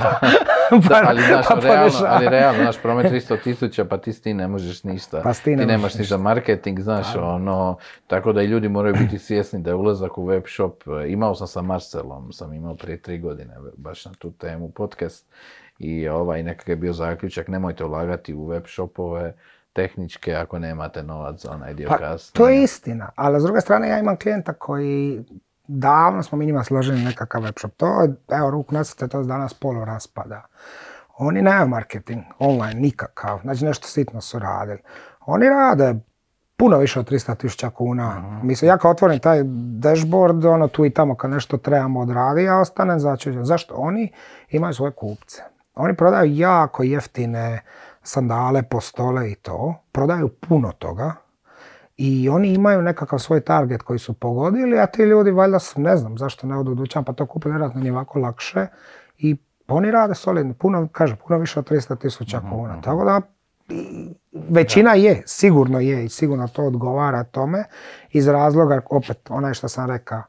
Da, 0.72 0.90
pa- 0.90 1.02
ali 1.08 1.22
znaš, 1.22 1.46
pa 1.48 1.56
realno, 1.56 1.98
ali 2.08 2.30
realno, 2.30 2.64
naš 2.64 2.82
promet 2.82 3.06
300 3.06 3.44
tisuća, 3.44 3.86
pa 3.86 3.98
ti 3.98 4.14
s 4.14 4.22
tim 4.22 4.38
ne 4.38 4.48
možeš 4.48 4.84
ništa. 4.84 5.22
Pa 5.24 5.34
s 5.34 5.42
tim 5.42 5.54
ne 5.54 5.60
ti 5.60 5.68
nemaš 5.68 5.96
ništa 5.96 6.18
marketing, 6.18 6.80
znaš, 6.80 7.16
ono, 7.16 7.78
tako 8.08 8.34
da 8.34 8.42
i 8.42 8.46
ljudi 8.46 8.70
moraju 8.70 8.96
biti 8.96 9.20
svjesni 9.20 9.62
da 9.62 9.70
je 9.70 9.76
ulazak 9.76 10.18
u 10.18 10.26
web 10.26 10.44
shop, 10.48 10.74
e, 10.88 11.12
imao 11.12 11.36
sam 11.36 11.48
sa 11.48 11.62
Marcelom, 11.62 12.32
sam 12.32 12.54
imao 12.54 12.76
prije 12.76 12.98
tri 12.98 13.20
godine 13.20 13.54
baš 13.78 14.06
na 14.06 14.12
tu 14.14 14.32
temu 14.32 14.70
podcast 14.70 15.26
i 15.80 16.08
ovaj 16.08 16.44
nekakav 16.44 16.70
je 16.70 16.76
bio 16.76 16.94
zaključak, 16.94 17.48
nemojte 17.48 17.86
ulagati 17.86 18.34
u 18.34 18.46
web 18.46 18.64
shopove 18.68 19.34
tehničke 19.74 20.36
ako 20.36 20.60
nemate 20.60 21.04
novac 21.04 21.42
za 21.42 21.52
onaj 21.52 21.74
dio 21.74 21.90
Pa, 21.90 21.98
kasnije. 21.98 22.34
to 22.36 22.50
je 22.50 22.64
istina, 22.64 23.10
ali 23.16 23.40
s 23.40 23.44
druge 23.44 23.62
strane 23.62 23.90
ja 23.90 24.00
imam 24.00 24.18
klijenta 24.18 24.54
koji 24.54 25.24
davno 25.68 26.24
smo 26.24 26.38
mi 26.38 26.46
njima 26.46 26.64
složili 26.64 27.04
nekakav 27.04 27.42
web 27.42 27.54
shop. 27.60 27.72
To, 27.78 28.02
je, 28.02 28.16
evo, 28.32 28.50
ruku 28.50 28.74
na 28.74 28.84
srce, 28.84 29.08
to 29.08 29.24
danas 29.24 29.54
polu 29.54 29.86
raspada. 29.86 30.46
Oni 31.18 31.42
nemaju 31.42 31.68
marketing 31.68 32.24
online 32.40 32.74
nikakav, 32.74 33.40
znači 33.44 33.66
nešto 33.66 33.88
sitno 33.88 34.22
su 34.22 34.40
radili. 34.40 34.80
Oni 35.26 35.50
rade 35.50 35.96
puno 36.58 36.78
više 36.78 37.00
od 37.00 37.10
300 37.10 37.38
tisuća 37.38 37.70
kuna. 37.70 38.40
Mislim, 38.44 38.70
ja 38.70 38.78
kad 38.78 38.92
otvorim 38.92 39.20
taj 39.20 39.42
dashboard, 39.80 40.46
ono 40.46 40.68
tu 40.68 40.86
i 40.86 40.90
tamo 40.90 41.16
kad 41.16 41.32
nešto 41.32 41.58
trebamo 41.58 42.00
odraditi, 42.00 42.46
ja 42.46 42.60
ostanem 42.60 43.00
začuđen. 43.00 43.46
Zašto? 43.46 43.76
Oni 43.78 44.12
imaju 44.50 44.74
svoje 44.74 44.92
kupce. 44.92 45.42
Oni 45.76 45.96
prodaju 45.96 46.36
jako 46.36 46.84
jeftine 46.84 47.62
sandale, 48.04 48.64
postole 48.64 49.32
i 49.32 49.36
to. 49.36 49.76
Prodaju 49.92 50.30
puno 50.30 50.72
toga. 50.72 51.14
I 51.98 52.30
oni 52.30 52.54
imaju 52.54 52.82
nekakav 52.82 53.20
svoj 53.20 53.42
target 53.42 53.82
koji 53.82 54.00
su 54.00 54.14
pogodili, 54.14 54.80
a 54.80 54.86
ti 54.86 55.02
ljudi 55.02 55.32
valjda 55.32 55.60
su, 55.60 55.82
ne 55.82 55.98
znam 55.98 56.18
zašto 56.18 56.48
ne 56.48 56.58
odu 56.58 56.76
dućan, 56.76 57.04
pa 57.04 57.14
to 57.14 57.26
kupe 57.26 57.50
vjerojatno 57.50 57.82
njih 57.82 57.94
ovako 57.94 58.20
lakše. 58.20 58.68
I 59.18 59.36
oni 59.68 59.92
rade 59.92 60.16
solidno, 60.16 60.54
puno, 60.54 60.88
kaže, 60.92 61.16
puno 61.16 61.40
više 61.40 61.60
od 61.60 61.70
300 61.70 62.00
tisuća 62.00 62.42
kuna. 62.52 62.82
Tako 62.82 63.06
da 63.06 63.22
većina 64.50 64.94
je, 64.94 65.24
sigurno 65.26 65.80
je 65.80 66.06
i 66.06 66.10
sigurno 66.10 66.48
to 66.48 66.64
odgovara 66.64 67.24
tome 67.24 67.64
iz 68.12 68.28
razloga, 68.28 68.82
opet, 68.90 69.30
onaj 69.30 69.54
što 69.54 69.68
sam 69.68 69.90
rekao, 69.90 70.22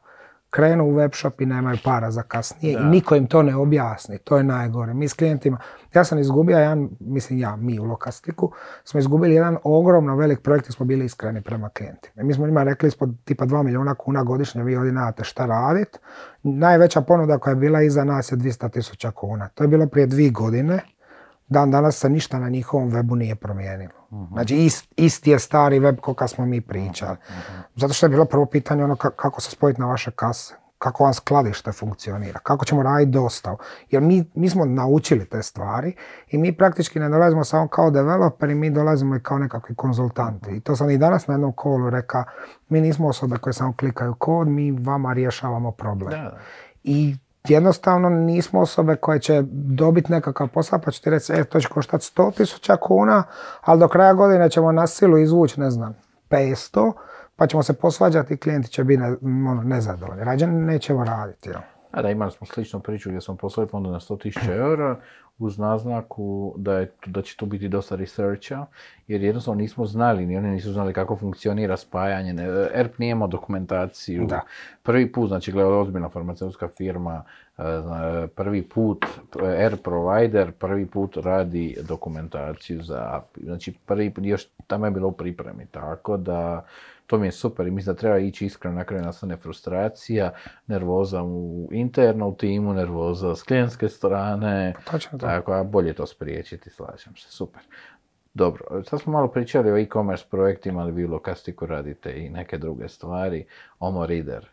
krenu 0.55 0.85
u 0.85 0.95
web 0.95 1.11
shop 1.13 1.41
i 1.41 1.45
nemaju 1.45 1.77
para 1.83 2.11
za 2.11 2.23
kasnije 2.23 2.73
i 2.73 2.85
niko 2.85 3.15
im 3.15 3.27
to 3.27 3.43
ne 3.43 3.55
objasni, 3.55 4.17
to 4.17 4.37
je 4.37 4.43
najgore. 4.43 4.93
Mi 4.93 5.07
s 5.07 5.13
klijentima, 5.13 5.57
ja 5.93 6.03
sam 6.03 6.19
izgubio 6.19 6.57
jedan, 6.57 6.89
mislim 6.99 7.39
ja, 7.39 7.55
mi 7.55 7.79
u 7.79 7.83
Lokastiku, 7.83 8.51
smo 8.83 8.99
izgubili 8.99 9.35
jedan 9.35 9.57
ogromno 9.63 10.15
velik 10.15 10.41
projekt 10.41 10.65
jer 10.65 10.73
smo 10.73 10.85
bili 10.85 11.05
iskreni 11.05 11.41
prema 11.41 11.69
klijentima. 11.69 12.21
I 12.21 12.25
mi 12.25 12.33
smo 12.33 12.45
njima 12.47 12.63
rekli 12.63 12.87
ispod 12.87 13.09
tipa 13.25 13.45
2 13.45 13.63
milijuna 13.63 13.95
kuna 13.95 14.23
godišnje, 14.23 14.63
vi 14.63 14.75
ovdje 14.75 14.91
nemate 14.91 15.23
šta 15.23 15.45
radit. 15.45 15.99
Najveća 16.43 17.01
ponuda 17.01 17.37
koja 17.37 17.51
je 17.51 17.55
bila 17.55 17.81
iza 17.81 18.03
nas 18.03 18.31
je 18.31 18.37
200 18.37 18.71
tisuća 18.71 19.11
kuna. 19.11 19.49
To 19.53 19.63
je 19.63 19.67
bilo 19.67 19.87
prije 19.87 20.07
dvije 20.07 20.29
godine. 20.29 20.79
Dan 21.47 21.71
danas 21.71 21.95
se 21.97 22.09
ništa 22.09 22.39
na 22.39 22.49
njihovom 22.49 22.91
webu 22.91 23.15
nije 23.15 23.35
promijenilo. 23.35 23.93
Znači 24.33 24.55
ist, 24.57 24.93
isti 24.97 25.31
je 25.31 25.39
stari 25.39 25.79
web 25.79 25.99
ko 25.99 26.13
kad 26.13 26.29
smo 26.29 26.45
mi 26.45 26.61
pričali. 26.61 27.17
Zato 27.75 27.93
što 27.93 28.05
je 28.05 28.09
bilo 28.09 28.25
prvo 28.25 28.45
pitanje 28.45 28.83
ono 28.83 28.95
ka- 28.95 29.11
kako 29.15 29.41
se 29.41 29.51
spojiti 29.51 29.81
na 29.81 29.87
vaše 29.87 30.11
kase, 30.11 30.55
kako 30.77 31.03
vam 31.03 31.13
skladište 31.13 31.71
funkcionira, 31.71 32.39
kako 32.39 32.65
ćemo 32.65 32.83
raditi 32.83 33.11
dostavu. 33.11 33.57
Jer 33.91 34.01
mi, 34.01 34.31
mi 34.35 34.49
smo 34.49 34.65
naučili 34.65 35.25
te 35.25 35.43
stvari 35.43 35.95
i 36.27 36.37
mi 36.37 36.57
praktički 36.57 36.99
ne 36.99 37.09
dolazimo 37.09 37.43
samo 37.43 37.67
kao 37.67 37.91
developeri, 37.91 38.55
mi 38.55 38.69
dolazimo 38.69 39.15
i 39.15 39.19
kao 39.19 39.37
nekakvi 39.39 39.75
konzultanti. 39.75 40.51
I 40.51 40.59
to 40.59 40.75
sam 40.75 40.89
i 40.89 40.97
danas 40.97 41.27
na 41.27 41.33
jednom 41.33 41.53
kolu 41.53 41.89
rekao, 41.89 42.23
mi 42.69 42.81
nismo 42.81 43.07
osobe 43.07 43.37
koje 43.37 43.53
samo 43.53 43.73
klikaju 43.73 44.15
kod, 44.15 44.47
mi 44.47 44.71
vama 44.71 45.13
rješavamo 45.13 45.71
problem. 45.71 46.09
Da. 46.11 46.37
I 46.83 47.15
jednostavno 47.47 48.09
nismo 48.09 48.61
osobe 48.61 48.95
koje 48.95 49.19
će 49.19 49.43
dobiti 49.51 50.11
nekakav 50.11 50.47
posao 50.47 50.79
pa 50.85 50.91
će 50.91 51.09
reći, 51.09 51.33
e, 51.33 51.43
to 51.43 51.59
će 51.59 51.67
koštati 51.67 52.03
100 52.15 52.37
tisuća 52.37 52.75
kuna, 52.75 53.23
ali 53.61 53.79
do 53.79 53.87
kraja 53.87 54.13
godine 54.13 54.49
ćemo 54.49 54.71
na 54.71 54.87
silu 54.87 55.17
izvući, 55.17 55.59
ne 55.59 55.69
znam, 55.69 55.95
500, 56.29 56.91
pa 57.35 57.47
ćemo 57.47 57.63
se 57.63 57.73
posvađati 57.73 58.33
i 58.33 58.37
klijenti 58.37 58.69
će 58.69 58.83
biti 58.83 59.01
ne, 59.01 59.07
ono, 59.51 59.63
nezadovoljni. 59.63 60.23
Rađe 60.23 60.47
nećemo 60.47 61.03
raditi. 61.03 61.49
jel? 61.49 61.59
A 61.91 62.01
da, 62.01 62.09
imali 62.09 62.31
smo 62.31 62.47
sličnu 62.47 62.79
priču 62.79 63.09
gdje 63.09 63.21
smo 63.21 63.35
poslali 63.35 63.69
ponudu 63.69 63.93
na 63.93 63.99
100.000 63.99 64.57
eura, 64.57 64.99
uz 65.39 65.57
naznaku 65.57 66.53
da, 66.57 66.73
je, 66.73 66.91
da 67.05 67.21
će 67.21 67.37
tu 67.37 67.45
biti 67.45 67.67
dosta 67.67 67.95
researcha, 67.95 68.65
jer 69.07 69.23
jednostavno 69.23 69.61
nismo 69.61 69.85
znali, 69.85 70.25
ni 70.25 70.37
oni 70.37 70.49
nisu 70.49 70.71
znali 70.71 70.93
kako 70.93 71.15
funkcionira 71.15 71.77
spajanje. 71.77 72.33
Ne- 72.33 72.67
ERP 72.73 72.97
nije 72.97 73.11
imao 73.11 73.27
dokumentaciju. 73.27 74.25
Da. 74.25 74.41
Prvi 74.83 75.11
put, 75.11 75.27
znači 75.27 75.51
gledala 75.51 75.79
ozbiljna 75.79 76.09
farmaceutska 76.09 76.67
firma, 76.77 77.23
prvi 78.35 78.61
put 78.69 79.05
ERP 79.57 79.83
provider, 79.83 80.51
prvi 80.51 80.85
put 80.85 81.17
radi 81.17 81.77
dokumentaciju 81.87 82.83
za 82.83 83.09
API. 83.11 83.41
Znači 83.43 83.73
prvi, 83.85 84.13
još 84.17 84.47
tamo 84.67 84.85
je 84.85 84.91
bilo 84.91 85.07
u 85.07 85.11
pripremi, 85.11 85.65
tako 85.71 86.17
da 86.17 86.65
to 87.07 87.17
mi 87.17 87.27
je 87.27 87.31
super 87.31 87.67
i 87.67 87.71
mislim 87.71 87.95
da 87.95 87.99
treba 87.99 88.17
ići 88.17 88.45
iskreno, 88.45 88.75
na 88.75 88.83
kraju 88.83 89.03
nastane 89.03 89.37
frustracija, 89.37 90.33
nervoza 90.67 91.23
u 91.23 91.69
interno 91.71 92.27
u 92.27 92.35
timu, 92.35 92.73
nervoza 92.73 93.35
s 93.35 93.43
klijentske 93.43 93.89
strane, 93.89 94.73
Točno 94.91 95.19
to. 95.19 95.25
tako, 95.25 95.53
a 95.53 95.63
bolje 95.63 95.93
to 95.93 96.05
spriječiti, 96.05 96.69
slažem 96.69 97.15
se, 97.15 97.31
super. 97.31 97.61
Dobro, 98.33 98.83
sad 98.83 99.01
smo 99.01 99.13
malo 99.13 99.27
pričali 99.27 99.71
o 99.71 99.77
e-commerce 99.77 100.25
projektima, 100.31 100.81
ali 100.81 100.91
vi 100.91 101.05
u 101.05 101.11
Lokastiku 101.11 101.65
radite 101.65 102.19
i 102.19 102.29
neke 102.29 102.57
druge 102.57 102.89
stvari. 102.89 103.45
Omo 103.79 104.05
Reader, 104.05 104.49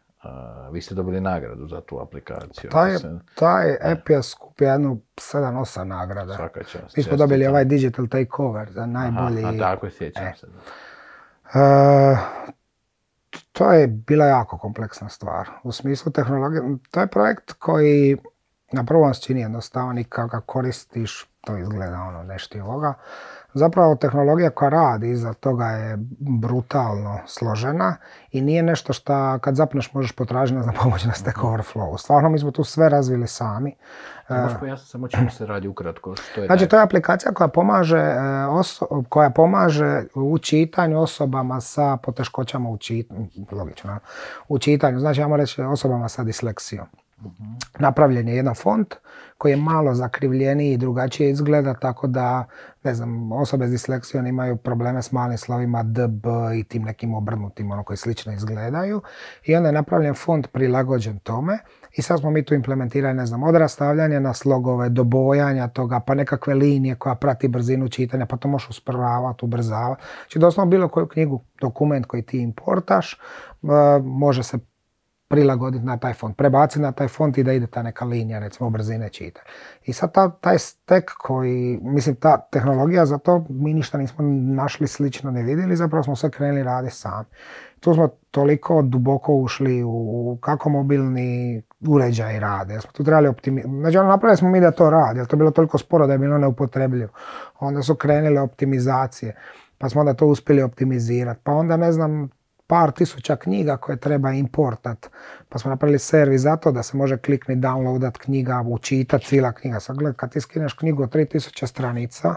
vi 0.70 0.80
ste 0.80 0.94
dobili 0.94 1.20
nagradu 1.20 1.66
za 1.66 1.80
tu 1.80 2.00
aplikaciju. 2.00 2.70
Taj, 2.70 2.98
se- 2.98 3.18
taj 3.34 3.76
app 3.82 4.08
je 4.08 4.22
skupio 4.22 4.68
jednu 4.68 5.00
7-8 5.16 5.84
nagrada. 5.84 6.34
Svaka 6.34 6.64
čast. 6.64 6.96
Mi 6.96 7.02
smo 7.02 7.16
dobili 7.16 7.46
ovaj 7.46 7.64
digital 7.64 8.06
takeover 8.06 8.70
za 8.70 8.86
najbolji... 8.86 9.44
Aha, 9.44 9.52
tako 9.58 9.86
je, 9.86 9.92
sjećam 9.92 10.24
E. 10.24 10.32
se. 10.36 10.46
E, 11.54 12.16
to 13.52 13.72
je 13.72 13.86
bila 13.86 14.24
jako 14.26 14.58
kompleksna 14.58 15.08
stvar. 15.08 15.48
U 15.62 15.72
smislu 15.72 16.12
tehnologije, 16.12 16.62
to 16.90 17.00
je 17.00 17.06
projekt 17.06 17.52
koji 17.52 18.16
na 18.72 18.84
prvom 18.84 19.14
se 19.14 19.22
čini 19.22 19.40
jednostavan 19.40 19.98
i 19.98 20.04
kako 20.04 20.28
ga 20.28 20.40
koristiš, 20.40 21.28
to 21.40 21.56
izgleda 21.58 22.02
ono 22.02 22.22
nešto 22.22 22.58
i 22.58 22.60
ovoga. 22.60 22.94
Zapravo 23.54 23.96
tehnologija 23.96 24.50
koja 24.50 24.68
radi 24.68 25.10
iza 25.10 25.32
toga 25.32 25.64
je 25.64 25.98
brutalno 26.18 27.18
složena 27.26 27.96
i 28.30 28.40
nije 28.40 28.62
nešto 28.62 28.92
što 28.92 29.38
kad 29.38 29.54
zapneš 29.56 29.92
možeš 29.92 30.12
potražiti 30.12 30.62
znam, 30.62 30.74
pomoć 30.82 31.04
na 31.04 31.12
Stack 31.12 31.38
Overflow. 31.38 31.98
Stvarno 31.98 32.28
mi 32.28 32.38
smo 32.38 32.50
tu 32.50 32.64
sve 32.64 32.88
razvili 32.88 33.26
sami. 33.26 33.74
Možeš 34.28 34.58
pojasniti 34.60 34.90
samo 34.90 35.08
čemu 35.08 35.30
se 35.30 35.46
radi 35.46 35.68
ukratko, 35.68 36.16
što 36.16 36.40
je 36.40 36.46
Znači, 36.46 36.66
to 36.66 36.76
je 36.76 36.82
aplikacija 36.82 37.32
koja 37.32 37.48
pomaže, 37.48 37.98
e, 37.98 38.20
oso- 38.48 39.04
koja 39.08 39.30
pomaže 39.30 40.02
u 40.14 40.38
čitanju 40.38 41.00
osobama 41.00 41.60
sa 41.60 41.96
poteškoćama 41.96 42.70
u 42.70 42.76
čitanju, 42.76 43.26
logično, 43.52 43.98
u 44.48 44.58
čitanju, 44.58 44.98
znači, 44.98 45.20
ja 45.20 45.36
reći 45.36 45.62
osobama 45.62 46.08
sa 46.08 46.24
disleksijom. 46.24 46.86
Napravljen 47.78 48.28
je 48.28 48.36
jedan 48.36 48.54
font 48.54 48.94
koji 49.42 49.52
je 49.52 49.56
malo 49.56 49.94
zakrivljeniji 49.94 50.72
i 50.72 50.76
drugačije 50.76 51.30
izgleda, 51.30 51.74
tako 51.74 52.06
da, 52.06 52.44
ne 52.84 52.94
znam, 52.94 53.32
osobe 53.32 53.66
s 53.68 53.70
disleksijom 53.70 54.26
imaju 54.26 54.56
probleme 54.56 55.02
s 55.02 55.12
malim 55.12 55.38
slovima 55.38 55.82
D, 55.82 56.08
B 56.08 56.28
i 56.58 56.64
tim 56.64 56.82
nekim 56.82 57.14
obrnutim, 57.14 57.70
ono 57.70 57.84
koji 57.84 57.96
slično 57.96 58.32
izgledaju. 58.32 59.00
I 59.44 59.56
onda 59.56 59.68
je 59.68 59.72
napravljen 59.72 60.14
font 60.14 60.48
prilagođen 60.52 61.18
tome 61.18 61.58
i 61.96 62.02
sad 62.02 62.20
smo 62.20 62.30
mi 62.30 62.44
tu 62.44 62.54
implementirali, 62.54 63.14
ne 63.14 63.26
znam, 63.26 63.42
od 63.42 63.54
rastavljanja 63.54 64.20
na 64.20 64.34
slogove, 64.34 64.88
do 64.88 65.04
bojanja 65.04 65.68
toga, 65.68 66.00
pa 66.00 66.14
nekakve 66.14 66.54
linije 66.54 66.94
koja 66.94 67.14
prati 67.14 67.48
brzinu 67.48 67.88
čitanja, 67.88 68.26
pa 68.26 68.36
to 68.36 68.48
možeš 68.48 68.70
usporavati, 68.70 69.44
ubrzavati. 69.44 70.02
Znači, 70.22 70.38
doslovno 70.38 70.70
bilo 70.70 70.88
koju 70.88 71.06
knjigu, 71.06 71.44
dokument 71.60 72.06
koji 72.06 72.22
ti 72.22 72.38
importaš, 72.38 73.12
e, 73.12 73.18
može 74.02 74.42
se 74.42 74.58
prilagoditi 75.32 75.84
na 75.84 75.96
taj 75.96 76.12
font, 76.12 76.36
prebaciti 76.36 76.80
na 76.80 76.92
taj 76.92 77.08
font 77.08 77.38
i 77.38 77.42
da 77.42 77.52
ide 77.52 77.66
ta 77.66 77.82
neka 77.82 78.04
linija, 78.04 78.38
recimo 78.38 78.70
brzine 78.70 79.08
čitanja. 79.08 79.46
I 79.84 79.92
sad 79.92 80.12
ta, 80.12 80.30
taj 80.30 80.58
stek 80.58 81.10
koji, 81.18 81.78
mislim, 81.82 82.16
ta 82.16 82.48
tehnologija 82.50 83.06
za 83.06 83.18
to, 83.18 83.46
mi 83.48 83.74
ništa 83.74 83.98
nismo 83.98 84.24
našli 84.54 84.88
slično, 84.88 85.30
ne 85.30 85.42
vidjeli, 85.42 85.76
zapravo 85.76 86.02
smo 86.02 86.16
sve 86.16 86.30
krenuli 86.30 86.62
raditi 86.62 86.94
sami. 86.94 87.24
Tu 87.80 87.94
smo 87.94 88.08
toliko 88.30 88.82
duboko 88.82 89.34
ušli 89.34 89.82
u 89.86 90.38
kako 90.40 90.68
mobilni 90.68 91.62
uređaj 91.88 92.40
rade. 92.40 92.80
Smo 92.80 92.92
tu 92.92 93.04
trebali 93.04 93.28
optimizirati. 93.28 93.80
Znači, 93.80 93.98
ono, 93.98 94.08
napravili 94.08 94.36
smo 94.36 94.50
mi 94.50 94.60
da 94.60 94.70
to 94.70 94.90
radi, 94.90 95.18
jer 95.18 95.26
to 95.26 95.36
je 95.36 95.38
bilo 95.38 95.50
toliko 95.50 95.78
sporo 95.78 96.06
da 96.06 96.12
je 96.12 96.18
bilo 96.18 96.38
neupotrebljivo. 96.38 97.10
Onda 97.60 97.82
su 97.82 97.94
krenule 97.94 98.40
optimizacije, 98.40 99.36
pa 99.78 99.88
smo 99.88 100.00
onda 100.00 100.14
to 100.14 100.26
uspjeli 100.26 100.62
optimizirati. 100.62 101.40
Pa 101.44 101.52
onda, 101.52 101.76
ne 101.76 101.92
znam, 101.92 102.30
par 102.72 102.90
tisuća 102.90 103.36
knjiga 103.36 103.76
koje 103.76 103.96
treba 103.96 104.30
importat. 104.30 105.10
Pa 105.48 105.58
smo 105.58 105.70
napravili 105.70 105.98
servis 105.98 106.40
za 106.40 106.56
to 106.56 106.72
da 106.72 106.82
se 106.82 106.96
može 106.96 107.18
klikni 107.18 107.56
downloadat 107.56 108.18
knjiga, 108.18 108.64
učitat 108.68 109.22
cijela 109.22 109.52
knjiga. 109.52 109.80
Sad 109.80 109.96
gledaj, 109.96 110.16
kad 110.16 110.32
ti 110.32 110.40
skineš 110.40 110.72
knjigu 110.72 111.02
od 111.02 111.14
3000 111.14 111.66
stranica 111.66 112.34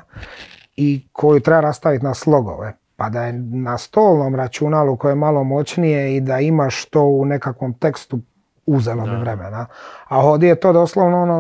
i 0.75 1.07
koju 1.11 1.39
treba 1.39 1.61
rastaviti 1.61 2.05
na 2.05 2.13
slogove, 2.13 2.73
pa 2.95 3.09
da 3.09 3.23
je 3.23 3.33
na 3.51 3.77
stolnom 3.77 4.36
računalu 4.36 4.97
koje 4.97 5.11
je 5.11 5.15
malo 5.15 5.43
moćnije 5.43 6.15
i 6.15 6.21
da 6.21 6.39
imaš 6.39 6.86
to 6.86 7.01
u 7.03 7.25
nekakvom 7.25 7.73
tekstu 7.73 8.19
uzelo 8.65 9.03
bi 9.03 9.15
vremena. 9.15 9.65
A 10.07 10.19
ovdje 10.19 10.49
je 10.49 10.59
to 10.59 10.73
doslovno 10.73 11.21
ono, 11.21 11.39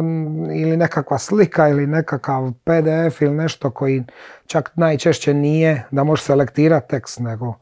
ili 0.53 0.77
nekakva 0.77 1.17
slika 1.17 1.69
ili 1.69 1.87
nekakav 1.87 2.51
PDF 2.63 3.21
ili 3.21 3.35
nešto 3.35 3.71
koji 3.71 4.03
čak 4.45 4.71
najčešće 4.75 5.33
nije 5.33 5.83
da 5.91 6.03
možeš 6.03 6.25
selektirati 6.25 6.89
tekst, 6.89 7.19
nego 7.19 7.53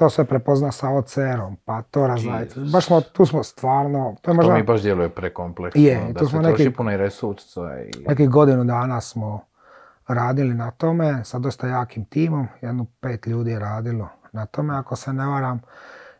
to 0.00 0.10
sve 0.10 0.24
prepozna 0.24 0.72
sa 0.72 0.88
OCR-om, 0.88 1.56
pa 1.64 1.82
to. 1.82 2.06
Jesus. 2.06 2.72
Baš 2.72 2.86
smo, 2.86 3.00
tu 3.00 3.26
smo 3.26 3.42
stvarno, 3.42 4.16
to 4.22 4.30
je 4.30 4.34
To 4.34 4.34
možda 4.34 4.54
mi 4.54 4.62
baš 4.62 4.82
djeluje 4.82 5.08
prekompleksno, 5.08 5.82
Je, 5.82 6.12
da 6.12 6.18
tu 6.18 6.24
se 6.24 6.30
smo 6.30 6.42
troši 6.42 6.64
neki- 6.64 6.76
puno 6.76 6.92
i 6.92 6.96
resursa 6.96 7.60
i... 7.80 8.04
nekih 8.08 8.28
godinu 8.28 8.64
dana 8.64 9.00
smo 9.00 9.40
radili 10.08 10.54
na 10.54 10.70
tome 10.70 11.24
sa 11.24 11.38
dosta 11.38 11.66
jakim 11.66 12.04
timom, 12.04 12.48
jedno 12.60 12.86
pet 13.00 13.26
ljudi 13.26 13.50
je 13.50 13.58
radilo 13.58 14.08
na 14.32 14.46
tome, 14.46 14.76
ako 14.76 14.96
se 14.96 15.12
ne 15.12 15.26
varam. 15.26 15.60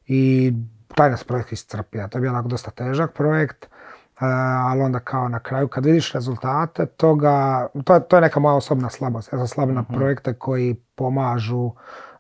I 0.07 0.53
taj 0.95 1.11
nas 1.11 1.24
projekt 1.24 1.53
iscrpio. 1.53 2.09
To 2.09 2.18
je 2.18 2.20
bio 2.20 2.31
onako 2.31 2.49
dosta 2.49 2.70
težak 2.70 3.12
projekt, 3.12 3.64
e, 3.64 3.68
ali 4.66 4.81
onda 4.81 4.99
kao 4.99 5.28
na 5.28 5.39
kraju 5.39 5.68
kad 5.68 5.85
vidiš 5.85 6.12
rezultate 6.12 6.87
toga, 6.87 7.68
to 7.85 7.95
je, 7.95 8.01
to 8.09 8.16
je 8.16 8.20
neka 8.20 8.41
moja 8.41 8.55
osobna 8.55 8.91
slabost. 8.91 9.33
Ja 9.33 9.39
sam 9.39 9.47
slab 9.47 9.70
na 9.70 9.83
projekte 9.83 10.35
koji 10.35 10.74
pomažu 10.95 11.70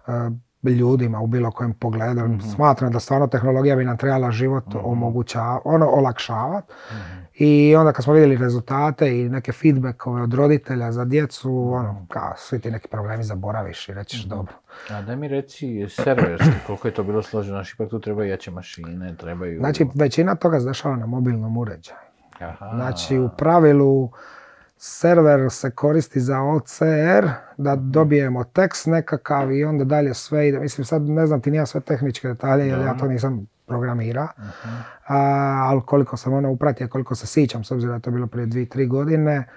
e, 0.06 0.30
ljudima 0.62 1.20
u 1.20 1.26
bilo 1.26 1.50
kojem 1.50 1.74
pogledu. 1.74 2.20
Smatram 2.54 2.92
da 2.92 3.00
stvarno 3.00 3.26
tehnologija 3.26 3.76
bi 3.76 3.84
nam 3.84 3.96
trebala 3.96 4.30
život 4.30 4.64
omogućavati, 4.82 5.62
ono 5.64 5.86
olakšavati. 5.86 6.72
I 7.34 7.76
onda 7.76 7.92
kad 7.92 8.04
smo 8.04 8.12
vidjeli 8.12 8.36
rezultate 8.36 9.20
i 9.20 9.28
neke 9.28 9.52
feedbackove 9.52 10.22
od 10.22 10.34
roditelja 10.34 10.92
za 10.92 11.04
djecu, 11.04 11.72
ono, 11.72 12.06
kao, 12.08 12.32
svi 12.36 12.58
ti 12.58 12.70
neki 12.70 12.88
problemi 12.88 13.24
zaboraviš 13.24 13.88
i 13.88 13.94
rećeš 13.94 14.24
dobro. 14.24 14.52
A 14.90 15.02
daj 15.02 15.16
mi 15.16 15.28
reci 15.28 15.86
serverski, 15.88 16.50
koliko 16.66 16.88
je 16.88 16.94
to 16.94 17.02
bilo 17.02 17.22
složeno, 17.22 17.56
znači 17.56 17.74
ipak 17.76 17.90
tu 17.90 18.00
trebaju 18.00 18.30
jače 18.30 18.50
mašine, 18.50 19.14
trebaju... 19.16 19.58
Znači, 19.58 19.86
većina 19.94 20.34
toga 20.34 20.60
se 20.60 20.66
dešava 20.66 20.96
na 20.96 21.06
mobilnom 21.06 21.56
uređaju. 21.56 21.98
Aha, 22.40 22.70
Znači, 22.74 23.18
u 23.18 23.28
pravilu 23.38 24.10
server 24.82 25.50
se 25.50 25.70
koristi 25.70 26.20
za 26.20 26.42
OCR, 26.42 27.28
da 27.56 27.76
dobijemo 27.76 28.44
tekst 28.44 28.86
nekakav 28.86 29.52
i 29.52 29.64
onda 29.64 29.84
dalje 29.84 30.14
sve 30.14 30.48
ide. 30.48 30.60
Mislim, 30.60 30.84
sad 30.84 31.02
ne 31.02 31.26
znam 31.26 31.40
ti 31.40 31.50
nija 31.50 31.66
sve 31.66 31.80
tehničke 31.80 32.28
detalje, 32.28 32.66
jer 32.66 32.78
ja 32.80 32.96
to 32.96 33.06
nisam 33.06 33.46
programira, 33.66 34.28
a, 35.06 35.16
ali 35.62 35.80
koliko 35.86 36.16
sam 36.16 36.32
ono 36.32 36.50
upratio, 36.50 36.88
koliko 36.88 37.14
se 37.14 37.26
sjećam, 37.26 37.64
s 37.64 37.70
obzirom 37.70 37.92
da 37.92 37.96
je 37.96 38.02
to 38.02 38.10
bilo 38.10 38.26
prije 38.26 38.46
dvije, 38.46 38.68
tri 38.68 38.86
godine, 38.86 39.48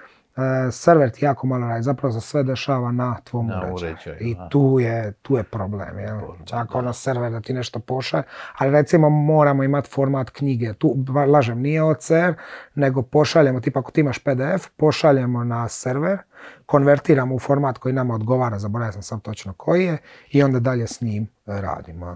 server 0.71 1.11
ti 1.11 1.25
jako 1.25 1.47
malo 1.47 1.67
radi, 1.67 1.83
zapravo 1.83 2.13
se 2.13 2.21
sve 2.21 2.43
dešava 2.43 2.91
na 2.91 3.17
tvom 3.23 3.47
Na 3.47 3.57
uređaju. 3.57 3.93
uređaju, 3.93 4.17
I 4.19 4.35
tu 4.49 4.77
je, 4.79 5.13
tu 5.21 5.37
je 5.37 5.43
problem. 5.43 5.99
Jel? 5.99 6.19
Čak 6.45 6.75
ono 6.75 6.93
server 6.93 7.31
da 7.31 7.41
ti 7.41 7.53
nešto 7.53 7.79
pošalje, 7.79 8.23
ali 8.57 8.71
recimo 8.71 9.09
moramo 9.09 9.63
imati 9.63 9.89
format 9.89 10.29
knjige. 10.29 10.73
Tu, 10.73 10.95
lažem, 11.27 11.61
nije 11.61 11.83
OCR, 11.83 12.33
nego 12.75 13.01
pošaljemo, 13.01 13.59
tipa 13.59 13.79
ako 13.79 13.91
ti 13.91 14.01
imaš 14.01 14.19
PDF, 14.19 14.67
pošaljemo 14.77 15.43
na 15.43 15.69
server, 15.69 16.17
konvertiramo 16.65 17.35
u 17.35 17.39
format 17.39 17.77
koji 17.77 17.93
nama 17.93 18.13
odgovara, 18.15 18.59
zaboravio 18.59 18.91
sam 18.91 19.03
sam 19.03 19.19
točno 19.19 19.53
koji 19.53 19.85
je, 19.85 19.97
i 20.31 20.43
onda 20.43 20.59
dalje 20.59 20.87
s 20.87 21.01
njim 21.01 21.23
e, 21.23 21.27
radimo. 21.61 22.15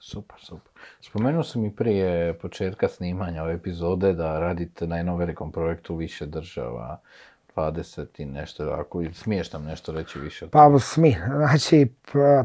Super, 0.00 0.36
super. 0.40 0.72
Spomenuo 1.00 1.42
sam 1.42 1.64
i 1.64 1.76
prije 1.76 2.38
početka 2.38 2.88
snimanja 2.88 3.42
ove 3.42 3.54
epizode 3.54 4.12
da 4.12 4.38
radite 4.40 4.86
na 4.86 4.96
jednom 4.96 5.18
velikom 5.18 5.52
projektu 5.52 5.96
više 5.96 6.26
država, 6.26 7.00
20 7.58 8.06
i 8.16 8.24
nešto, 8.24 8.64
ako 8.64 9.02
smiješ 9.12 9.52
nam 9.52 9.64
nešto 9.64 9.92
reći 9.92 10.18
više 10.18 10.48
Pa 10.48 10.78
smi, 10.78 11.16
znači 11.36 11.92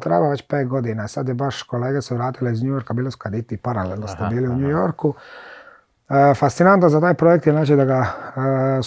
treba 0.01 0.29
već 0.29 0.41
pet 0.47 0.67
godina, 0.67 1.07
sad 1.07 1.27
je 1.27 1.33
baš 1.33 1.63
kolege 1.63 2.01
su 2.01 2.15
vratile 2.15 2.51
iz 2.51 2.63
New 2.63 2.73
Yorka, 2.73 2.93
bili 2.93 3.11
su 3.11 3.17
kad 3.17 3.35
i 3.35 3.43
ti 3.43 3.57
paralelno 3.57 4.07
ste 4.07 4.23
Aha, 4.23 4.29
bili 4.29 4.47
u. 4.47 4.55
New 4.55 4.69
Yorku. 4.69 5.13
E, 6.09 6.33
fascinantno 6.33 6.89
za 6.89 7.01
taj 7.01 7.13
projekt 7.13 7.47
je 7.47 7.53
znači 7.53 7.75
da 7.75 7.85
ga 7.85 7.99
e, 7.99 8.81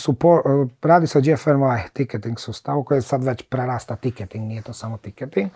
radi 0.82 1.06
se 1.06 1.18
o 1.18 1.20
GFNY 1.20 1.88
ticketing 1.92 2.38
sustavu 2.38 2.84
koji 2.84 3.02
sad 3.02 3.24
već 3.24 3.42
prerasta 3.42 3.96
ticketing, 3.96 4.44
nije 4.44 4.62
to 4.62 4.72
samo 4.72 4.96
ticketing. 4.96 5.50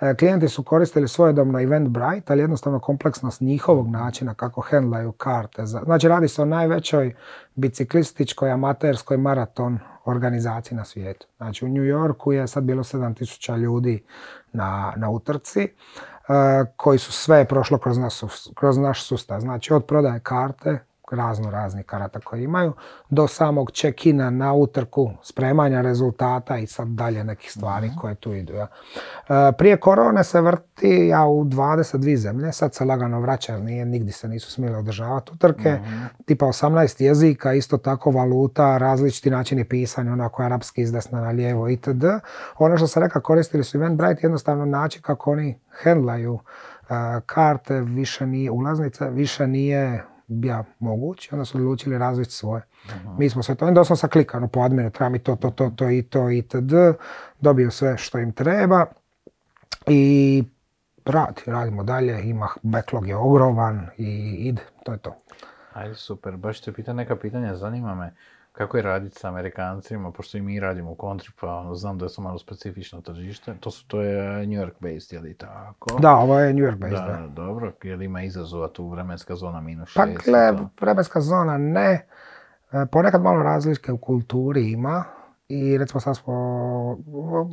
E, 0.00 0.14
klijenti 0.14 0.48
su 0.48 0.62
koristili 0.62 1.08
svojedobno 1.08 1.60
Eventbrite, 1.60 2.32
ali 2.32 2.40
jednostavno 2.40 2.80
kompleksnost 2.80 3.40
njihovog 3.40 3.90
načina 3.90 4.34
kako 4.34 4.60
handlaju 4.60 5.12
karte. 5.12 5.66
Znači 5.66 6.08
radi 6.08 6.28
se 6.28 6.42
o 6.42 6.44
najvećoj 6.44 7.14
biciklističkoj 7.54 8.50
amaterskoj 8.50 9.16
maraton 9.16 9.78
organizaciji 10.04 10.76
na 10.76 10.84
svijetu. 10.84 11.26
Znači 11.36 11.64
u 11.64 11.68
New 11.68 11.84
Yorku 11.84 12.32
je 12.32 12.46
sad 12.48 12.64
bilo 12.64 12.82
7000 12.82 13.58
ljudi 13.58 14.04
na, 14.52 14.92
na 14.96 15.10
utrci 15.10 15.68
koji 16.76 16.98
su 16.98 17.12
sve 17.12 17.44
prošlo 17.44 17.78
kroz 17.78 17.96
kroz 18.54 18.78
naš 18.78 19.04
sustav. 19.04 19.40
Znači 19.40 19.72
od 19.72 19.86
prodaje 19.86 20.20
karte, 20.20 20.78
razno 21.12 21.50
raznih 21.50 21.86
karata 21.86 22.20
koje 22.20 22.42
imaju, 22.42 22.72
do 23.10 23.28
samog 23.28 23.70
check-ina 23.70 24.30
na 24.30 24.52
utrku, 24.52 25.10
spremanja 25.22 25.80
rezultata 25.80 26.58
i 26.58 26.66
sad 26.66 26.88
dalje 26.88 27.24
nekih 27.24 27.52
stvari 27.52 27.86
mhm. 27.86 27.96
koje 27.96 28.14
tu 28.14 28.34
idu. 28.34 28.52
Ja. 28.52 28.66
E, 29.28 29.52
prije 29.58 29.76
korone 29.76 30.24
se 30.24 30.40
vrti 30.40 31.06
ja, 31.08 31.24
u 31.24 31.44
22 31.44 32.16
zemlje, 32.16 32.52
sad 32.52 32.74
se 32.74 32.84
lagano 32.84 33.20
vraća 33.20 33.58
nije, 33.58 33.84
nigdje 33.84 34.12
se 34.12 34.28
nisu 34.28 34.50
smjeli 34.52 34.76
održavati 34.76 35.32
utrke, 35.34 35.70
mm 35.72 36.22
tipa 36.26 36.46
18 36.46 37.02
jezika, 37.02 37.52
isto 37.52 37.78
tako 37.78 38.10
valuta, 38.10 38.78
različiti 38.78 39.30
načini 39.30 39.64
pisanja, 39.64 40.12
onako 40.12 40.42
arapski 40.42 40.82
izdesna 40.82 41.20
na 41.20 41.30
lijevo 41.30 41.68
itd. 41.68 42.04
Ono 42.58 42.76
što 42.76 42.86
sam 42.86 43.02
rekao, 43.02 43.22
koristili 43.22 43.64
su 43.64 43.78
Eventbrite, 43.78 44.20
jednostavno 44.22 44.64
način 44.64 45.02
kako 45.02 45.32
oni 45.32 45.58
handlaju 45.82 46.38
e, 46.38 46.94
karte, 47.26 47.80
više 47.80 48.26
nije 48.26 48.50
ulaznice, 48.50 49.10
više 49.10 49.46
nije 49.46 50.04
ja 50.42 50.64
moguć, 50.78 51.32
onda 51.32 51.44
su 51.44 51.58
odlučili 51.58 51.98
razviti 51.98 52.30
svoje. 52.30 52.62
Mi 53.18 53.30
smo 53.30 53.42
sve 53.42 53.54
to, 53.54 53.66
onda 53.66 53.84
sam 53.84 53.96
sa 53.96 54.08
klikano 54.08 54.48
po 54.48 54.60
adminu, 54.60 54.90
treba 54.90 55.08
mi 55.08 55.18
to, 55.18 55.36
to, 55.36 55.50
to, 55.50 55.70
to 55.76 55.90
i 55.90 56.02
to 56.02 56.30
itd. 56.30 56.74
Dobiju 57.40 57.70
sve 57.70 57.98
što 57.98 58.18
im 58.18 58.32
treba 58.32 58.86
i 59.86 60.44
radi, 61.04 61.42
radimo 61.46 61.82
dalje, 61.82 62.28
ima 62.28 62.48
backlog 62.62 63.08
je 63.08 63.16
ogroman 63.16 63.86
i 63.98 64.36
ide, 64.38 64.62
to 64.84 64.92
je 64.92 64.98
to. 64.98 65.14
Ajde, 65.72 65.94
super, 65.94 66.36
baš 66.36 66.60
te 66.60 66.72
pita 66.72 66.92
neka 66.92 67.16
pitanja, 67.16 67.56
zanima 67.56 67.94
me 67.94 68.14
kako 68.52 68.76
je 68.76 68.82
raditi 68.82 69.18
sa 69.18 69.28
Amerikancima, 69.28 70.10
pošto 70.10 70.38
i 70.38 70.42
mi 70.42 70.60
radimo 70.60 70.90
u 70.90 70.94
kontri, 70.94 71.30
pa 71.40 71.54
ono, 71.54 71.74
znam 71.74 71.98
da 71.98 72.08
to 72.08 72.22
malo 72.22 72.38
specifično 72.38 73.00
tržište. 73.00 73.54
To, 73.60 73.70
su, 73.70 73.86
to 73.86 74.00
je 74.00 74.46
New 74.46 74.60
York 74.60 74.72
based, 74.80 75.12
je 75.12 75.20
li 75.20 75.34
tako? 75.34 75.98
Da, 76.00 76.16
ovo 76.16 76.40
je 76.40 76.52
New 76.52 76.64
York 76.64 76.76
based, 76.76 77.06
da. 77.06 77.18
da. 77.20 77.28
Dobro, 77.28 77.72
je 77.82 77.96
li 77.96 78.04
ima 78.04 78.22
izazova 78.22 78.68
tu 78.68 78.88
vremenska 78.88 79.36
zona 79.36 79.60
minus 79.60 79.94
Pa 79.94 80.06
gle, 80.06 80.52
vremenska 80.80 81.20
zona 81.20 81.58
ne. 81.58 82.06
E, 82.72 82.86
ponekad 82.92 83.22
malo 83.22 83.42
razlike 83.42 83.92
u 83.92 83.98
kulturi 83.98 84.70
ima. 84.70 85.04
I 85.48 85.78
recimo 85.78 86.00
sad 86.00 86.16
smo, 86.16 86.34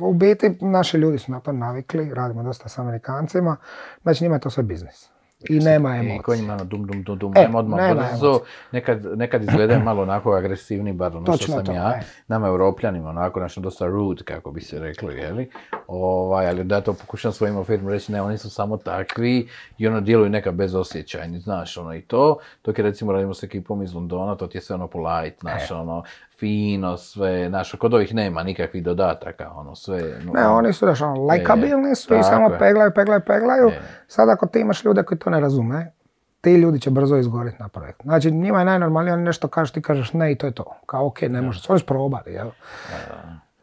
u 0.00 0.14
biti 0.14 0.58
naši 0.60 0.96
ljudi 0.96 1.18
su 1.18 1.32
na 1.32 1.40
to 1.40 1.52
navikli, 1.52 2.14
radimo 2.14 2.42
dosta 2.42 2.68
s 2.68 2.78
Amerikancima, 2.78 3.56
znači 4.02 4.24
njima 4.24 4.36
je 4.36 4.40
to 4.40 4.50
sve 4.50 4.62
biznis. 4.62 5.10
I 5.48 5.58
nema 5.58 5.96
emocija. 5.96 6.16
I 6.16 6.18
konjima 6.18 6.52
ono 6.52 6.64
dum 6.64 6.86
dum 6.86 7.02
dum 7.02 7.18
dum, 7.18 7.32
e, 7.36 7.40
nema 7.40 7.58
odmah 7.58 7.80
nema 7.80 8.08
brzo. 8.12 8.40
Nekad, 8.72 9.18
nekad 9.18 9.42
izgledaju 9.42 9.80
malo 9.90 10.02
onako 10.02 10.32
agresivni, 10.32 10.92
bar 10.92 11.16
ono 11.16 11.36
što 11.36 11.46
sam 11.46 11.64
to, 11.64 11.72
ja. 11.72 11.92
E. 11.96 12.02
Nama 12.28 12.46
europljanima 12.46 13.08
onako 13.08 13.40
nešto 13.40 13.60
dosta 13.60 13.86
rude, 13.86 14.24
kako 14.24 14.50
bi 14.50 14.60
se 14.60 14.78
reklo, 14.78 15.10
jeli. 15.10 15.50
Ovaj, 15.86 16.48
ali 16.48 16.64
da 16.64 16.80
to 16.80 16.92
pokušam 16.92 17.32
svojim 17.32 17.64
firmu 17.64 17.90
reći, 17.90 18.12
ne, 18.12 18.22
oni 18.22 18.38
su 18.38 18.50
samo 18.50 18.76
takvi 18.76 19.48
i 19.78 19.86
ono 19.86 20.00
djeluju 20.00 20.30
neka 20.30 20.52
bezosjećajni, 20.52 21.40
znaš, 21.40 21.76
ono 21.76 21.94
i 21.94 22.00
to. 22.00 22.36
Dok 22.64 22.78
je 22.78 22.84
recimo 22.84 23.12
radimo 23.12 23.34
s 23.34 23.42
ekipom 23.42 23.82
iz 23.82 23.94
Londona, 23.94 24.34
to 24.36 24.46
ti 24.46 24.58
je 24.58 24.62
sve 24.62 24.74
ono 24.74 24.86
polite, 24.86 25.36
znaš, 25.40 25.70
e. 25.70 25.74
ono, 25.74 26.02
fino, 26.40 26.96
sve, 26.96 27.48
znaš, 27.48 27.72
kod 27.72 27.94
ovih 27.94 28.14
nema 28.14 28.42
nikakvih 28.42 28.82
dodataka, 28.82 29.50
ono, 29.54 29.74
sve. 29.74 30.20
ne, 30.34 30.48
oni 30.48 30.72
su, 30.72 30.86
znaš, 30.86 31.00
ono, 31.00 31.24
lajkabilni 31.24 31.94
su 31.94 32.14
i 32.14 32.22
samo 32.22 32.50
peglaju, 32.58 32.90
peglaju, 32.94 33.20
peglaju. 33.26 33.68
E. 33.68 33.80
Sad 34.06 34.28
ako 34.28 34.46
ti 34.46 34.60
imaš 34.60 34.84
ljude 34.84 35.02
koji 35.02 35.18
to 35.18 35.30
ne 35.30 35.40
razume, 35.40 35.92
ti 36.40 36.54
ljudi 36.54 36.80
će 36.80 36.90
brzo 36.90 37.16
izgoriti 37.16 37.56
na 37.60 37.68
projekt. 37.68 38.02
Znači, 38.02 38.30
njima 38.30 38.58
je 38.58 38.64
najnormalnije, 38.64 39.14
oni 39.14 39.22
nešto 39.22 39.48
kažeš, 39.48 39.72
ti 39.72 39.82
kažeš 39.82 40.12
ne 40.12 40.32
i 40.32 40.38
to 40.38 40.46
je 40.46 40.52
to. 40.52 40.64
Kao, 40.86 41.06
ok, 41.06 41.22
ne 41.22 41.42
možeš, 41.42 41.70
oni 41.70 41.78
su 41.78 41.86
probali, 41.86 42.32
jel? 42.32 42.48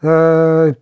E, 0.01 0.73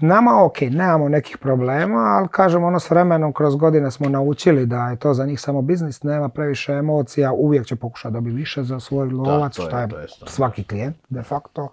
nama 0.00 0.44
ok, 0.44 0.60
nemamo 0.60 1.08
nekih 1.08 1.38
problema, 1.38 1.98
ali 1.98 2.28
kažem 2.28 2.64
ono 2.64 2.80
s 2.80 2.90
vremenom 2.90 3.32
kroz 3.32 3.56
godine 3.56 3.90
smo 3.90 4.08
naučili 4.08 4.66
da 4.66 4.88
je 4.88 4.96
to 4.96 5.14
za 5.14 5.26
njih 5.26 5.40
samo 5.40 5.62
biznis, 5.62 6.02
nema 6.02 6.28
previše 6.28 6.72
emocija, 6.72 7.32
uvijek 7.32 7.66
će 7.66 7.76
pokušati 7.76 8.12
dobiti 8.12 8.36
više 8.36 8.62
za 8.62 8.80
svoj 8.80 9.08
lovac, 9.08 9.54
što 9.54 9.78
je, 9.78 9.88
svaki 10.26 10.64
klijent 10.64 10.96
de 11.08 11.22
facto. 11.22 11.68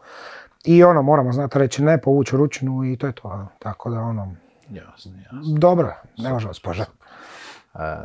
I 0.63 0.83
ono, 0.83 1.01
moramo 1.01 1.31
znati 1.31 1.59
reći 1.59 1.83
ne, 1.83 1.97
povući 2.01 2.37
ručnu 2.37 2.85
i 2.85 2.97
to 2.97 3.07
je 3.07 3.13
to. 3.13 3.47
Tako 3.59 3.89
da 3.89 3.99
ono... 3.99 4.35
Jasno, 4.69 5.11
jasno. 5.25 5.57
Dobro, 5.57 5.93
ne 6.17 6.33
možemo 6.33 6.53
spožati. 6.53 6.91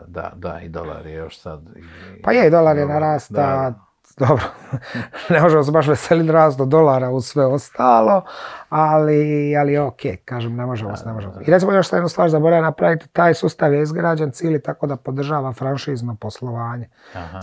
Da, 0.06 0.32
da, 0.36 0.60
i 0.60 0.68
dolar 0.68 1.06
je 1.06 1.14
još 1.14 1.40
sad... 1.40 1.60
pa 2.22 2.32
je, 2.32 2.46
i 2.46 2.50
dolar 2.50 2.76
je 2.76 2.86
narasta, 2.86 3.74
dobro, 4.26 4.44
ne 5.30 5.40
možemo 5.40 5.64
se 5.64 5.70
baš 5.70 5.86
veseliti 5.88 6.32
do 6.58 6.64
dolara 6.64 7.10
uz 7.10 7.26
sve 7.26 7.46
ostalo, 7.46 8.24
ali, 8.68 9.56
ali 9.56 9.78
ok, 9.78 10.00
kažem, 10.24 10.56
ne 10.56 10.66
možemo 10.66 10.96
se, 10.96 11.06
ne 11.06 11.12
možemo. 11.12 11.34
I 11.46 11.50
recimo 11.50 11.72
još 11.72 11.92
jednu 11.92 12.08
stvar 12.08 12.30
zaboravim 12.30 12.64
napraviti, 12.64 13.08
taj 13.08 13.34
sustav 13.34 13.74
je 13.74 13.82
izgrađen 13.82 14.30
cijeli 14.30 14.62
tako 14.62 14.86
da 14.86 14.96
podržava 14.96 15.52
franšizno 15.52 16.16
poslovanje. 16.20 16.88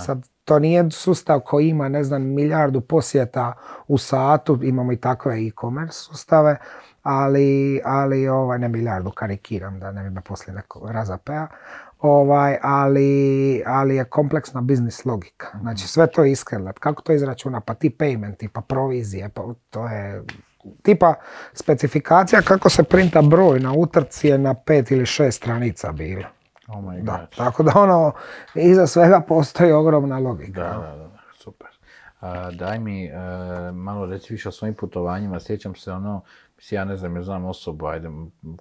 Sad, 0.05 0.27
to 0.45 0.59
nije 0.59 0.91
sustav 0.91 1.39
koji 1.39 1.69
ima, 1.69 1.89
ne 1.89 2.03
znam, 2.03 2.21
milijardu 2.21 2.81
posjeta 2.81 3.53
u 3.87 3.97
satu, 3.97 4.59
imamo 4.63 4.91
i 4.91 4.97
takve 4.97 5.47
e-commerce 5.47 5.99
sustave, 5.99 6.57
ali, 7.03 7.81
ali 7.85 8.27
ovaj, 8.27 8.59
ne 8.59 8.67
milijardu 8.67 9.11
karikiram 9.11 9.79
da 9.79 9.91
ne 9.91 10.03
bi 10.03 10.09
me 10.09 10.21
poslije 10.21 10.55
neko 10.55 10.91
razapea, 10.91 11.47
ovaj, 11.99 12.57
ali, 12.61 13.63
ali 13.65 13.95
je 13.95 14.05
kompleksna 14.05 14.61
biznis 14.61 15.05
logika. 15.05 15.47
Znači 15.61 15.87
sve 15.87 16.07
to 16.07 16.23
je 16.23 16.35
Kako 16.79 17.01
to 17.01 17.13
izračuna? 17.13 17.59
Pa 17.61 17.73
ti 17.73 17.95
paymenti, 17.99 18.47
pa 18.47 18.61
provizije, 18.61 19.29
pa 19.29 19.43
to 19.69 19.87
je 19.87 20.23
tipa 20.81 21.13
specifikacija 21.53 22.41
kako 22.41 22.69
se 22.69 22.83
printa 22.83 23.21
broj 23.21 23.59
na 23.59 23.73
utrci 23.73 24.27
je 24.27 24.37
na 24.37 24.53
pet 24.53 24.91
ili 24.91 25.05
šest 25.05 25.37
stranica 25.37 25.91
bilo. 25.91 26.23
Oh 26.67 26.83
my 26.83 27.03
da, 27.03 27.27
tako 27.37 27.63
da 27.63 27.71
ono, 27.75 28.11
iza 28.55 28.87
svega 28.87 29.21
postoji 29.27 29.71
ogromna 29.71 30.19
logika. 30.19 30.61
Da, 30.61 30.69
da, 30.69 30.95
da, 30.95 31.09
super. 31.43 31.67
daj 32.51 32.79
mi, 32.79 33.05
e, 33.05 33.11
malo 33.73 34.05
reći 34.05 34.33
više 34.33 34.49
o 34.49 34.51
svojim 34.51 34.75
putovanjima. 34.75 35.39
Sjećam 35.39 35.75
se 35.75 35.91
ono, 35.91 36.21
ja 36.75 36.85
ne 36.85 36.95
znam, 36.95 37.15
ja 37.15 37.23
znam 37.23 37.45
osobu, 37.45 37.85
ajde, 37.85 38.09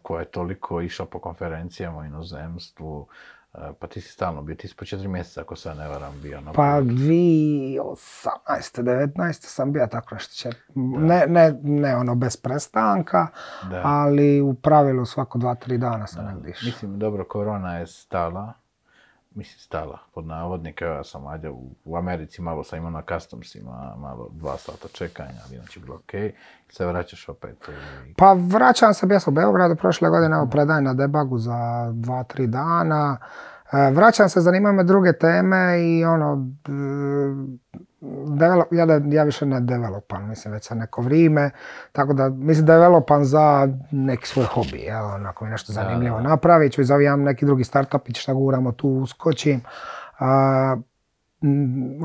koja 0.02 0.20
je 0.20 0.30
toliko 0.30 0.80
išla 0.80 1.06
po 1.06 1.18
konferencijama 1.18 1.98
u 1.98 2.04
inozemstvu, 2.04 3.06
e, 3.54 3.58
pa 3.78 3.86
ti 3.86 4.00
si 4.00 4.12
stalno 4.12 4.42
bio, 4.42 4.56
ti 4.56 4.68
si 4.68 4.76
po 4.76 4.84
četiri 4.84 5.08
mjeseca, 5.08 5.40
ako 5.40 5.56
se 5.56 5.74
ne 5.74 5.88
varam, 5.88 6.20
bio 6.22 6.40
na 6.40 6.52
Pa 6.52 6.80
2018. 6.80 7.82
19. 8.82 9.32
sam 9.32 9.72
bio 9.72 9.86
tako 9.86 10.14
nešto, 10.14 10.48
ne, 10.74 11.24
ne, 11.28 11.58
ne 11.62 11.96
ono 11.96 12.14
bez 12.14 12.36
prestanka, 12.36 13.26
ali 13.82 14.40
u 14.40 14.54
pravilu 14.54 15.04
svako 15.04 15.38
dva, 15.38 15.54
tri 15.54 15.78
dana 15.78 16.06
sam 16.06 16.26
negdje 16.26 16.54
Mislim, 16.64 16.98
dobro, 16.98 17.24
korona 17.24 17.78
je 17.78 17.86
stala, 17.86 18.52
mislim 19.38 19.58
stala, 19.58 19.98
pod 20.14 20.26
navodnike, 20.26 20.84
ja 20.84 21.04
sam 21.04 21.26
ajde 21.26 21.50
u, 21.84 21.96
Americi 21.96 22.42
malo 22.42 22.64
sam 22.64 22.78
imao 22.78 22.90
na 22.90 23.02
customsima, 23.08 23.94
malo 23.98 24.28
dva 24.32 24.56
sata 24.56 24.88
čekanja, 24.92 25.40
ali 25.46 25.56
inače 25.56 25.80
bilo 25.80 25.94
ok, 25.94 26.10
se 26.68 26.86
vraćaš 26.86 27.28
opet. 27.28 27.68
Pa 28.16 28.32
vraćam 28.32 28.94
se, 28.94 29.06
bio 29.06 29.20
sam 29.20 29.32
u 29.32 29.36
Beogradu 29.36 29.76
prošle 29.76 30.10
godine, 30.10 30.36
evo 30.36 30.46
predaj 30.46 30.82
na 30.82 30.94
debagu 30.94 31.38
za 31.38 31.90
dva, 31.92 32.24
tri 32.24 32.46
dana, 32.46 33.18
e, 33.72 33.90
vraćam 33.90 34.28
se, 34.28 34.40
zanimaju 34.40 34.74
me 34.74 34.84
druge 34.84 35.12
teme 35.12 35.82
i 35.82 36.04
ono, 36.04 36.48
develop, 38.26 38.72
ja, 38.72 38.86
ja 39.06 39.24
više 39.24 39.46
ne 39.46 39.60
developam, 39.60 40.28
mislim 40.28 40.54
već 40.54 40.66
sa 40.66 40.74
neko 40.74 41.02
vrijeme, 41.02 41.50
tako 41.92 42.12
da 42.12 42.28
mislim 42.28 42.66
developam 42.66 43.24
za 43.24 43.68
neki 43.90 44.26
svoj 44.28 44.46
hobi, 44.46 44.78
jel, 44.78 45.06
onako 45.06 45.44
mi 45.44 45.50
nešto 45.50 45.72
zanimljivo 45.72 46.20
napravit 46.20 46.72
ću 46.72 46.80
i 46.80 46.84
zavijam 46.84 47.22
neki 47.22 47.46
drugi 47.46 47.64
startup 47.64 48.08
i 48.08 48.14
šta 48.14 48.32
guramo 48.32 48.72
tu 48.72 48.88
uskočim. 48.88 49.60
A, 50.18 50.76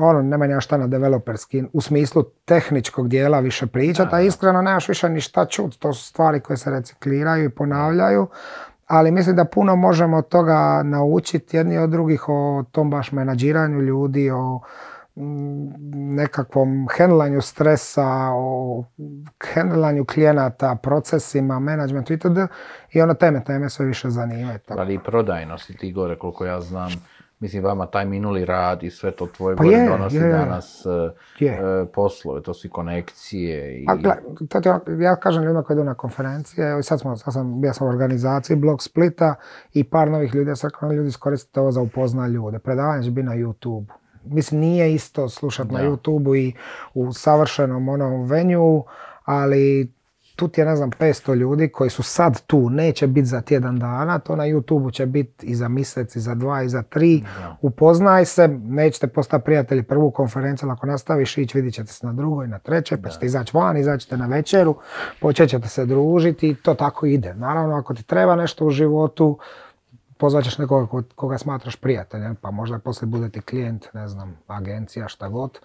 ono, 0.00 0.22
nema 0.22 0.46
ja 0.46 0.60
šta 0.60 0.76
na 0.76 0.86
developerski, 0.86 1.64
u 1.72 1.80
smislu 1.80 2.22
tehničkog 2.44 3.08
dijela 3.08 3.40
više 3.40 3.66
pričati, 3.66 4.14
a 4.14 4.20
iskreno 4.20 4.62
nemaš 4.62 4.88
više 4.88 5.08
ni 5.08 5.20
šta 5.20 5.46
čut, 5.46 5.78
to 5.78 5.92
su 5.92 6.04
stvari 6.04 6.40
koje 6.40 6.56
se 6.56 6.70
recikliraju 6.70 7.44
i 7.44 7.50
ponavljaju, 7.50 8.26
ali 8.86 9.10
mislim 9.10 9.36
da 9.36 9.44
puno 9.44 9.76
možemo 9.76 10.16
od 10.16 10.28
toga 10.28 10.82
naučiti 10.82 11.56
jedni 11.56 11.78
od 11.78 11.90
drugih 11.90 12.28
o 12.28 12.64
tom 12.70 12.90
baš 12.90 13.12
menadžiranju 13.12 13.80
ljudi, 13.80 14.30
o 14.30 14.60
nekakvom 16.16 16.88
hendlanju 16.96 17.40
stresa, 17.40 18.06
o 18.34 18.84
hendlanju 19.54 20.04
klijenata, 20.04 20.76
procesima, 20.82 21.58
menadžmentu 21.58 22.12
itd. 22.12 22.38
I 22.92 23.02
ono 23.02 23.14
teme, 23.14 23.44
teme 23.44 23.70
sve 23.70 23.86
više 23.86 24.10
zanimaju. 24.10 24.58
Ali 24.68 24.94
i 24.94 24.98
prodajnosti 24.98 25.76
ti 25.76 25.92
gore, 25.92 26.18
koliko 26.18 26.44
ja 26.44 26.60
znam, 26.60 26.90
mislim 27.40 27.64
vama 27.64 27.86
taj 27.86 28.04
minuli 28.04 28.44
rad 28.44 28.82
i 28.82 28.90
sve 28.90 29.10
to 29.10 29.26
tvoje 29.26 29.56
Pa 29.56 29.64
gore 29.64 29.86
donosi 29.88 30.16
je. 30.16 30.28
danas 30.28 30.86
e, 30.86 31.44
Je. 31.44 31.52
e, 31.52 31.86
poslove, 31.94 32.42
to 32.42 32.54
su 32.54 32.66
i 32.66 32.70
konekcije 32.70 33.80
i... 33.80 33.86
A 33.88 33.96
to 34.48 34.92
ja 35.00 35.16
kažem 35.16 35.42
ljudima 35.42 35.62
koji 35.62 35.74
idu 35.74 35.84
na 35.84 35.94
konferencije, 35.94 36.70
evo 36.70 36.82
sad, 36.82 37.00
smo, 37.00 37.16
sad 37.16 37.34
sam, 37.34 37.60
bio 37.60 37.72
sam 37.72 37.86
u 37.86 37.90
organizaciji 37.90 38.56
Blog 38.56 38.82
Splita 38.82 39.34
i 39.72 39.84
par 39.84 40.10
novih 40.10 40.34
ljudi, 40.34 40.50
rekao, 40.62 40.92
ljudi 40.92 41.08
iskoristite 41.08 41.60
ovo 41.60 41.70
za 41.70 41.80
upozna 41.80 42.28
ljude. 42.28 42.58
Predavanje 42.58 43.02
će 43.02 43.10
biti 43.10 43.26
na 43.26 43.34
YouTube. 43.34 44.03
Mislim, 44.26 44.60
nije 44.60 44.94
isto 44.94 45.28
slušati 45.28 45.72
na. 45.72 45.80
YouTube 45.80 46.38
i 46.38 46.52
u 46.94 47.12
savršenom 47.12 47.88
onom 47.88 48.24
venju, 48.24 48.84
ali 49.24 49.94
tu 50.36 50.48
ti 50.48 50.60
je, 50.60 50.64
ne 50.64 50.76
znam, 50.76 50.90
500 50.90 51.34
ljudi 51.34 51.68
koji 51.68 51.90
su 51.90 52.02
sad 52.02 52.46
tu, 52.46 52.70
neće 52.70 53.06
biti 53.06 53.26
za 53.26 53.40
tjedan 53.40 53.78
dana, 53.78 54.18
to 54.18 54.36
na 54.36 54.44
YouTube 54.44 54.92
će 54.92 55.06
biti 55.06 55.46
i 55.46 55.54
za 55.54 55.68
mjesec, 55.68 56.16
i 56.16 56.20
za 56.20 56.34
dva, 56.34 56.62
i 56.62 56.68
za 56.68 56.82
tri. 56.82 57.20
Da. 57.20 57.56
Upoznaj 57.62 58.24
se, 58.24 58.48
nećete 58.48 59.06
postati 59.06 59.44
prijatelji 59.44 59.82
prvu 59.82 60.10
konferenciju, 60.10 60.70
ako 60.70 60.86
nastaviš 60.86 61.38
ići, 61.38 61.58
vidit 61.58 61.74
ćete 61.74 61.92
se 61.92 62.06
na 62.06 62.12
drugoj, 62.12 62.48
na 62.48 62.58
trećoj, 62.58 63.02
pa 63.02 63.08
ćete 63.08 63.26
izaći 63.26 63.56
van, 63.56 63.76
izaćete 63.76 64.16
na 64.16 64.26
večeru, 64.26 64.76
počet 65.20 65.50
ćete 65.50 65.68
se 65.68 65.86
družiti 65.86 66.48
i 66.48 66.54
to 66.54 66.74
tako 66.74 67.06
ide. 67.06 67.34
Naravno, 67.34 67.76
ako 67.76 67.94
ti 67.94 68.02
treba 68.02 68.36
nešto 68.36 68.66
u 68.66 68.70
životu, 68.70 69.38
pozvat 70.18 70.44
ćeš 70.44 70.58
nekoga 70.58 70.86
ko- 70.86 71.02
koga 71.14 71.38
smatraš 71.38 71.76
prijateljem, 71.76 72.36
pa 72.36 72.50
možda 72.50 72.78
poslije 72.78 73.08
bude 73.08 73.28
ti 73.28 73.40
klijent, 73.40 73.86
ne 73.94 74.08
znam, 74.08 74.38
agencija, 74.46 75.08
šta 75.08 75.28
god. 75.28 75.58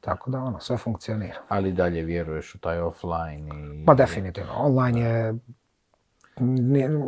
Tako 0.00 0.30
da 0.30 0.38
ono, 0.38 0.60
sve 0.60 0.76
funkcionira. 0.76 1.38
Ali 1.48 1.72
dalje 1.72 2.02
vjeruješ 2.02 2.54
u 2.54 2.58
taj 2.58 2.80
offline 2.80 3.48
i... 3.54 3.84
Pa 3.86 3.94
definitivno, 3.94 4.52
online 4.56 5.00
je... 5.00 5.34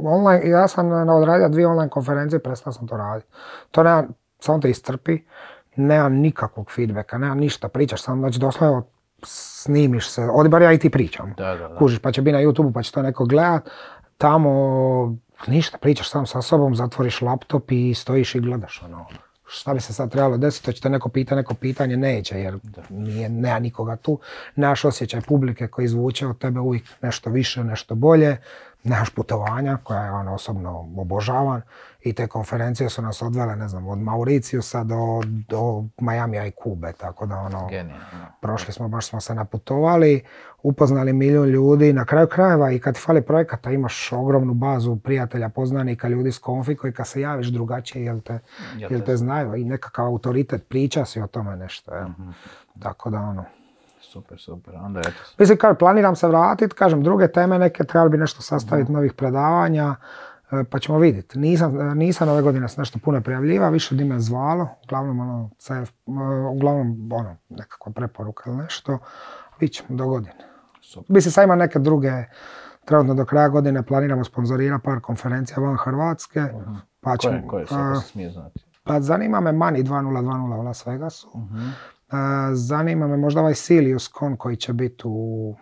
Online, 0.04 0.48
ja 0.50 0.68
sam 0.68 1.08
odradio 1.08 1.48
dvije 1.48 1.66
online 1.66 1.90
konferencije, 1.90 2.38
prestao 2.38 2.72
sam 2.72 2.88
to 2.88 2.96
raditi. 2.96 3.28
To 3.70 3.82
nema, 3.82 4.04
samo 4.38 4.58
te 4.60 4.70
istrpi, 4.70 5.18
nema 5.76 6.08
nikakvog 6.08 6.70
feedbacka, 6.70 7.18
nema 7.18 7.34
ništa, 7.34 7.68
pričaš 7.68 8.02
sam, 8.02 8.18
znači 8.18 8.38
doslovno 8.38 8.84
snimiš 9.22 10.10
se, 10.10 10.22
ovdje 10.22 10.50
bar 10.50 10.62
ja 10.62 10.72
i 10.72 10.78
ti 10.78 10.90
pričam. 10.90 11.34
Da, 11.36 11.54
da, 11.56 11.68
da. 11.68 11.76
Kužiš, 11.76 11.98
pa 11.98 12.12
će 12.12 12.22
biti 12.22 12.32
na 12.32 12.40
YouTube, 12.40 12.72
pa 12.72 12.82
će 12.82 12.92
to 12.92 13.02
neko 13.02 13.24
gledat, 13.24 13.68
tamo 14.18 15.16
ništa, 15.46 15.78
pričaš 15.78 16.10
sam 16.10 16.26
sa 16.26 16.42
sobom, 16.42 16.74
zatvoriš 16.76 17.20
laptop 17.20 17.72
i 17.72 17.94
stojiš 17.94 18.34
i 18.34 18.40
gledaš 18.40 18.82
ono. 18.82 19.06
Šta 19.48 19.74
bi 19.74 19.80
se 19.80 19.92
sad 19.92 20.10
trebalo 20.12 20.36
desiti, 20.36 20.66
hoće 20.66 20.82
te 20.82 20.90
neko 20.90 21.08
pita 21.08 21.34
neko 21.34 21.54
pitanje, 21.54 21.96
neće 21.96 22.40
jer 22.40 22.58
nije, 22.90 23.28
nema 23.28 23.58
nikoga 23.58 23.96
tu. 23.96 24.18
Nemaš 24.56 24.84
osjećaj 24.84 25.20
publike 25.20 25.68
koji 25.68 25.84
izvuče 25.84 26.26
od 26.26 26.38
tebe 26.38 26.60
uvijek 26.60 26.84
nešto 27.02 27.30
više, 27.30 27.64
nešto 27.64 27.94
bolje. 27.94 28.36
Nemaš 28.86 29.10
putovanja 29.10 29.78
koja 29.84 30.02
je 30.02 30.10
ono 30.10 30.34
osobno 30.34 30.88
obožavan 30.96 31.62
i 32.00 32.12
te 32.12 32.26
konferencije 32.26 32.90
su 32.90 33.02
nas 33.02 33.22
odvele, 33.22 33.56
ne 33.56 33.68
znam, 33.68 33.86
od 33.86 33.98
Mauriciusa 33.98 34.84
do, 34.84 35.22
do 35.48 35.84
Majamija 36.00 36.46
i 36.46 36.50
Kube, 36.50 36.92
tako 36.92 37.26
da 37.26 37.36
ono, 37.36 37.66
Genijalno. 37.70 38.04
Prošli 38.40 38.72
smo, 38.72 38.88
baš 38.88 39.06
smo 39.06 39.20
se 39.20 39.34
naputovali, 39.34 40.24
upoznali 40.62 41.12
milijun 41.12 41.48
ljudi, 41.48 41.92
na 41.92 42.04
kraju 42.04 42.26
krajeva 42.26 42.70
i 42.72 42.78
kad 42.78 42.96
fali 42.96 43.22
projekata 43.22 43.70
imaš 43.70 44.12
ogromnu 44.12 44.54
bazu 44.54 44.96
prijatelja, 44.96 45.48
poznanika, 45.48 46.08
ljudi 46.08 46.32
s 46.32 46.38
konfi 46.38 46.76
koji 46.76 46.92
kad 46.92 47.08
se 47.08 47.20
javiš 47.20 47.46
drugačije, 47.46 48.04
jel 48.04 48.20
te, 48.20 48.38
Jel 48.76 49.00
te 49.00 49.16
znaju 49.16 49.54
i 49.54 49.64
nekakav 49.64 50.06
autoritet, 50.06 50.68
priča 50.68 51.04
si 51.04 51.20
o 51.20 51.26
tome 51.26 51.56
nešto. 51.56 51.92
Mhm. 52.02 52.30
Tako 52.82 53.10
da 53.10 53.20
ono. 53.20 53.44
Super, 54.16 54.40
super. 54.40 54.74
Onda 54.74 55.00
eto, 55.00 55.10
Mislim, 55.38 55.58
kad 55.58 55.78
planiram 55.78 56.16
se 56.16 56.28
vratiti, 56.28 56.74
kažem, 56.74 57.02
druge 57.02 57.28
teme 57.28 57.58
neke, 57.58 57.84
trebali 57.84 58.10
bi 58.10 58.18
nešto 58.18 58.42
sastaviti 58.42 58.92
novih 58.92 59.12
predavanja, 59.12 59.94
e, 60.50 60.64
pa 60.70 60.78
ćemo 60.78 60.98
vidjeti. 60.98 61.38
Nisam, 61.38 61.98
nisam 61.98 62.28
ove 62.28 62.42
godine 62.42 62.68
se 62.68 62.80
nešto 62.80 62.98
puno 62.98 63.20
prijavljiva, 63.20 63.68
više 63.68 63.94
di 63.94 64.04
me 64.04 64.20
zvalo, 64.20 64.68
uglavnom 64.84 65.20
ono, 65.20 65.50
CF, 65.58 65.70
e, 65.70 65.92
uglavnom 66.50 67.12
ono, 67.12 67.36
nekakva 67.48 67.92
preporuka 67.92 68.50
ili 68.50 68.58
nešto, 68.58 68.98
vidit 69.60 69.76
ćemo 69.76 69.96
do 69.98 70.06
godine. 70.06 70.44
super. 70.82 71.14
Mislim, 71.14 71.32
sad 71.32 71.44
ima 71.44 71.56
neke 71.56 71.78
druge, 71.78 72.12
trenutno 72.84 73.14
do 73.14 73.24
kraja 73.24 73.48
godine 73.48 73.82
planiramo 73.82 74.24
sponzorirati 74.24 74.84
par 74.84 75.00
konferencija 75.00 75.56
van 75.60 75.76
Hrvatske, 75.76 76.44
pa 77.00 77.16
ćemo, 77.16 77.32
Koje, 77.32 77.48
koje 77.48 77.66
se 77.66 77.74
e, 77.74 77.78
ako 77.78 78.00
se 78.00 78.08
smije 78.08 78.30
znati? 78.30 78.66
pa 78.84 79.00
zanima 79.00 79.40
me 79.40 79.52
Mani 79.52 79.84
2020 79.84 80.60
u 80.60 80.62
Las 80.62 80.86
Vegasu. 80.86 81.28
Mhm. 81.38 81.68
Zanima 82.54 83.06
me 83.06 83.16
možda 83.16 83.40
ovaj 83.40 83.54
Silius 83.54 84.10
Con 84.18 84.36
koji 84.36 84.56
će 84.56 84.72
biti 84.72 85.02
u, 85.04 85.54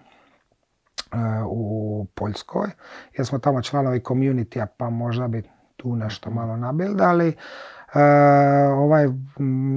e, 1.12 1.16
u 1.46 2.06
Poljskoj, 2.14 2.70
jer 3.16 3.26
smo 3.26 3.38
tamo 3.38 3.62
članovi 3.62 4.00
community 4.00 4.66
pa 4.76 4.90
možda 4.90 5.28
bi 5.28 5.42
tu 5.76 5.96
nešto 5.96 6.30
malo 6.30 6.56
nabildali. 6.56 7.28
E, 7.94 8.00
ovaj 8.68 9.08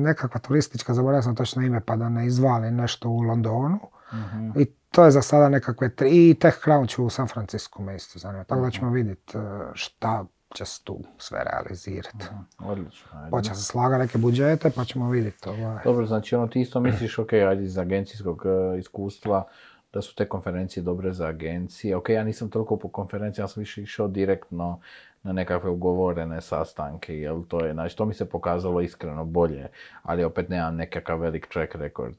nekakva 0.04 0.40
turistička, 0.40 0.94
zaboravio 0.94 1.22
sam 1.22 1.36
točno 1.36 1.62
ime 1.62 1.82
pa 1.86 1.96
da 1.96 2.10
ne 2.10 2.26
izvali 2.26 2.72
nešto 2.72 3.10
u 3.10 3.22
Londonu. 3.22 3.80
Mhm. 4.14 4.60
I 4.60 4.66
to 4.66 5.06
je 5.06 5.12
za 5.12 5.22
sada 5.22 5.50
nekakve 5.50 5.96
tri, 5.96 6.30
i 6.30 6.34
Tech 6.40 6.58
Crown 6.66 6.88
ću 6.88 7.06
u 7.06 7.10
San 7.10 7.28
Francisco 7.28 7.82
me 7.82 7.96
isto 7.96 8.20
zanima. 8.20 8.44
Tako 8.44 8.62
da 8.62 8.72
ćemo 8.72 8.92
vidjeti 8.92 9.38
e, 9.38 9.42
šta 9.74 10.26
će 10.56 10.66
se 10.66 10.84
tu 10.84 11.00
sve 11.18 11.44
realizirati. 11.44 12.26
Odlično. 12.60 13.08
ajde. 13.14 13.32
Počeo 13.32 13.56
se 13.56 13.64
slaga 13.64 13.98
neke 13.98 14.18
budžete 14.18 14.70
pa 14.70 14.86
ćemo 14.86 15.10
vidjeti. 15.10 15.50
Ovaj. 15.50 15.84
Dobro, 15.84 16.06
znači 16.06 16.36
ono 16.36 16.48
ti 16.48 16.62
isto 16.62 16.80
misliš, 16.80 17.20
ok, 17.20 17.34
ajde 17.34 17.64
iz 17.64 17.78
agencijskog 17.78 18.44
e, 18.46 18.80
iskustva, 18.80 19.48
da 19.94 20.02
su 20.02 20.16
te 20.16 20.30
konferencije 20.30 20.84
dobre 20.84 21.14
za 21.14 21.28
agencije. 21.28 21.96
Ok, 21.96 22.10
ja 22.10 22.24
nisam 22.24 22.50
toliko 22.50 22.78
po 22.78 22.90
konferenciji, 22.90 23.44
ja 23.44 23.48
sam 23.48 23.62
više 23.62 23.82
išao 23.82 24.08
direktno 24.08 24.80
na 25.24 25.34
nekakve 25.34 25.70
ugovorene 25.70 26.42
sastanke, 26.42 27.20
jel 27.20 27.44
to 27.48 27.66
je, 27.66 27.74
znači 27.74 27.98
to 27.98 28.06
mi 28.06 28.14
se 28.14 28.30
pokazalo 28.30 28.82
iskreno 28.82 29.26
bolje, 29.26 29.68
ali 30.04 30.24
opet 30.24 30.50
nemam 30.50 30.76
nekakav 30.76 31.20
velik 31.20 31.48
track 31.48 31.76
record. 31.76 32.16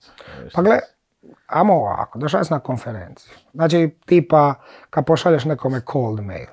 Pa 0.54 0.62
gle, 0.62 0.78
amo 1.46 1.74
ovako, 1.74 2.18
došao 2.18 2.44
si 2.44 2.52
na 2.52 2.60
konferenciju. 2.60 3.34
Znači, 3.54 3.90
tipa, 4.06 4.54
kad 4.90 5.06
pošalješ 5.06 5.44
nekome 5.44 5.80
cold 5.92 6.20
mail, 6.20 6.46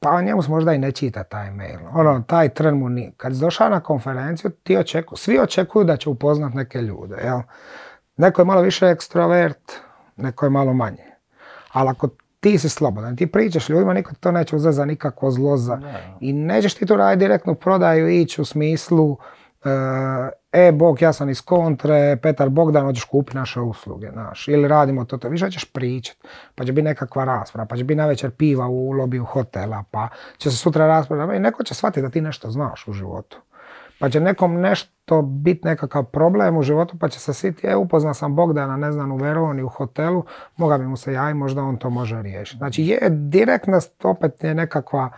pa 0.00 0.22
njemu 0.22 0.42
se 0.42 0.50
možda 0.50 0.72
i 0.72 0.78
ne 0.78 0.92
čita 0.92 1.24
taj 1.24 1.50
mail. 1.50 1.78
Ono, 1.94 2.22
taj 2.26 2.48
tren 2.48 2.74
mu 2.74 2.88
nije. 2.88 3.12
Kad 3.16 3.34
si 3.34 3.40
došao 3.40 3.68
na 3.68 3.80
konferenciju, 3.80 4.50
ti 4.50 4.76
očekuju, 4.76 5.16
svi 5.16 5.38
očekuju 5.38 5.84
da 5.84 5.96
će 5.96 6.10
upoznat 6.10 6.54
neke 6.54 6.82
ljude, 6.82 7.16
jel? 7.24 7.40
Neko 8.16 8.40
je 8.40 8.46
malo 8.46 8.60
više 8.60 8.86
ekstrovert, 8.86 9.72
neko 10.16 10.46
je 10.46 10.50
malo 10.50 10.72
manje. 10.72 11.04
Ali 11.72 11.88
ako 11.90 12.08
ti 12.40 12.58
si 12.58 12.68
slobodan, 12.68 13.16
ti 13.16 13.26
pričaš 13.26 13.68
ljudima, 13.68 13.94
niko 13.94 14.12
to 14.20 14.32
neće 14.32 14.56
uzeti 14.56 14.74
za 14.74 14.84
nikakvo 14.84 15.30
zlo. 15.30 15.56
Za... 15.56 15.80
I 16.20 16.32
nećeš 16.32 16.74
ti 16.74 16.86
tu 16.86 16.96
raditi 16.96 17.24
direktnu 17.24 17.54
prodaju 17.54 18.08
ići 18.08 18.40
u 18.40 18.44
smislu 18.44 19.16
e, 20.52 20.72
Bog, 20.72 21.02
ja 21.02 21.12
sam 21.12 21.28
iz 21.28 21.42
kontre, 21.42 22.16
Petar 22.22 22.48
Bogdan, 22.48 22.84
hoćeš 22.84 23.04
kupiti 23.04 23.36
naše 23.36 23.60
usluge, 23.60 24.10
znaš, 24.12 24.48
ili 24.48 24.68
radimo 24.68 25.04
to, 25.04 25.18
to, 25.18 25.28
više 25.28 25.50
ćeš 25.50 25.64
pričat, 25.64 26.16
pa 26.54 26.64
će 26.64 26.72
biti 26.72 26.84
nekakva 26.84 27.24
rasprava, 27.24 27.66
pa 27.66 27.76
će 27.76 27.84
biti 27.84 27.98
navečer 27.98 28.30
piva 28.30 28.68
u 28.68 28.90
lobiju 28.90 29.24
hotela, 29.24 29.84
pa 29.90 30.08
će 30.38 30.50
se 30.50 30.56
sutra 30.56 30.86
rasprava, 30.86 31.34
i 31.34 31.40
neko 31.40 31.64
će 31.64 31.74
shvatiti 31.74 32.02
da 32.02 32.10
ti 32.10 32.20
nešto 32.20 32.50
znaš 32.50 32.88
u 32.88 32.92
životu. 32.92 33.40
Pa 33.98 34.08
će 34.08 34.20
nekom 34.20 34.60
nešto 34.60 35.22
biti 35.22 35.60
nekakav 35.64 36.04
problem 36.04 36.56
u 36.56 36.62
životu, 36.62 36.98
pa 36.98 37.08
će 37.08 37.20
se 37.20 37.34
siti, 37.34 37.66
e, 37.66 37.76
upoznao 37.76 38.14
sam 38.14 38.36
Bogdana, 38.36 38.76
ne 38.76 38.92
znam, 38.92 39.12
u 39.12 39.16
Veroni, 39.16 39.62
u 39.62 39.68
hotelu, 39.68 40.24
moga 40.56 40.78
bi 40.78 40.86
mu 40.86 40.96
se 40.96 41.12
javi, 41.12 41.34
možda 41.34 41.62
on 41.62 41.76
to 41.76 41.90
može 41.90 42.22
riješiti. 42.22 42.58
Znači, 42.58 42.84
je 42.84 43.08
direktnost 43.10 44.04
opet 44.04 44.44
je 44.44 44.54
nekakva 44.54 45.10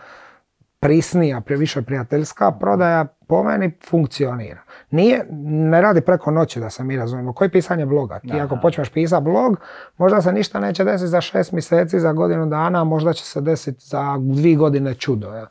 prisnija, 0.83 1.41
više 1.47 1.81
prijateljska 1.81 2.51
prodaja, 2.51 3.05
po 3.27 3.43
meni 3.43 3.71
funkcionira. 3.89 4.61
Nije, 4.91 5.25
ne 5.47 5.81
radi 5.81 6.01
preko 6.01 6.31
noći 6.31 6.59
da 6.59 6.69
se 6.69 6.83
mi 6.83 6.97
razumijemo. 6.97 7.33
Koje 7.33 7.45
je 7.45 7.51
pisanje 7.51 7.85
bloga? 7.85 8.19
Ti 8.19 8.39
ako 8.39 8.57
počneš 8.61 8.89
pisati 8.89 9.23
blog, 9.23 9.59
možda 9.97 10.21
se 10.21 10.31
ništa 10.31 10.59
neće 10.59 10.83
desiti 10.83 11.07
za 11.07 11.21
šest 11.21 11.51
mjeseci, 11.51 11.99
za 11.99 12.13
godinu 12.13 12.45
dana, 12.45 12.83
možda 12.83 13.13
će 13.13 13.23
se 13.23 13.41
desiti 13.41 13.85
za 13.85 14.17
dvije 14.19 14.55
godine 14.55 14.93
čudo. 14.95 15.33
jel? 15.33 15.45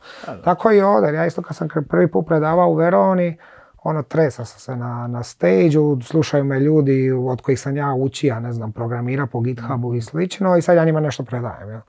Tako 0.44 0.72
i 0.72 0.80
ovdje. 0.80 1.14
Ja 1.14 1.26
isto 1.26 1.42
kad 1.42 1.56
sam 1.56 1.68
prvi 1.88 2.10
put 2.10 2.26
predavao 2.26 2.70
u 2.70 2.74
Veroni, 2.74 3.38
ono, 3.82 4.02
tresa 4.02 4.44
sam 4.44 4.60
se 4.60 4.76
na, 4.76 5.06
na 5.06 5.22
stage 5.22 6.02
slušaju 6.02 6.44
me 6.44 6.60
ljudi 6.60 7.10
od 7.10 7.42
kojih 7.42 7.60
sam 7.60 7.76
ja 7.76 7.94
učio, 7.94 8.40
ne 8.40 8.52
znam, 8.52 8.72
programira 8.72 9.26
po 9.26 9.40
GitHubu 9.40 9.94
i 9.94 10.02
slično 10.02 10.56
i 10.56 10.62
sad 10.62 10.76
ja 10.76 10.84
njima 10.84 11.00
nešto 11.00 11.22
predajem. 11.24 11.68
Jel? 11.68 11.80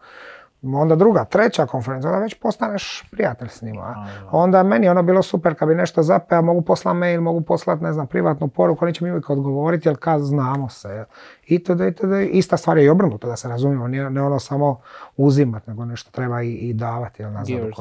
Onda 0.63 0.95
druga, 0.95 1.25
treća 1.25 1.65
konferencija, 1.65 2.11
onda 2.11 2.23
već 2.23 2.33
postaneš 2.33 3.03
prijatelj 3.11 3.47
s 3.47 3.61
njima. 3.61 4.07
Onda 4.31 4.57
je 4.57 4.63
meni 4.63 4.89
ono 4.89 5.03
bilo 5.03 5.21
super 5.21 5.55
kad 5.55 5.67
bi 5.67 5.75
nešto 5.75 6.03
zapeo, 6.03 6.41
mogu 6.41 6.61
poslati 6.61 6.97
mail, 6.97 7.21
mogu 7.21 7.41
poslati, 7.41 7.83
ne 7.83 7.93
znam, 7.93 8.07
privatnu 8.07 8.47
poruku, 8.47 8.85
oni 8.85 8.93
će 8.93 9.03
mi 9.03 9.11
uvijek 9.11 9.29
odgovoriti, 9.29 9.89
jer 9.89 9.97
kad 9.99 10.21
znamo 10.21 10.69
se. 10.69 11.05
I 11.47 11.63
to, 11.63 11.87
i 11.87 11.93
to, 11.93 12.19
ista 12.19 12.57
stvar 12.57 12.77
je 12.77 12.85
i 12.85 12.89
obrnuto, 12.89 13.27
da 13.27 13.35
se 13.35 13.47
razumijemo, 13.47 13.87
nije, 13.87 14.09
ne 14.09 14.21
ono 14.21 14.39
samo 14.39 14.79
uzimat, 15.17 15.67
nego 15.67 15.85
nešto 15.85 16.11
treba 16.11 16.41
i, 16.41 16.51
i 16.53 16.73
davati, 16.73 17.21
jel, 17.21 17.31
nazad 17.31 17.59
u 17.59 17.71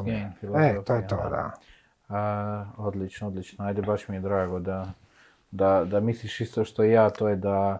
E, 0.56 0.82
to 0.84 0.94
je 0.94 1.06
to, 1.06 1.16
da. 1.16 1.50
A, 2.08 2.64
odlično, 2.76 3.28
odlično. 3.28 3.64
Ajde, 3.64 3.82
baš 3.82 4.08
mi 4.08 4.16
je 4.16 4.20
drago 4.20 4.58
da, 4.58 4.92
da, 5.50 5.84
da 5.84 6.00
misliš 6.00 6.40
isto 6.40 6.64
što 6.64 6.84
i 6.84 6.90
ja, 6.90 7.10
to 7.10 7.28
je 7.28 7.36
da 7.36 7.78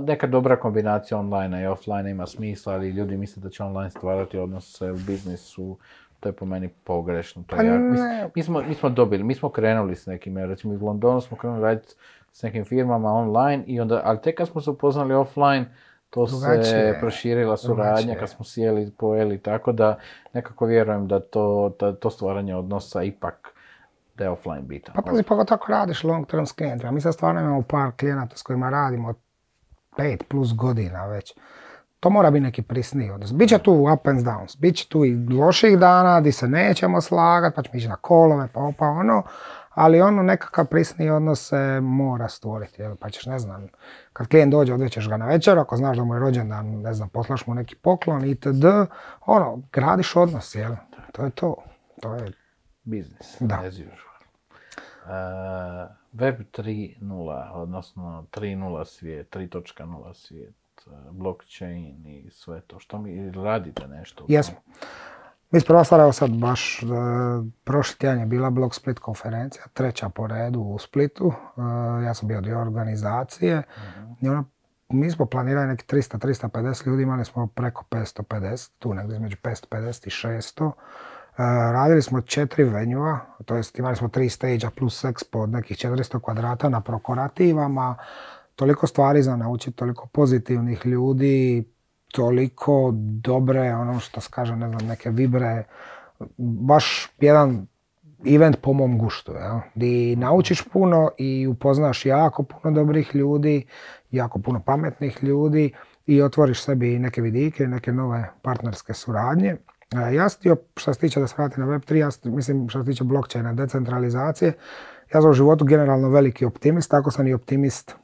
neka 0.00 0.26
dobra 0.26 0.56
kombinacija 0.56 1.18
online 1.18 1.62
i 1.62 1.66
offline 1.66 2.10
ima 2.10 2.26
smisla, 2.26 2.72
ali 2.72 2.88
ljudi 2.88 3.16
misle 3.16 3.42
da 3.42 3.50
će 3.50 3.62
online 3.62 3.90
stvarati 3.90 4.38
odnose 4.38 4.92
u 4.92 4.96
biznisu, 4.96 5.76
to 6.20 6.28
je 6.28 6.32
po 6.32 6.44
meni 6.46 6.68
pogrešno. 6.68 7.42
To 7.42 7.54
je 7.54 7.58
Pa 7.58 7.64
jako- 7.64 7.78
mi, 7.84 7.98
mi 8.34 8.42
smo, 8.42 8.62
mi 8.62 8.74
smo 8.74 8.88
dobili, 8.88 9.24
mi 9.24 9.34
smo 9.34 9.48
krenuli 9.48 9.96
s 9.96 10.06
nekim, 10.06 10.38
evo, 10.38 10.46
recimo 10.46 10.74
i 10.74 10.78
u 10.78 10.86
Londonu 10.86 11.20
smo 11.20 11.36
krenuli 11.36 11.62
raditi 11.62 11.94
s 12.32 12.42
nekim 12.42 12.64
firmama 12.64 13.10
online, 13.10 13.64
i 13.66 13.80
onda, 13.80 14.00
ali 14.04 14.20
tek 14.20 14.36
kad 14.36 14.48
smo 14.48 14.60
se 14.60 14.70
upoznali 14.70 15.14
offline, 15.14 15.64
to 16.10 16.26
se 16.26 16.36
Drugačije. 16.38 17.00
proširila 17.00 17.56
suradnja 17.56 17.84
Drugačije. 17.92 18.18
kad 18.18 18.28
smo 18.28 18.44
sjeli, 18.44 18.90
pojeli, 18.90 19.38
tako 19.38 19.72
da 19.72 19.98
nekako 20.32 20.66
vjerujem 20.66 21.08
da 21.08 21.20
to, 21.20 21.74
da 21.80 21.94
to 21.94 22.10
stvaranje 22.10 22.54
odnosa 22.54 23.02
ipak 23.02 23.52
da 24.16 24.24
je 24.24 24.30
offline 24.30 24.62
bitan. 24.62 24.94
Pa 24.94 25.02
pazi, 25.02 25.22
pogotovo 25.22 25.56
ako 25.56 25.72
radiš 25.72 26.04
long 26.04 26.26
term 26.26 26.44
s 26.44 26.52
klijentima. 26.52 26.92
Mi 26.92 27.00
sad 27.00 27.14
stvarno 27.14 27.40
imamo 27.40 27.62
par 27.62 27.90
klijenata 27.92 28.36
s 28.36 28.42
kojima 28.42 28.70
radimo 28.70 29.14
pet 29.96 30.24
plus 30.28 30.54
godina 30.54 31.06
već. 31.06 31.34
To 32.00 32.10
mora 32.10 32.30
biti 32.30 32.42
neki 32.42 32.62
prisniji 32.62 33.10
odnos. 33.10 33.32
Biće 33.32 33.58
tu 33.58 33.72
up 33.94 34.06
and 34.06 34.20
downs, 34.20 34.60
bit 34.60 34.76
će 34.76 34.88
tu 34.88 35.04
i 35.04 35.28
loših 35.28 35.78
dana 35.78 36.20
di 36.20 36.32
se 36.32 36.48
nećemo 36.48 37.00
slagat, 37.00 37.54
pa 37.54 37.62
ćemo 37.62 37.78
ići 37.78 37.88
na 37.88 37.96
kolove, 37.96 38.48
pa 38.52 38.72
pa 38.78 38.86
ono, 38.86 39.22
ali 39.70 40.00
ono 40.00 40.22
nekakav 40.22 40.66
prisniji 40.66 41.10
odnos 41.10 41.48
se 41.48 41.80
mora 41.80 42.28
stvoriti, 42.28 42.82
jel? 42.82 42.96
pa 43.00 43.10
ćeš, 43.10 43.26
ne 43.26 43.38
znam, 43.38 43.66
kad 44.12 44.28
klijent 44.28 44.52
dođe, 44.52 44.74
odvećeš 44.74 45.08
ga 45.08 45.16
na 45.16 45.26
večer, 45.26 45.58
ako 45.58 45.76
znaš 45.76 45.96
da 45.96 46.04
mu 46.04 46.14
je 46.14 46.20
rođendan, 46.20 46.66
ne 46.66 46.94
znam, 46.94 47.08
poslaš 47.08 47.46
mu 47.46 47.54
neki 47.54 47.74
poklon, 47.74 48.24
itd., 48.24 48.64
ono, 49.26 49.62
gradiš 49.72 50.16
odnos, 50.16 50.54
jel? 50.54 50.72
To 51.12 51.24
je 51.24 51.30
to. 51.30 51.56
To 52.02 52.14
je 52.14 52.32
Biznis, 52.84 53.36
Da. 53.40 53.62
Uh, 55.06 55.90
Web 56.12 56.40
3.0, 56.52 57.50
odnosno 57.52 58.26
3.0 58.32 58.84
svijet, 58.84 59.36
3.0 59.36 60.14
svijet, 60.14 60.54
uh, 60.86 60.92
blockchain 61.10 62.06
i 62.06 62.30
sve 62.30 62.60
to. 62.60 62.78
Što 62.78 62.98
mi 62.98 63.30
radite 63.30 63.88
nešto? 63.88 64.24
Jesmo. 64.28 64.56
Mi 65.50 65.60
stvar, 65.60 66.00
evo 66.00 66.12
sad 66.12 66.30
baš, 66.30 66.82
e, 66.82 66.86
prošli 67.64 67.98
tjedan 67.98 68.20
je 68.20 68.26
bila 68.26 68.50
Blog 68.50 68.74
Split 68.74 68.98
konferencija, 68.98 69.64
treća 69.72 70.08
po 70.08 70.26
redu 70.26 70.60
u 70.60 70.78
Splitu. 70.78 71.32
E, 71.56 71.60
ja 72.04 72.14
sam 72.14 72.28
bio 72.28 72.40
dio 72.40 72.60
organizacije. 72.60 73.62
I 74.20 74.28
ono, 74.28 74.44
mi 74.88 75.10
smo 75.10 75.26
planirali 75.26 75.66
neki 75.66 75.84
300-350 75.96 76.86
ljudi, 76.86 77.02
imali 77.02 77.24
smo 77.24 77.46
preko 77.46 77.84
550, 77.90 78.70
tu 78.78 78.94
negdje 78.94 79.14
između 79.14 79.36
550 79.42 80.06
i 80.06 80.10
600. 80.10 80.72
E, 81.38 81.42
radili 81.72 82.02
smo 82.02 82.20
četiri 82.20 82.64
venjua, 82.64 83.18
to 83.44 83.56
jest 83.56 83.78
imali 83.78 83.96
smo 83.96 84.08
tri 84.08 84.28
stage 84.28 84.66
plus 84.76 85.04
expo 85.04 85.38
od 85.38 85.50
nekih 85.50 85.76
400 85.76 86.20
kvadrata 86.20 86.68
na 86.68 86.80
prokorativama. 86.80 87.96
Toliko 88.54 88.86
stvari 88.86 89.22
za 89.22 89.36
naučiti, 89.36 89.76
toliko 89.76 90.06
pozitivnih 90.06 90.86
ljudi, 90.86 91.64
toliko 92.12 92.90
dobre, 92.94 93.74
ono 93.74 94.00
što 94.00 94.20
se 94.20 94.28
kaže, 94.30 94.56
ne 94.56 94.68
znam, 94.68 94.88
neke 94.88 95.10
vibre, 95.10 95.64
baš 96.38 97.08
jedan 97.20 97.66
event 98.26 98.56
po 98.62 98.72
mom 98.72 98.98
guštu, 98.98 99.32
jel? 99.32 99.58
Di 99.74 100.16
naučiš 100.16 100.62
puno 100.72 101.10
i 101.18 101.46
upoznaš 101.46 102.06
jako 102.06 102.42
puno 102.42 102.74
dobrih 102.74 103.14
ljudi, 103.14 103.66
jako 104.10 104.38
puno 104.38 104.60
pametnih 104.60 105.18
ljudi 105.22 105.72
i 106.06 106.22
otvoriš 106.22 106.62
sebi 106.62 106.98
neke 106.98 107.20
vidike, 107.20 107.66
neke 107.66 107.92
nove 107.92 108.30
partnerske 108.42 108.94
suradnje. 108.94 109.56
E, 109.94 110.14
Ja 110.14 110.28
sam 110.28 110.38
htio, 110.38 110.56
što 110.76 110.94
se 110.94 111.00
tiče 111.00 111.20
da 111.20 111.26
se 111.26 111.34
vrati 111.38 111.60
na 111.60 111.66
Web3, 111.66 111.94
ja 111.94 112.08
mislim 112.24 112.68
što 112.68 112.84
se 112.84 112.90
tiče 112.90 113.04
blockchaina, 113.04 113.52
decentralizacije, 113.52 114.52
ja 115.14 115.20
sam 115.20 115.30
u 115.30 115.32
životu 115.34 115.64
generalno 115.64 116.08
veliki 116.08 116.44
optimist, 116.44 116.90
tako 116.90 117.10
sam 117.10 117.26
i 117.26 117.34
optimist 117.34 117.94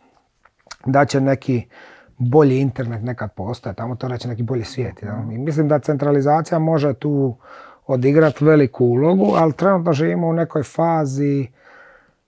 da 0.87 1.05
će 1.05 1.21
neki 1.21 1.69
bolji 2.19 2.61
internet 2.61 3.03
nekad 3.03 3.35
postoje, 3.35 3.75
tamo 3.75 3.97
to 3.97 4.09
reći 4.09 4.29
neki 4.29 4.43
bolji 4.43 4.65
svijet. 4.65 5.03
jel? 5.03 5.33
I 5.33 5.39
mislim 5.39 5.69
da 5.69 5.79
centralizacija 5.79 6.59
može 6.59 6.95
tu 6.95 7.37
odigrati 7.87 8.45
veliku 8.45 8.85
ulogu, 8.85 9.35
ali 9.37 9.53
trenutno 9.53 9.93
živimo 9.93 10.29
u 10.29 10.33
nekoj 10.33 10.63
fazi 10.63 11.49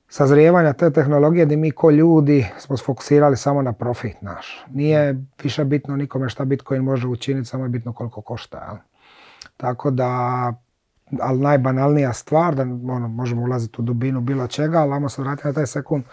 sazrijevanja 0.09 0.73
te 0.73 0.91
tehnologije 0.91 1.45
gdje 1.47 1.57
mi 1.57 1.71
ko 1.71 1.91
ljudi 1.91 2.47
smo 2.59 2.77
sfokusirali 2.77 3.37
samo 3.37 3.63
na 3.63 3.73
profit 3.73 4.23
naš. 4.23 4.65
Nije 4.71 5.25
više 5.43 5.65
bitno 5.65 5.97
nikome 5.97 6.29
šta 6.29 6.45
Bitcoin 6.45 6.83
može 6.83 7.09
učiniti, 7.09 7.49
samo 7.49 7.65
je 7.65 7.69
bitno 7.69 7.93
koliko 7.93 8.21
košta. 8.23 8.65
jel? 8.65 8.77
Tako 9.65 9.91
da, 9.91 10.53
ali 11.21 11.41
najbanalnija 11.41 12.13
stvar, 12.13 12.55
da 12.55 12.63
ono, 12.63 13.09
možemo 13.09 13.43
ulaziti 13.43 13.81
u 13.81 13.85
dubinu 13.85 14.21
bilo 14.21 14.47
čega, 14.47 14.79
ali 14.79 14.93
ajmo 14.93 15.09
se 15.09 15.23
vratiti 15.23 15.49
na 15.49 15.55
taj 15.55 15.67
sekund 15.67 16.05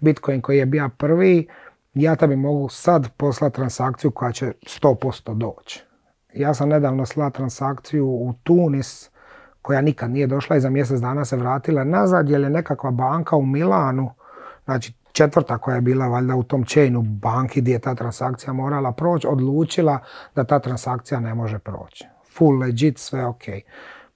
Bitcoin 0.00 0.40
koji 0.40 0.58
je 0.58 0.66
bio 0.66 0.88
prvi, 0.96 1.48
ja 1.94 2.16
tebi 2.16 2.36
mogu 2.36 2.68
sad 2.68 3.08
poslati 3.16 3.54
transakciju 3.54 4.10
koja 4.10 4.32
će 4.32 4.52
100% 4.62 5.34
doći. 5.34 5.84
Ja 6.34 6.54
sam 6.54 6.68
nedavno 6.68 7.06
slao 7.06 7.30
transakciju 7.30 8.06
u 8.06 8.34
Tunis 8.42 9.10
koja 9.62 9.80
nikad 9.80 10.10
nije 10.10 10.26
došla 10.26 10.56
i 10.56 10.60
za 10.60 10.70
mjesec 10.70 11.00
dana 11.00 11.24
se 11.24 11.36
vratila 11.36 11.84
nazad 11.84 12.30
jer 12.30 12.40
je 12.40 12.50
nekakva 12.50 12.90
banka 12.90 13.36
u 13.36 13.46
Milanu, 13.46 14.10
znači 14.64 14.92
četvrta 15.12 15.58
koja 15.58 15.74
je 15.74 15.80
bila 15.80 16.06
valjda 16.06 16.36
u 16.36 16.42
tom 16.42 16.64
chainu 16.64 17.02
banki 17.02 17.60
gdje 17.60 17.72
je 17.72 17.78
ta 17.78 17.94
transakcija 17.94 18.52
morala 18.52 18.92
proći, 18.92 19.26
odlučila 19.26 19.98
da 20.34 20.44
ta 20.44 20.58
transakcija 20.58 21.20
ne 21.20 21.34
može 21.34 21.58
proći. 21.58 22.04
Full 22.40 22.58
legit, 22.58 22.98
sve 22.98 23.26
ok. 23.26 23.42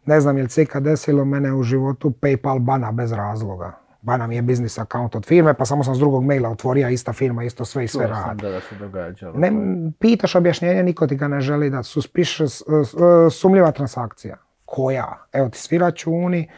Ne 0.06 0.20
znam 0.20 0.36
je 0.36 0.42
li 0.42 0.48
se 0.48 0.62
ikad 0.62 0.82
desilo 0.82 1.24
mene 1.24 1.52
u 1.52 1.62
životu 1.62 2.12
PayPal 2.20 2.58
bana 2.58 2.92
bez 2.92 3.12
razloga. 3.12 3.72
Bana 4.02 4.26
mi 4.26 4.36
je 4.36 4.42
biznis 4.42 4.78
account 4.78 5.14
od 5.14 5.26
firme, 5.26 5.54
pa 5.54 5.64
samo 5.64 5.84
sam 5.84 5.94
s 5.94 5.98
drugog 5.98 6.24
maila 6.24 6.50
otvorio, 6.50 6.88
ista 6.88 7.12
firma, 7.12 7.44
isto 7.44 7.64
sve 7.64 7.84
i 7.84 7.88
sve 7.88 8.06
radi. 8.06 8.42
da, 8.42 8.50
da 8.50 8.60
se 8.60 8.74
događalo. 8.74 9.34
Ne, 9.38 9.52
pitaš 9.98 10.34
objašnjenje, 10.34 10.82
niko 10.82 11.06
ti 11.06 11.16
ga 11.16 11.28
ne 11.28 11.40
želi 11.40 11.70
da 11.70 11.78
uh, 11.78 11.84
uh, 11.96 13.32
sumljiva 13.32 13.72
transakcija. 13.72 14.36
Koja? 14.64 15.26
Evo 15.32 15.48
ti 15.48 15.58
svi 15.58 15.78
računi, 15.78 16.50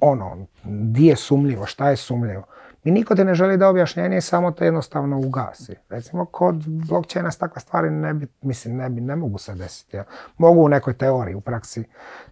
ono, 0.00 0.46
di 0.64 1.06
je 1.06 1.16
sumljivo, 1.16 1.66
šta 1.66 1.90
je 1.90 1.96
sumljivo. 1.96 2.44
I 2.84 2.90
niko 2.90 3.14
ti 3.14 3.24
ne 3.24 3.34
želi 3.34 3.56
da 3.56 3.68
objašnjenje, 3.68 4.20
samo 4.20 4.50
te 4.50 4.64
jednostavno 4.64 5.18
ugasi. 5.18 5.76
Recimo, 5.88 6.24
kod 6.24 6.56
blockchaina 6.66 7.30
se 7.30 7.38
takve 7.38 7.60
stvari 7.60 7.90
ne 7.90 8.14
bi, 8.14 8.26
mislim, 8.42 8.76
ne, 8.76 8.90
bi, 8.90 9.00
ne 9.00 9.16
mogu 9.16 9.38
se 9.38 9.54
desiti. 9.54 9.98
Mogu 10.38 10.60
u 10.60 10.68
nekoj 10.68 10.94
teoriji, 10.94 11.34
u 11.34 11.40
praksi 11.40 11.84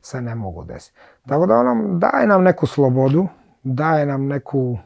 se 0.03 0.21
ne 0.21 0.35
mogu 0.35 0.65
desiti. 0.65 0.99
Tako 1.29 1.47
da 1.47 1.57
ono, 1.57 1.99
daje 1.99 2.27
nam 2.27 2.43
neku 2.43 2.67
slobodu, 2.67 3.29
daje 3.63 4.07
nam 4.07 4.27
neku 4.27 4.79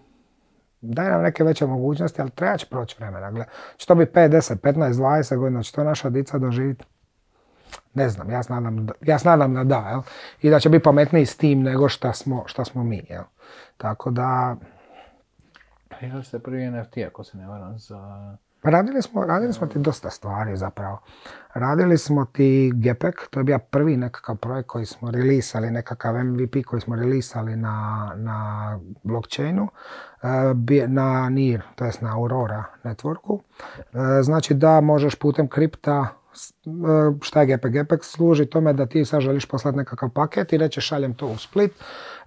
daje 0.80 1.10
nam 1.10 1.22
neke 1.22 1.44
veće 1.44 1.66
mogućnosti, 1.66 2.20
ali 2.20 2.30
treba 2.30 2.56
će 2.56 2.66
proći 2.66 2.96
vremena. 2.98 3.30
Gle, 3.30 3.44
će 3.76 3.86
to 3.86 3.94
biti 3.94 4.12
5, 4.12 4.28
10, 4.28 4.56
15, 4.56 4.92
20 4.92 5.36
godina, 5.36 5.62
će 5.62 5.72
to 5.72 5.84
naša 5.84 6.10
dica 6.10 6.38
doživjeti? 6.38 6.84
Ne 7.94 8.08
znam, 8.08 8.30
ja 8.30 8.42
se 8.42 8.52
nadam 8.52 8.86
da, 8.86 8.92
ja 9.00 9.36
da 9.36 9.64
da, 9.64 9.88
jel? 9.88 10.02
I 10.42 10.50
da 10.50 10.60
će 10.60 10.68
biti 10.68 10.82
pametniji 10.82 11.26
s 11.26 11.36
tim 11.36 11.62
nego 11.62 11.88
šta 11.88 12.12
smo, 12.12 12.42
šta 12.46 12.64
smo 12.64 12.84
mi, 12.84 13.06
jel? 13.08 13.22
Tako 13.76 14.10
da, 14.10 14.56
Prijavili 15.89 16.24
ste 16.24 16.39
prvi 16.39 16.70
NFT, 16.70 16.97
ako 17.07 17.24
se 17.24 17.37
ne 17.39 17.47
varam, 17.47 17.78
za... 17.78 18.37
Pa 18.62 18.70
radili 18.70 19.03
smo, 19.03 19.24
radili 19.24 19.53
smo 19.53 19.66
ti 19.66 19.78
dosta 19.78 20.11
stvari 20.11 20.57
zapravo. 20.57 21.01
Radili 21.55 21.99
smo 21.99 22.24
ti 22.24 22.72
Gepek, 22.74 23.28
to 23.30 23.41
je 23.41 23.45
bio 23.45 23.59
prvi 23.59 23.97
nekakav 23.97 24.37
projekt 24.37 24.68
koji 24.68 24.87
smo 24.87 25.11
releasali, 25.11 25.70
nekakav 25.70 26.24
MVP 26.24 26.64
koji 26.66 26.80
smo 26.80 26.97
releasali 26.97 27.57
na, 27.57 28.12
na 28.16 28.78
blockchainu, 29.03 29.68
e, 30.22 30.89
na 30.89 31.28
NIR, 31.30 31.62
to 31.74 31.84
jest 31.84 32.01
na 32.01 32.14
Aurora 32.14 32.64
networku. 32.84 33.39
E, 33.78 34.22
Znači 34.22 34.55
da 34.55 34.80
možeš 34.80 35.14
putem 35.14 35.49
kripta 35.49 36.09
šta 37.22 37.41
je 37.41 37.47
Gepek? 37.47 37.72
Gepek 37.72 38.05
služi 38.05 38.47
tome 38.47 38.72
da 38.72 38.87
ti 38.87 39.05
sad 39.05 39.20
želiš 39.20 39.47
poslati 39.47 39.78
nekakav 39.78 40.11
paket 40.11 40.53
i 40.53 40.59
rećeš 40.59 40.87
šaljem 40.87 41.14
to 41.14 41.26
u 41.26 41.37
Split. 41.37 41.72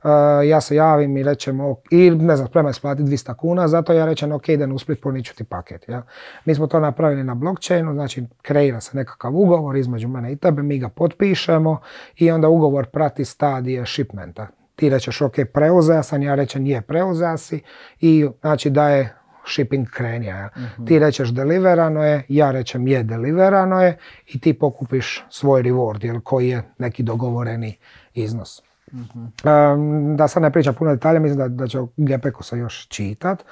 E, 0.04 0.48
ja 0.48 0.62
se 0.62 0.76
javim 0.76 1.18
i 1.18 1.24
rečem, 1.24 1.60
ok, 1.60 1.80
i 1.92 2.12
ne 2.12 2.36
znam, 2.36 2.48
spreman 2.48 2.72
isplatiti 2.72 3.10
200 3.10 3.36
kuna, 3.36 3.68
zato 3.68 3.94
ja 3.94 4.06
rečem, 4.06 4.32
ok, 4.32 4.50
idem 4.50 4.72
u 4.72 4.80
Split, 4.80 5.02
poniću 5.02 5.36
ti 5.36 5.44
paket. 5.44 5.90
Ja. 5.90 6.04
Mi 6.46 6.56
smo 6.56 6.68
to 6.68 6.80
napravili 6.80 7.24
na 7.24 7.36
blockchainu, 7.36 7.94
znači 7.94 8.26
kreira 8.42 8.82
se 8.82 8.98
nekakav 8.98 9.36
ugovor 9.36 9.78
između 9.78 10.08
mene 10.08 10.32
i 10.32 10.36
tebe, 10.36 10.62
mi 10.62 10.80
ga 10.80 10.90
potpišemo 10.90 11.82
i 12.18 12.32
onda 12.32 12.48
ugovor 12.48 12.86
prati 12.86 13.26
stadije 13.26 13.86
shipmenta. 13.86 14.48
Ti 14.76 14.90
rečeš, 14.90 15.22
ok, 15.22 15.36
preuzeo 15.54 16.04
sam, 16.04 16.24
ja 16.24 16.36
rečem, 16.36 16.66
je, 16.66 16.82
preuzeo 16.82 17.38
si 17.38 17.62
i 18.00 18.28
znači 18.42 18.70
da 18.70 18.90
je 18.90 19.19
shipping 19.54 19.90
krenija. 19.90 20.38
jel? 20.38 20.86
Ti 20.88 21.00
rečeš 21.00 21.30
deliverano 21.30 22.04
je, 22.04 22.24
ja 22.28 22.52
rečem 22.52 22.88
je 22.88 23.04
deliverano 23.04 23.82
je 23.82 23.98
i 24.28 24.40
ti 24.40 24.54
pokupiš 24.54 25.24
svoj 25.30 25.64
reward, 25.64 26.06
jel, 26.06 26.20
koji 26.22 26.50
je 26.50 26.64
neki 26.78 27.04
dogovoreni 27.04 27.78
iznos. 28.14 28.62
Um, 28.92 30.16
da 30.18 30.28
sad 30.28 30.44
ne 30.44 30.52
pričam 30.52 30.74
puno 30.74 30.92
detalja, 30.92 31.20
mislim 31.20 31.38
da, 31.38 31.48
da 31.48 31.68
će 31.68 31.80
o 31.80 31.88
Gepeku 31.98 32.44
se 32.44 32.58
još 32.58 32.88
čitat. 32.88 33.44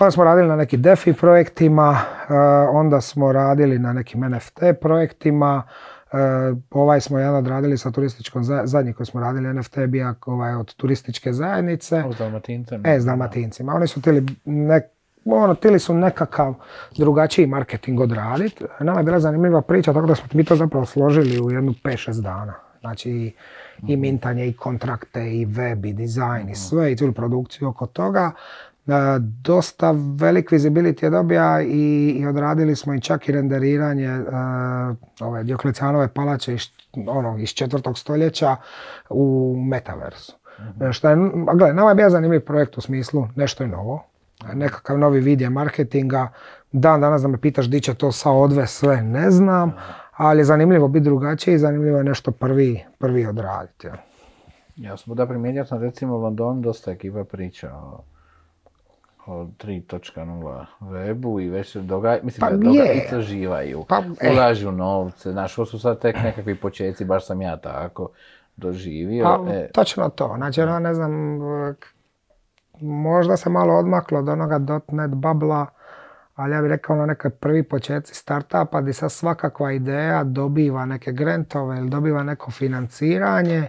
Onda 0.00 0.10
smo 0.10 0.24
radili 0.24 0.48
na 0.48 0.56
nekim 0.56 0.82
DeFi 0.82 1.12
projektima, 1.12 1.90
uh, 1.90 2.34
onda 2.72 3.00
smo 3.00 3.32
radili 3.32 3.78
na 3.78 3.92
nekim 3.92 4.20
NFT 4.20 4.60
projektima, 4.80 5.62
uh, 6.12 6.18
ovaj 6.70 7.00
smo 7.00 7.18
jedan 7.18 7.34
odradili 7.34 7.78
sa 7.78 7.90
turističkom, 7.90 8.44
za- 8.44 8.62
zadnji 8.64 8.92
koji 8.92 9.06
smo 9.06 9.20
radili 9.20 9.54
NFT 9.54 9.76
je 9.76 9.86
bio 9.86 10.14
ovaj, 10.26 10.54
od 10.54 10.74
turističke 10.74 11.32
zajednice. 11.32 12.02
O, 12.06 12.12
s 12.12 12.18
Dalmatincem. 12.18 12.82
E, 12.86 13.00
s 13.00 13.04
Dalmatincima. 13.04 13.74
Oni 13.74 13.86
su 13.86 14.00
htjeli 14.00 14.26
nek, 14.44 14.84
ono, 15.24 15.54
tili 15.54 15.78
su 15.78 15.94
nekakav 15.94 16.54
drugačiji 16.96 17.46
marketing 17.46 18.00
odraditi. 18.00 18.64
Nama 18.80 19.00
je 19.00 19.04
bila 19.04 19.20
zanimljiva 19.20 19.62
priča, 19.62 19.92
tako 19.92 20.06
da 20.06 20.14
smo 20.14 20.28
mi 20.32 20.44
to 20.44 20.56
zapravo 20.56 20.86
složili 20.86 21.40
u 21.40 21.50
jednu 21.50 21.74
5-6 21.84 22.22
dana. 22.22 22.54
Znači 22.80 23.10
i, 23.10 23.32
i 23.88 23.96
mintanje, 23.96 24.46
i 24.46 24.52
kontrakte, 24.52 25.34
i 25.34 25.44
web, 25.44 25.84
i 25.84 25.92
dizajn, 25.92 26.48
i 26.48 26.54
sve, 26.54 26.92
i 26.92 26.96
cijelu 26.96 27.12
produkciju 27.12 27.68
oko 27.68 27.86
toga. 27.86 28.32
E, 28.86 28.92
dosta 29.20 29.94
velik 30.16 30.50
visibility 30.50 31.04
je 31.04 31.10
dobija 31.10 31.62
i, 31.62 32.16
i 32.20 32.26
odradili 32.26 32.76
smo 32.76 32.94
i 32.94 33.00
čak 33.00 33.28
i 33.28 33.32
renderiranje 33.32 34.18
uh, 34.18 35.28
ove 35.28 35.44
Dioklecijanove 35.44 36.08
palače 36.08 36.54
iz, 36.54 36.62
ono, 37.06 37.38
iz 37.38 37.48
četvrtog 37.48 37.98
stoljeća 37.98 38.56
u 39.10 39.56
metaversu. 39.68 40.32
mm 40.58 40.92
Što 40.92 41.10
je, 41.10 41.16
gledaj, 41.34 41.74
nama 41.74 41.88
je 41.88 41.94
bio 41.94 42.10
zanimljiv 42.10 42.40
projekt 42.40 42.78
u 42.78 42.80
smislu 42.80 43.28
nešto 43.36 43.64
je 43.64 43.68
novo, 43.68 44.11
nekakav 44.54 44.98
novi 44.98 45.20
vidje 45.20 45.50
marketinga. 45.50 46.28
Dan 46.72 47.00
danas 47.00 47.22
da 47.22 47.28
me 47.28 47.40
pitaš 47.40 47.66
di 47.66 47.80
će 47.80 47.94
to 47.94 48.12
sa 48.12 48.30
odve 48.30 48.66
sve, 48.66 49.02
ne 49.02 49.30
znam, 49.30 49.72
ali 50.16 50.40
je 50.40 50.44
zanimljivo 50.44 50.88
biti 50.88 51.04
drugačiji 51.04 51.54
i 51.54 51.58
zanimljivo 51.58 51.98
je 51.98 52.04
nešto 52.04 52.30
prvi, 52.30 52.84
prvi 52.98 53.26
odraditi. 53.26 53.86
Ja. 53.86 53.96
ja 54.76 54.96
sam 54.96 55.14
da 55.14 55.26
primijetio 55.26 55.64
sam 55.64 55.82
recimo 55.82 56.16
u 56.16 56.20
Londonu 56.20 56.60
dosta 56.60 56.90
ekipa 56.90 57.24
priča 57.24 57.74
o, 57.74 58.04
o 59.26 59.44
3.0 59.44 60.64
webu 60.80 61.42
i 61.42 61.48
već 61.48 61.72
se 61.72 61.80
događa, 61.80 62.22
mislim 62.22 62.40
Pa 62.40 62.50
da 62.50 62.56
doga, 62.56 62.78
je. 62.78 63.02
istraživaju, 63.04 63.84
Pa, 63.88 64.02
e. 64.20 64.32
ulažu 64.32 64.72
novce, 64.72 65.32
znaš, 65.32 65.58
ovo 65.58 65.66
su 65.66 65.78
sad 65.78 65.98
tek 66.00 66.16
nekakvi 66.24 66.54
počeci, 66.54 67.04
baš 67.04 67.26
sam 67.26 67.42
ja 67.42 67.56
tako 67.56 68.08
doživio. 68.56 69.24
Pa, 69.24 69.52
e, 69.52 69.70
točno 69.72 70.08
to. 70.08 70.34
Znači, 70.36 70.62
ono, 70.62 70.78
ne 70.78 70.94
znam, 70.94 71.38
možda 72.82 73.36
se 73.36 73.50
malo 73.50 73.74
odmaklo 73.74 74.18
od 74.18 74.28
onoga 74.28 74.80
.NET 74.88 75.10
babla, 75.14 75.66
ali 76.34 76.54
ja 76.54 76.62
bih 76.62 76.68
rekao 76.68 76.96
ono 76.96 77.06
neke 77.06 77.30
prvi 77.30 77.62
početci 77.62 78.14
startupa 78.14 78.80
gdje 78.80 78.92
sad 78.92 79.12
svakakva 79.12 79.72
ideja 79.72 80.24
dobiva 80.24 80.86
neke 80.86 81.12
grantove 81.12 81.78
ili 81.78 81.90
dobiva 81.90 82.22
neko 82.22 82.50
financiranje, 82.50 83.68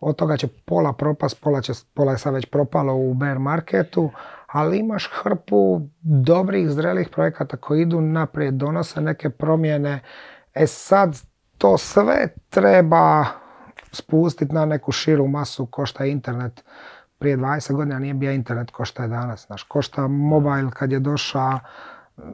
od 0.00 0.16
toga 0.16 0.36
će 0.36 0.48
pola 0.64 0.92
propast, 0.92 1.42
pola, 1.42 1.60
će, 1.60 1.72
pola 1.94 2.12
je 2.12 2.18
sad 2.18 2.34
već 2.34 2.46
propalo 2.46 2.94
u 2.94 3.14
bear 3.14 3.38
marketu, 3.38 4.10
ali 4.46 4.78
imaš 4.78 5.10
hrpu 5.12 5.80
dobrih, 6.00 6.70
zrelih 6.70 7.08
projekata 7.08 7.56
koji 7.56 7.82
idu 7.82 8.00
naprijed, 8.00 8.54
donose 8.54 9.00
neke 9.00 9.30
promjene. 9.30 10.00
E 10.54 10.66
sad, 10.66 11.16
to 11.58 11.78
sve 11.78 12.28
treba 12.50 13.24
spustiti 13.92 14.54
na 14.54 14.64
neku 14.64 14.92
širu 14.92 15.28
masu 15.28 15.66
ko 15.66 15.86
šta 15.86 16.04
je 16.04 16.12
internet. 16.12 16.64
Prije 17.18 17.36
20 17.36 17.72
godina 17.72 17.98
nije 17.98 18.14
bio 18.14 18.32
internet 18.32 18.70
ko 18.70 18.84
šta 18.84 19.02
je 19.02 19.08
danas. 19.08 19.46
Znaš, 19.46 19.62
ko 19.62 19.82
šta 19.82 20.06
mobile 20.08 20.70
kad 20.70 20.92
je 20.92 21.00
došao, 21.00 21.60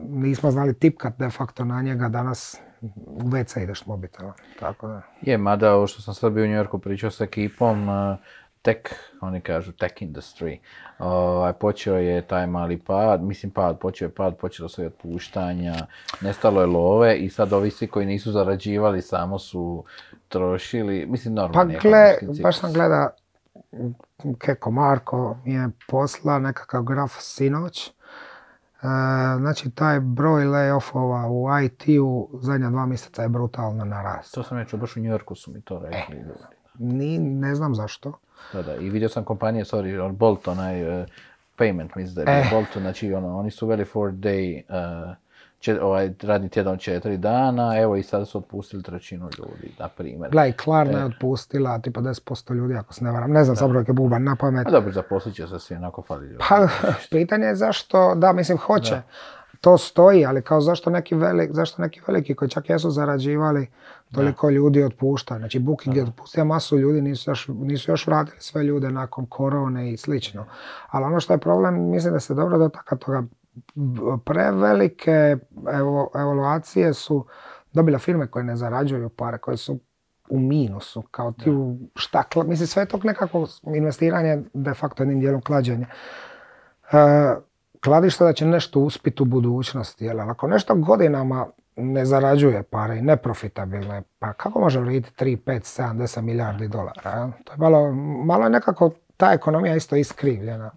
nismo 0.09 0.51
znali 0.51 0.73
tipkat 0.73 1.17
de 1.17 1.29
facto 1.29 1.65
na 1.65 1.81
njega, 1.81 2.09
danas 2.09 2.57
u 3.05 3.21
WC 3.21 3.63
ideš 3.63 3.83
s 3.83 3.85
mobitelom. 3.85 4.33
Tako 4.59 4.87
da. 4.87 5.01
Je, 5.21 5.37
mada 5.37 5.73
ovo 5.73 5.87
što 5.87 6.01
sam 6.01 6.13
sad 6.13 6.33
bio 6.33 6.43
u 6.43 6.47
New 6.47 6.63
Yorku 6.63 6.79
pričao 6.79 7.11
s 7.11 7.21
ekipom, 7.21 7.89
uh, 7.89 8.17
tech, 8.61 8.93
oni 9.21 9.41
kažu 9.41 9.71
tech 9.71 9.93
industry, 10.01 10.57
ovaj, 10.99 11.53
počeo 11.53 11.97
je 11.97 12.21
taj 12.21 12.47
mali 12.47 12.77
pad, 12.77 13.23
mislim 13.23 13.51
pad, 13.51 13.79
počeo 13.79 14.05
je 14.05 14.13
pad, 14.13 14.37
počelo 14.37 14.69
se 14.69 14.85
otpuštanja, 14.85 15.75
nestalo 16.21 16.61
je 16.61 16.67
love 16.67 17.17
i 17.17 17.29
sad 17.29 17.53
ovi 17.53 17.71
svi 17.71 17.87
koji 17.87 18.05
nisu 18.05 18.31
zarađivali 18.31 19.01
samo 19.01 19.39
su 19.39 19.83
trošili, 20.27 21.05
mislim 21.05 21.35
Pa 21.35 21.41
normalni 21.41 21.77
gle, 21.81 22.13
baš 22.43 22.59
sam 22.59 22.73
gleda, 22.73 23.09
Keko 24.39 24.71
Marko 24.71 25.37
mi 25.45 25.53
je 25.53 25.69
posla 25.87 26.39
nekakav 26.39 26.83
graf 26.83 27.11
sinoć. 27.19 27.87
E, 27.87 27.91
znači 29.37 29.71
taj 29.71 29.99
broj 29.99 30.45
layoffova 30.45 31.27
u 31.29 31.65
IT-u 31.65 32.29
zadnja 32.41 32.69
dva 32.69 32.85
mjeseca 32.85 33.21
je 33.21 33.29
brutalno 33.29 33.85
narastao. 33.85 34.43
To 34.43 34.49
sam 34.49 34.65
čuo, 34.65 34.79
baš 34.79 34.97
u 34.97 34.99
New 34.99 35.11
Yorku 35.11 35.35
su 35.35 35.51
mi 35.51 35.61
to 35.61 35.79
rekli. 35.79 36.23
Ni, 36.79 37.19
ne 37.19 37.55
znam 37.55 37.75
zašto. 37.75 38.13
Da, 38.53 38.61
da, 38.61 38.75
i 38.75 38.89
vidio 38.89 39.09
sam 39.09 39.23
kompanije, 39.23 39.65
sorry, 39.65 40.05
on 40.05 40.15
Bolt, 40.15 40.47
onaj 40.47 41.01
uh, 41.01 41.05
payment, 41.57 41.89
mislim 41.95 42.25
da 42.25 42.31
je 42.31 42.39
Eh. 42.39 42.47
Bolt, 42.51 42.77
znači 42.77 43.13
ono, 43.13 43.37
oni 43.37 43.51
su 43.51 43.65
uveli 43.65 43.85
four 43.85 44.11
day, 44.11 44.61
uh, 44.69 45.15
čet- 45.61 45.81
ovaj 45.81 46.13
radni 46.21 46.49
tjedan 46.49 46.77
četiri 46.77 47.17
dana, 47.17 47.79
evo 47.79 47.95
i 47.95 48.03
sada 48.03 48.25
su 48.25 48.37
otpustili 48.37 48.83
trećinu 48.83 49.29
ljudi, 49.37 49.73
na 49.79 49.87
primjer. 49.87 50.31
Gle, 50.31 50.49
i 50.49 50.53
Klarna 50.53 50.99
je 50.99 51.05
otpustila 51.05 51.79
tipa 51.79 52.01
10% 52.01 52.53
ljudi 52.53 52.75
ako 52.75 52.93
se 52.93 53.03
ne 53.03 53.11
varam. 53.11 53.31
Ne 53.31 53.43
znam 53.43 53.55
sad 53.55 53.69
brojke 53.69 53.93
buban 53.93 54.23
na 54.23 54.35
pamet. 54.35 54.67
A 54.67 54.71
dobro, 54.71 54.91
zaposlit 54.91 55.35
će 55.35 55.47
se 55.47 55.59
svi, 55.59 55.75
onako 55.75 56.01
fali 56.01 56.25
ljudi. 56.25 56.43
Pa, 56.49 56.67
pitanje 57.11 57.45
je 57.45 57.55
zašto, 57.55 58.15
da, 58.15 58.33
mislim, 58.33 58.57
hoće. 58.57 59.01
To 59.61 59.77
stoji, 59.77 60.25
ali 60.25 60.41
kao 60.41 60.61
zašto 60.61 60.89
neki, 60.89 61.15
velik, 61.15 61.51
zašto 61.53 61.81
neki 61.81 62.01
veliki 62.07 62.35
koji 62.35 62.49
čak 62.49 62.69
jesu 62.69 62.89
zarađivali 62.89 63.67
toliko 64.13 64.49
ljudi 64.49 64.83
otpušta. 64.83 65.37
Znači, 65.37 65.59
Booking 65.59 65.97
je 65.97 66.03
otpustio 66.03 66.45
masu 66.45 66.77
ljudi, 66.77 67.01
nisu 67.01 67.31
još, 67.31 67.47
nisu 67.47 67.91
još 67.91 68.07
vratili 68.07 68.37
sve 68.39 68.63
ljude 68.63 68.89
nakon 68.89 69.25
korone 69.25 69.91
i 69.91 69.97
slično. 69.97 70.45
Ali 70.89 71.05
ono 71.05 71.19
što 71.19 71.33
je 71.33 71.37
problem, 71.37 71.89
mislim 71.89 72.13
da 72.13 72.19
se 72.19 72.33
dobro 72.33 72.57
dotaka 72.57 72.95
toga, 72.95 73.23
prevelike 74.25 75.37
evo, 75.73 76.11
evaluacije 76.15 76.93
su 76.93 77.25
dobile 77.73 77.99
firme 77.99 78.27
koje 78.27 78.43
ne 78.43 78.55
zarađuju 78.55 79.09
pare, 79.09 79.37
koje 79.37 79.57
su 79.57 79.79
u 80.29 80.39
minusu, 80.39 81.01
kao 81.01 81.31
ti 81.31 81.51
u 81.51 81.77
šta, 81.95 82.23
mislim 82.35 82.67
sve 82.67 82.81
je 82.81 82.87
to 82.87 82.99
nekako 83.03 83.47
investiranje 83.63 84.43
de 84.53 84.73
facto 84.73 85.03
jednim 85.03 85.19
dijelom 85.19 85.41
klađenje. 85.41 85.85
E, 86.91 86.97
kladiš 87.83 88.17
se 88.17 88.23
da 88.23 88.33
će 88.33 88.45
nešto 88.45 88.79
uspjeti 88.79 89.23
u 89.23 89.25
budućnosti, 89.25 90.05
jel? 90.05 90.19
Ako 90.19 90.47
nešto 90.47 90.75
godinama 90.75 91.47
ne 91.75 92.05
zarađuje 92.05 92.63
pare 92.63 92.97
i 92.97 93.01
neprofitabilno 93.01 93.95
je, 93.95 94.01
pa 94.19 94.33
kako 94.33 94.59
može 94.59 94.79
vrijediti 94.79 95.25
3, 95.25 95.37
5, 95.37 95.81
7, 95.81 95.97
10 95.97 96.21
milijardi 96.21 96.67
dolara? 96.67 97.11
jel? 97.11 97.29
To 97.43 97.53
je 97.53 97.57
malo, 97.57 97.91
malo 98.25 98.43
je 98.43 98.49
nekako 98.49 98.91
ta 99.21 99.33
ekonomija 99.33 99.75
isto 99.75 99.95
iskrivljena. 99.95 100.71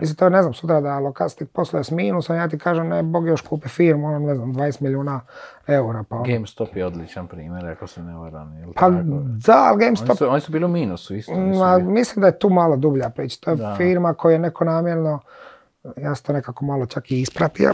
Mislim, 0.00 0.16
to 0.16 0.24
je, 0.24 0.30
ne 0.30 0.42
znam, 0.42 0.54
sutra 0.54 0.80
da 0.80 0.98
Lokastik 0.98 1.48
posluje 1.50 1.84
s 1.84 1.90
minusom, 1.90 2.36
ja 2.36 2.48
ti 2.48 2.58
kažem, 2.58 2.88
ne, 2.88 3.02
Bog 3.02 3.26
još 3.26 3.40
kupi 3.40 3.68
firmu, 3.68 4.06
ono, 4.06 4.18
ne 4.18 4.34
znam, 4.34 4.54
20 4.54 4.82
milijuna 4.82 5.20
eura, 5.66 6.04
pa 6.04 6.16
ono. 6.16 6.24
GameStop 6.24 6.76
je 6.76 6.86
odličan 6.86 7.26
primjer, 7.26 7.66
ako 7.66 7.86
se 7.86 8.02
ne 8.02 8.14
varam. 8.14 8.52
Pa 8.66 8.80
tako? 8.80 9.02
da, 9.46 9.52
ali 9.56 9.74
Oni 9.74 9.84
GameStop 9.84 10.16
su, 10.18 10.28
oni 10.28 10.40
su 10.40 10.52
bili 10.52 10.64
u 10.64 10.68
minusu 10.70 11.14
isto. 11.16 11.34
Ma, 11.34 11.78
bili- 11.78 11.90
mislim 11.90 12.20
da 12.20 12.26
je 12.26 12.38
tu 12.38 12.48
malo 12.50 12.76
dublja 12.76 13.08
priča. 13.08 13.38
To 13.40 13.50
je 13.50 13.56
Da. 13.56 13.74
firma 13.76 14.14
koja 14.14 14.32
je 14.32 14.38
neko 14.38 14.64
namjerno, 14.64 15.20
ja 15.96 16.14
sam 16.14 16.24
to 16.24 16.32
nekako 16.32 16.64
malo 16.64 16.86
čak 16.86 17.10
i 17.10 17.20
ispratio. 17.20 17.72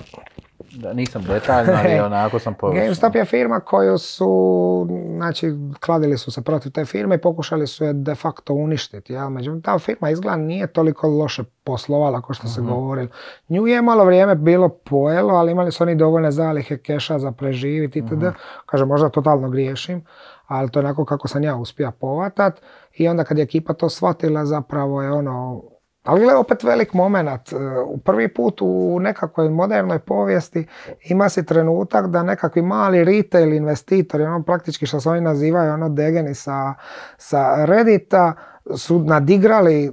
Da, 0.77 0.93
nisam 0.93 1.22
detaljno, 1.22 1.72
ali 1.85 2.01
onako 2.07 2.39
sam 2.39 2.55
površno. 2.55 2.83
GameStop 2.83 3.14
je 3.14 3.25
firma 3.25 3.61
koju 3.61 3.99
su, 3.99 4.87
znači, 5.16 5.53
kladili 5.81 6.18
su 6.18 6.31
se 6.31 6.43
protiv 6.43 6.72
te 6.72 6.85
firme 6.85 7.14
i 7.14 7.20
pokušali 7.20 7.66
su 7.66 7.85
je 7.85 7.93
de 7.93 8.14
facto 8.14 8.55
uništiti. 8.55 9.12
Ja? 9.12 9.29
Međutim, 9.29 9.62
ta 9.62 9.79
firma 9.79 10.11
izgleda 10.11 10.37
nije 10.37 10.66
toliko 10.66 11.09
loše 11.09 11.45
poslovala 11.64 12.22
kao 12.22 12.35
što 12.35 12.49
se 12.49 12.61
govorilo. 12.61 13.09
Nju 13.49 13.66
je 13.66 13.83
malo 13.83 14.05
vrijeme 14.05 14.35
bilo 14.35 14.68
pojelo, 14.68 15.35
ali 15.35 15.53
imali 15.53 15.72
su 15.72 15.83
oni 15.83 15.95
dovoljne 15.95 16.31
zalihe 16.31 16.79
keša 16.79 17.18
za 17.18 17.33
preživiti 17.33 17.99
itd. 17.99 18.25
Kažem, 18.66 18.89
možda 18.89 19.09
totalno 19.09 19.51
griješim, 19.51 20.05
ali 20.47 20.70
to 20.70 20.79
je 20.79 20.85
onako 20.85 21.05
kako 21.05 21.29
sam 21.29 21.43
ja 21.43 21.57
uspio 21.57 21.91
povatat. 21.91 22.61
I 22.95 23.09
onda 23.09 23.25
kad 23.25 23.39
je 23.39 23.45
ekipa 23.45 23.72
to 23.75 23.89
shvatila, 23.89 24.47
zapravo 24.47 25.03
je 25.03 25.12
ono, 25.12 25.62
ali 26.05 26.20
gle, 26.20 26.34
opet 26.34 26.62
velik 26.62 26.94
moment. 26.94 27.52
U 27.86 27.98
prvi 27.98 28.34
put 28.34 28.59
u 28.62 28.98
nekakvoj 29.00 29.48
modernoj 29.48 29.98
povijesti 29.98 30.66
ima 31.05 31.28
si 31.28 31.46
trenutak 31.46 32.07
da 32.07 32.22
nekakvi 32.22 32.62
mali 32.62 33.05
retail 33.05 33.52
investitori, 33.52 34.24
ono 34.24 34.42
praktički 34.42 34.86
što 34.86 35.00
se 35.00 35.11
oni 35.11 35.20
nazivaju, 35.20 35.72
ono 35.72 35.88
degeni 35.88 36.34
sa, 36.34 36.74
sa 37.16 37.64
Reddita, 37.64 38.32
su 38.76 38.98
nadigrali 38.98 39.92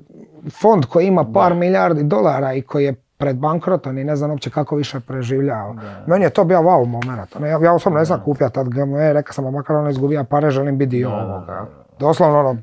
fond 0.62 0.86
koji 0.86 1.08
ima 1.08 1.26
par 1.34 1.54
milijardi 1.54 2.04
dolara 2.04 2.54
i 2.54 2.62
koji 2.62 2.86
je 2.86 2.96
pred 3.18 3.38
bankrotom 3.38 3.98
i 3.98 4.04
ne 4.04 4.16
znam 4.16 4.32
uopće 4.32 4.50
kako 4.50 4.76
više 4.76 5.00
preživljava. 5.00 5.76
Meni 6.08 6.26
je 6.26 6.30
to 6.30 6.44
bio 6.44 6.60
wow 6.60 6.86
moment. 6.86 7.36
Ono, 7.36 7.48
Ja, 7.48 7.60
ja 7.64 7.74
osobno 7.74 8.00
ne 8.00 8.06
znam 8.06 8.22
kupio 8.26 8.50
tad 8.50 8.70
GME, 8.70 9.14
rekao 9.14 9.34
sam, 9.34 9.54
makar 9.54 9.76
ono 9.76 9.90
izgubija 9.90 10.24
pare, 10.24 10.50
želim 10.50 10.78
biti 10.78 10.90
dio 10.90 11.10
ovoga. 11.10 11.81
Doslovno 12.02 12.40
ono, 12.40 12.58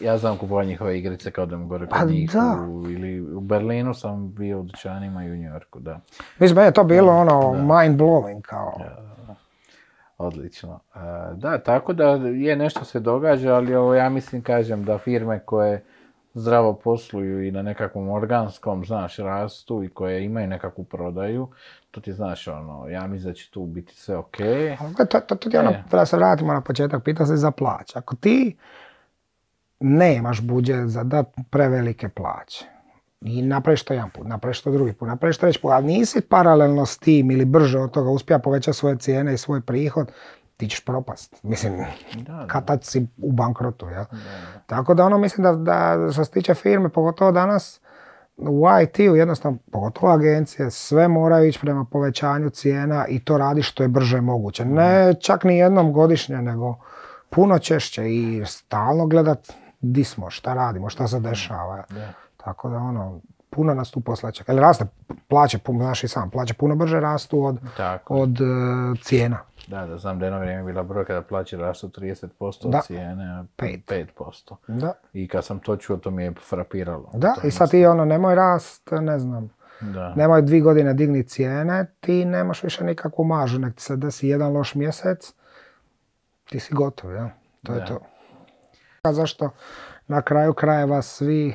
Ja- 0.00 0.18
znam 0.18 0.38
kupovati 0.38 0.68
njihove 0.68 0.98
igrice 0.98 1.30
kao 1.30 1.46
da 1.46 1.56
mi 1.56 1.66
gore 1.66 1.86
kod 1.86 1.98
Pa 1.98 2.04
njih. 2.04 2.30
da. 2.32 2.66
U, 2.68 2.90
ili 2.90 3.34
u 3.34 3.40
Berlinu 3.40 3.94
sam 3.94 4.30
bio 4.30 4.60
u 4.60 4.62
dućanima 4.62 5.24
i 5.24 5.30
u 5.30 5.36
New 5.36 5.52
Yorku, 5.52 5.80
da. 5.80 6.00
mislim, 6.38 6.56
meni 6.56 6.68
je 6.68 6.72
to 6.72 6.84
bilo 6.84 7.12
ono 7.12 7.52
mind 7.52 8.00
blowing 8.00 8.40
kao. 8.42 8.80
Odlično. 10.18 10.80
Da, 11.34 11.58
tako 11.58 11.92
da 11.92 12.04
je 12.16 12.56
nešto 12.56 12.84
se 12.84 13.00
događa, 13.00 13.54
ali 13.54 13.74
ovo 13.74 13.94
ja 13.94 14.08
mislim 14.08 14.42
kažem 14.42 14.84
da 14.84 14.98
firme 14.98 15.38
koje 15.38 15.84
zdravo 16.34 16.74
posluju 16.74 17.46
i 17.46 17.50
na 17.50 17.62
nekakvom 17.62 18.08
organskom, 18.08 18.84
znaš, 18.84 19.16
rastu 19.16 19.84
i 19.84 19.88
koje 19.88 20.24
imaju 20.24 20.48
nekakvu 20.48 20.84
prodaju, 20.84 21.48
to 21.90 22.00
ti 22.00 22.12
znaš, 22.12 22.48
ono, 22.48 22.88
ja 22.88 23.06
mislim 23.06 23.32
da 23.32 23.34
će 23.34 23.50
tu 23.50 23.66
biti 23.66 23.94
sve 23.96 24.16
ok. 24.16 24.36
To, 24.96 25.04
to, 25.04 25.20
to 25.20 25.50
ti 25.50 25.56
ono, 25.56 25.70
E. 25.70 25.82
da 25.90 26.06
se 26.06 26.16
vratimo 26.16 26.52
na 26.52 26.60
početak, 26.60 27.04
pita 27.04 27.26
se 27.26 27.36
za 27.36 27.50
plaće. 27.50 27.98
Ako 27.98 28.16
ti 28.16 28.56
nemaš 29.80 30.40
budžet 30.40 30.88
za 30.88 31.04
dat 31.04 31.26
prevelike 31.50 32.08
plaće, 32.08 32.64
I 33.24 33.42
napraviš 33.42 33.82
to 33.82 33.94
jedan 33.94 34.10
put, 34.10 34.26
napraviš 34.26 34.60
to 34.60 34.70
drugi 34.70 34.92
put, 34.92 35.08
napraviš 35.08 35.38
treći 35.38 35.60
put, 35.60 35.70
ali 35.72 35.86
nisi 35.86 36.20
paralelno 36.20 36.86
s 36.86 36.98
tim 36.98 37.30
ili 37.30 37.44
brže 37.44 37.78
od 37.78 37.90
toga 37.90 38.10
uspija 38.10 38.38
povećati 38.38 38.76
svoje 38.76 38.96
cijene 38.96 39.34
i 39.34 39.38
svoj 39.38 39.60
prihod, 39.60 40.12
ti 40.56 40.68
ćeš 40.68 40.84
propast. 40.84 41.42
Mislim, 41.42 41.84
Da, 42.14 42.32
da. 42.32 42.46
kad 42.46 42.66
tad 42.66 42.84
si 42.84 43.06
u 43.22 43.32
bankrotu, 43.32 43.88
jel? 43.88 44.04
Tako 44.66 44.94
da 44.94 45.04
ono 45.04 45.18
mislim 45.18 45.42
da, 45.42 45.52
da 45.52 46.12
što 46.12 46.24
se 46.24 46.30
tiče 46.30 46.54
firme, 46.54 46.88
pogotovo 46.88 47.32
danas 47.32 47.80
u 48.36 48.64
IT-u 48.82 49.16
jednostavno, 49.16 49.58
pogotovo 49.72 50.12
agencije, 50.12 50.70
sve 50.70 51.08
moraju 51.08 51.48
ići 51.48 51.58
prema 51.60 51.84
povećanju 51.84 52.50
cijena 52.50 53.06
i 53.08 53.24
to 53.24 53.38
radi 53.38 53.62
što 53.62 53.82
je 53.82 53.88
brže 53.88 54.20
moguće. 54.20 54.64
Ne 54.64 55.14
čak 55.20 55.44
ni 55.44 55.58
jednom 55.58 55.92
godišnje, 55.92 56.36
nego 56.36 56.74
puno 57.30 57.58
češće 57.58 58.14
i 58.14 58.42
stalno 58.46 59.06
gledat 59.06 59.52
di 59.80 60.04
smo, 60.04 60.30
šta 60.30 60.54
radimo, 60.54 60.88
šta 60.88 61.08
se 61.08 61.20
dešava. 61.20 61.84
Tako 62.36 62.68
da 62.68 62.76
ono, 62.76 63.20
puno 63.50 63.74
nas 63.74 63.90
tu 63.90 64.00
posla 64.00 64.30
čeka. 64.30 64.52
Raste 64.52 64.86
plaće, 65.28 65.58
znaš 65.76 66.04
i 66.04 66.08
sam, 66.08 66.30
plaće 66.30 66.54
puno 66.54 66.74
brže 66.74 67.00
rastu 67.00 67.44
od, 67.44 67.58
Tako. 67.76 68.14
od 68.14 68.40
e, 68.40 68.44
cijena. 69.02 69.38
Da, 69.66 69.86
da 69.86 69.98
znam 69.98 70.18
da 70.18 70.24
je 70.24 70.28
jedno 70.28 70.40
vrijeme 70.40 70.64
bila 70.64 70.82
brojka 70.82 71.14
da 71.14 71.22
plaće 71.22 71.56
rastu 71.56 71.88
30% 71.90 72.28
Da. 72.62 72.78
od 72.78 72.84
cijene, 72.84 73.24
a 73.26 73.44
Pet. 73.56 73.80
5%. 74.18 74.56
Da, 74.68 74.92
I 75.12 75.28
kad 75.28 75.44
sam 75.44 75.58
to 75.58 75.76
čuo, 75.76 75.96
to 75.96 76.10
mi 76.10 76.24
je 76.24 76.32
frapiralo. 76.40 77.10
da. 77.14 77.34
I 77.44 77.50
sad 77.50 77.70
ti 77.70 77.86
ono, 77.86 78.04
nemoj 78.04 78.34
rast, 78.34 78.88
ne 78.92 79.18
znam, 79.18 79.50
Da. 79.80 80.14
nemoj 80.14 80.42
dvi 80.42 80.60
godine 80.60 80.94
digni 80.94 81.22
cijene, 81.22 81.86
ti 82.00 82.24
nemaš 82.24 82.62
više 82.62 82.84
nikakvu 82.84 83.24
mažu, 83.24 83.58
nek 83.58 83.74
ti 83.74 83.82
se 83.82 83.96
desi 83.96 84.28
jedan 84.28 84.52
loš 84.52 84.74
mjesec, 84.74 85.32
ti 86.44 86.60
si 86.60 86.74
gotov, 86.74 87.12
ja? 87.12 87.30
To 87.62 87.72
Da. 87.72 87.78
je 87.78 87.86
to. 87.86 88.00
A 89.02 89.12
zašto 89.12 89.50
na 90.06 90.22
kraju 90.22 90.52
krajeva 90.54 91.02
svi, 91.02 91.54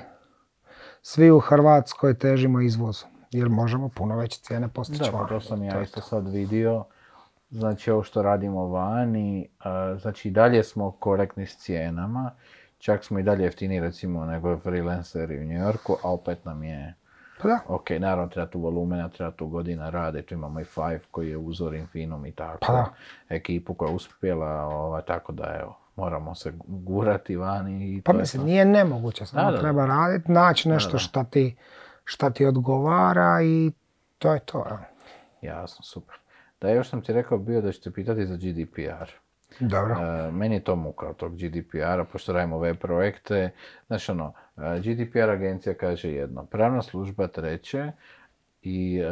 svi 1.01 1.31
u 1.31 1.39
Hrvatskoj 1.39 2.13
težimo 2.13 2.61
izvozu? 2.61 3.05
Jer 3.31 3.49
možemo 3.49 3.89
puno 3.89 4.15
veće 4.17 4.39
cijene 4.39 4.67
postići 4.67 5.03
Da, 5.03 5.11
pa 5.11 5.27
to 5.27 5.41
sam 5.41 5.63
ja 5.63 5.75
je 5.75 5.83
isto 5.83 6.01
sad 6.01 6.27
vidio. 6.27 6.83
Znači, 7.51 7.91
ovo 7.91 8.03
što 8.03 8.21
radimo 8.21 8.67
vani, 8.67 9.49
a, 9.59 9.95
znači 10.01 10.27
i 10.27 10.31
dalje 10.31 10.63
smo 10.63 10.91
korektni 10.91 11.45
s 11.45 11.57
cijenama. 11.57 12.31
Čak 12.77 13.03
smo 13.03 13.19
i 13.19 13.23
dalje 13.23 13.43
jeftiniji 13.43 13.79
recimo 13.79 14.25
nego 14.25 14.57
freelanceri 14.57 15.39
u 15.39 15.43
New 15.43 15.61
Yorku, 15.67 15.95
a 16.03 16.11
opet 16.11 16.45
nam 16.45 16.63
je 16.63 16.93
Pa 17.41 17.47
da, 17.47 17.59
Ok, 17.67 17.89
naravno 17.89 18.27
treba 18.27 18.47
tu 18.49 18.59
volumena, 18.59 19.09
treba 19.09 19.31
tu 19.31 19.47
godina 19.47 19.89
rada 19.89 20.19
i 20.19 20.21
tu 20.21 20.33
imamo 20.33 20.59
i 20.59 20.63
Five 20.63 20.99
koji 21.11 21.29
je 21.29 21.37
uzor 21.37 21.73
Infinum 21.75 22.25
i 22.25 22.31
tako. 22.31 22.57
Pa 22.67 22.73
da. 22.73 22.85
Ekipu 23.29 23.73
koja 23.73 23.89
je 23.89 23.95
uspjela, 23.95 24.65
ovaj, 24.65 25.01
tako 25.01 25.31
da 25.31 25.57
evo, 25.61 25.77
moramo 25.95 26.35
se 26.35 26.53
gurati 26.67 27.35
vani 27.35 27.95
i 27.95 28.01
Pa 28.01 28.11
to 28.11 28.17
je 28.17 28.21
mislim, 28.21 28.41
to. 28.41 28.45
nije 28.45 28.65
nemoguće, 28.65 29.25
samo 29.25 29.43
Da, 29.43 29.49
da, 29.51 29.55
da. 29.55 29.61
treba 29.61 29.85
raditi, 29.85 30.31
naći 30.31 30.69
nešto 30.69 30.91
da. 30.91 30.97
šta 30.97 31.23
ti, 31.23 31.55
šta 32.03 32.29
ti 32.29 32.45
odgovara 32.45 33.41
i 33.43 33.71
to 34.17 34.33
je 34.33 34.39
to. 34.39 34.65
ja. 34.69 34.79
Jasno, 35.41 35.83
super. 35.83 36.15
Da, 36.61 36.69
još 36.69 36.89
sam 36.89 37.01
ti 37.01 37.13
rekao 37.13 37.37
bio 37.37 37.61
da 37.61 37.71
ću 37.71 37.81
te 37.81 37.91
pitati 37.91 38.25
za 38.25 38.35
GDPR. 38.35 39.11
Dobro. 39.59 39.95
E, 39.95 40.31
meni 40.31 40.55
je 40.55 40.63
to 40.63 40.75
muka 40.75 41.09
od 41.09 41.15
tog 41.15 41.35
GDPR-a, 41.35 42.05
pošto 42.11 42.33
radimo 42.33 42.59
web 42.59 42.77
projekte. 42.77 43.51
Znaš 43.87 44.09
ono, 44.09 44.33
e, 44.57 44.79
GDPR 44.79 45.29
agencija 45.29 45.73
kaže 45.73 46.11
jedno, 46.11 46.45
pravna 46.45 46.81
služba 46.81 47.27
treće 47.27 47.91
i 48.61 48.99
e, 48.99 49.09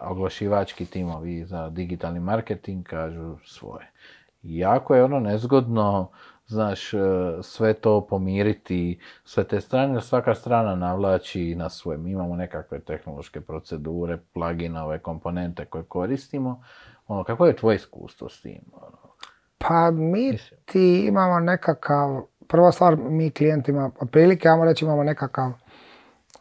oglašivački 0.00 0.86
timovi 0.86 1.44
za 1.44 1.68
digitalni 1.68 2.20
marketing 2.20 2.86
kažu 2.86 3.36
svoje. 3.44 3.90
Jako 4.42 4.94
je 4.94 5.04
ono 5.04 5.20
nezgodno, 5.20 6.10
znaš, 6.50 6.94
e, 6.94 6.98
sve 7.42 7.74
to 7.74 8.06
pomiriti, 8.06 9.00
sve 9.24 9.44
te 9.44 9.60
strane, 9.60 9.94
jer 9.94 10.02
svaka 10.02 10.34
strana 10.34 10.74
navlači 10.74 11.54
na 11.54 11.68
svoje. 11.68 11.98
Mi 11.98 12.10
imamo 12.10 12.36
nekakve 12.36 12.80
tehnološke 12.80 13.40
procedure, 13.40 14.18
pluginove, 14.34 14.98
komponente 14.98 15.64
koje 15.64 15.84
koristimo. 15.84 16.62
Ono, 17.08 17.24
kako 17.24 17.46
je 17.46 17.56
tvoje 17.56 17.76
iskustvo 17.76 18.28
s 18.28 18.42
tim? 18.42 18.62
Ono, 18.72 18.98
Pa 19.58 19.90
mi 19.90 20.36
ti 20.64 21.06
imamo 21.08 21.40
nekakav, 21.40 22.22
prva 22.48 22.72
stvar 22.72 22.96
mi 22.96 23.30
klijentima, 23.30 23.90
otprilike 24.00 24.48
ajmo 24.48 24.64
reći 24.64 24.84
imamo 24.84 25.04
nekakav 25.04 25.52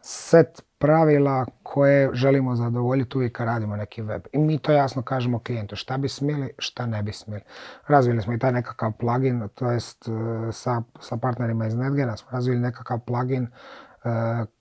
set 0.02 0.69
pravila 0.80 1.46
koje 1.64 2.10
želimo 2.14 2.56
zadovoljiti 2.56 3.18
uvijek 3.18 3.38
kad 3.38 3.48
radimo 3.48 3.76
neki 3.76 4.02
web. 4.02 4.22
I 4.32 4.38
mi 4.38 4.58
to 4.58 4.72
jasno 4.72 5.02
kažemo 5.02 5.40
klijentu 5.40 5.76
šta 5.76 5.98
bi 5.98 6.10
smjeli, 6.10 6.52
šta 6.58 6.86
ne 6.86 7.04
bi 7.04 7.14
smjeli. 7.14 7.44
Razvili 7.88 8.22
smo 8.22 8.34
i 8.34 8.40
taj 8.40 8.52
nekakav 8.52 8.92
plugin, 8.92 9.50
to 9.56 9.72
jest 9.72 10.08
e, 10.08 10.12
sa, 10.52 10.82
sa 11.00 11.18
partnerima 11.18 11.68
iz 11.68 11.76
NetGena 11.76 12.18
smo 12.18 12.32
razvili 12.32 12.60
nekakav 12.60 13.00
plugin 13.00 13.44
e, 13.44 13.50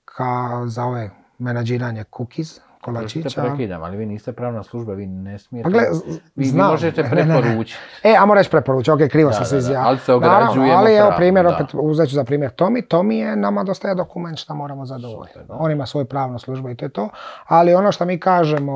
ka, 0.05 0.63
za 0.67 0.85
ove 0.85 1.11
menadžiranje 1.39 2.05
cookies, 2.17 2.61
kolačića. 2.81 3.43
prekidam, 3.43 3.83
ali 3.83 3.97
vi 3.97 4.07
niste 4.07 4.33
pravna 4.33 4.63
služba, 4.63 4.93
vi 4.93 5.07
ne 5.07 5.39
smijete. 5.39 5.71
Gle, 5.71 5.83
vi, 6.07 6.21
vi 6.37 6.45
znam. 6.45 6.71
možete 6.71 7.03
ne, 7.15 7.25
ne. 7.25 7.41
preporučiti. 7.41 7.79
E, 8.05 8.15
ajmo 8.21 8.35
reći 8.35 8.51
preporučiti, 8.51 8.91
ok, 8.91 9.11
krivo 9.11 9.31
Da, 9.31 9.35
sam 9.35 9.43
da, 9.43 9.47
se 9.47 9.59
izjavio. 9.59 9.89
ali 9.89 9.99
se 9.99 10.13
ograđujemo 10.13 10.79
ali 10.79 10.95
evo 10.95 11.13
primjer, 11.17 11.47
da. 11.47 11.55
opet 11.55 11.67
uzet 11.73 12.09
ću 12.09 12.15
za 12.15 12.25
primjer 12.25 12.51
Tomi. 12.51 12.83
Tomi 12.83 13.19
je, 13.19 13.37
nama 13.37 13.65
dostaje 13.65 13.95
dokument 13.95 14.39
šta 14.39 14.55
moramo 14.55 14.87
zadovoljiti. 14.87 15.39
On 15.49 15.71
ima 15.71 15.87
svoju 15.87 16.05
pravnu 16.05 16.39
službu 16.39 16.71
i 16.71 16.75
to 16.77 16.85
je 16.85 16.89
to. 16.89 17.09
Ali 17.47 17.75
ono 17.75 17.93
što 17.93 18.05
mi 18.05 18.21
kažemo 18.21 18.75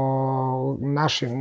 našim 0.81 1.33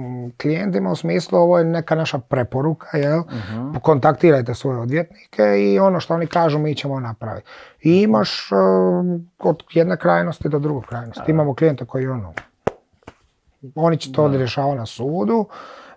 klijentima 0.41 0.91
u 0.91 0.95
smislu 0.95 1.39
ovo 1.39 1.57
je 1.57 1.63
neka 1.65 1.95
naša 1.95 2.19
preporuka, 2.19 2.97
jel? 2.97 3.19
Mhm. 3.19 3.73
Kontaktirajte 3.81 4.53
svoje 4.53 4.77
odvjetnike 4.79 5.43
i 5.59 5.79
ono 5.79 5.99
što 5.99 6.13
oni 6.13 6.27
kažu 6.27 6.59
mi 6.59 6.75
ćemo 6.75 6.99
napraviti. 6.99 7.47
I 7.81 8.01
imaš 8.01 8.51
eh, 8.51 8.55
od 9.39 9.63
jedne 9.71 9.97
krajnosti 9.97 10.49
do 10.49 10.59
druge 10.59 10.87
krajnosti. 10.87 11.31
Imamo 11.31 11.55
klijente 11.55 11.85
koji 11.85 12.07
ono, 12.07 12.33
oni 13.75 13.97
će 13.97 14.11
to 14.11 14.27
rješavati 14.27 14.77
na 14.77 14.85
sudu, 14.85 15.45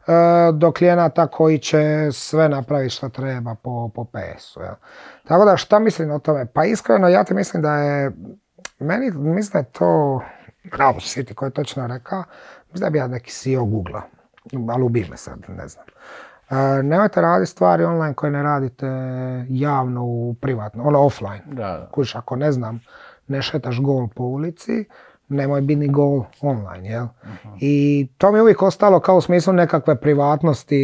e, 0.07 0.53
do 0.53 0.72
klijenata 0.72 1.26
koji 1.26 1.59
će 1.59 2.12
sve 2.12 2.49
napraviti 2.49 2.95
što 2.95 3.09
treba 3.09 3.55
po, 3.55 3.91
po 3.95 4.05
PS-u. 4.05 4.61
jel. 4.61 4.74
Tako 5.28 5.45
da 5.45 5.57
šta 5.57 5.78
mislim 5.78 6.11
o 6.11 6.18
tome? 6.18 6.47
Pa 6.47 6.64
iskreno 6.64 7.09
ja 7.09 7.24
ti 7.24 7.35
mislim 7.35 7.62
da 7.62 7.74
je, 7.74 8.12
meni 8.78 9.11
mislim 9.11 9.53
da 9.53 9.59
je 9.59 9.72
to, 9.72 10.20
bravo 10.70 11.01
si 11.01 11.24
ti 11.24 11.35
koji 11.35 11.47
je 11.47 11.55
točno 11.55 11.87
rekao, 11.87 12.24
mislim 12.72 12.87
da 12.87 12.91
bi 12.91 12.99
ja 12.99 13.07
neki 13.07 13.30
CEO 13.30 13.64
Google-a, 13.64 14.03
ali 14.72 14.82
ubi 14.82 15.07
me 15.11 15.16
sad, 15.16 15.39
ne 15.49 15.68
znam. 15.68 15.85
E, 16.51 16.82
nemojte 16.82 17.20
raditi 17.20 17.51
stvari 17.51 17.84
online 17.84 18.14
koje 18.14 18.32
ne 18.32 18.42
radite 18.42 18.86
javno 19.49 20.05
u 20.05 20.34
privatno, 20.40 20.84
ono 20.84 21.05
offline. 21.05 21.42
Da. 21.47 21.88
Kuš, 21.92 22.14
ako 22.14 22.36
ne 22.36 22.53
znam, 22.53 22.80
ne 23.28 23.42
šetaš 23.42 23.80
gol 23.80 24.09
po 24.09 24.24
ulici, 24.24 24.84
nemoj 25.28 25.61
biti 25.61 25.80
ni 25.80 25.88
gol 25.88 26.24
online, 26.40 26.88
jel? 26.88 27.07
I 27.61 28.09
to 28.18 28.32
mi 28.32 28.38
je 28.38 28.42
uvijek 28.42 28.62
ostalo 28.62 29.01
kao 29.01 29.16
u 29.16 29.20
smislu 29.20 29.53
nekakve 29.53 30.01
privatnosti, 30.01 30.76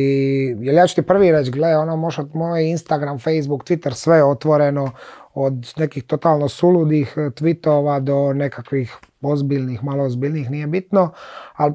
jer 0.60 0.74
ja 0.74 0.86
ću 0.86 0.94
ti 0.94 1.02
prvi 1.02 1.32
reći, 1.32 1.50
gle, 1.50 1.76
ono, 1.76 1.96
može 1.96 2.22
moj 2.34 2.64
Instagram, 2.64 3.18
Facebook, 3.18 3.64
Twitter, 3.64 3.92
sve 3.92 4.16
je 4.16 4.24
otvoreno, 4.24 4.90
od 5.34 5.72
nekih 5.76 6.04
totalno 6.04 6.48
suludih 6.48 7.14
eh, 7.16 7.20
tweetova 7.20 8.00
do 8.00 8.32
nekakvih 8.32 8.96
ozbiljnih, 9.22 9.84
malo 9.84 10.04
ozbiljnih, 10.04 10.50
nije 10.50 10.66
bitno, 10.66 11.12
ali 11.56 11.74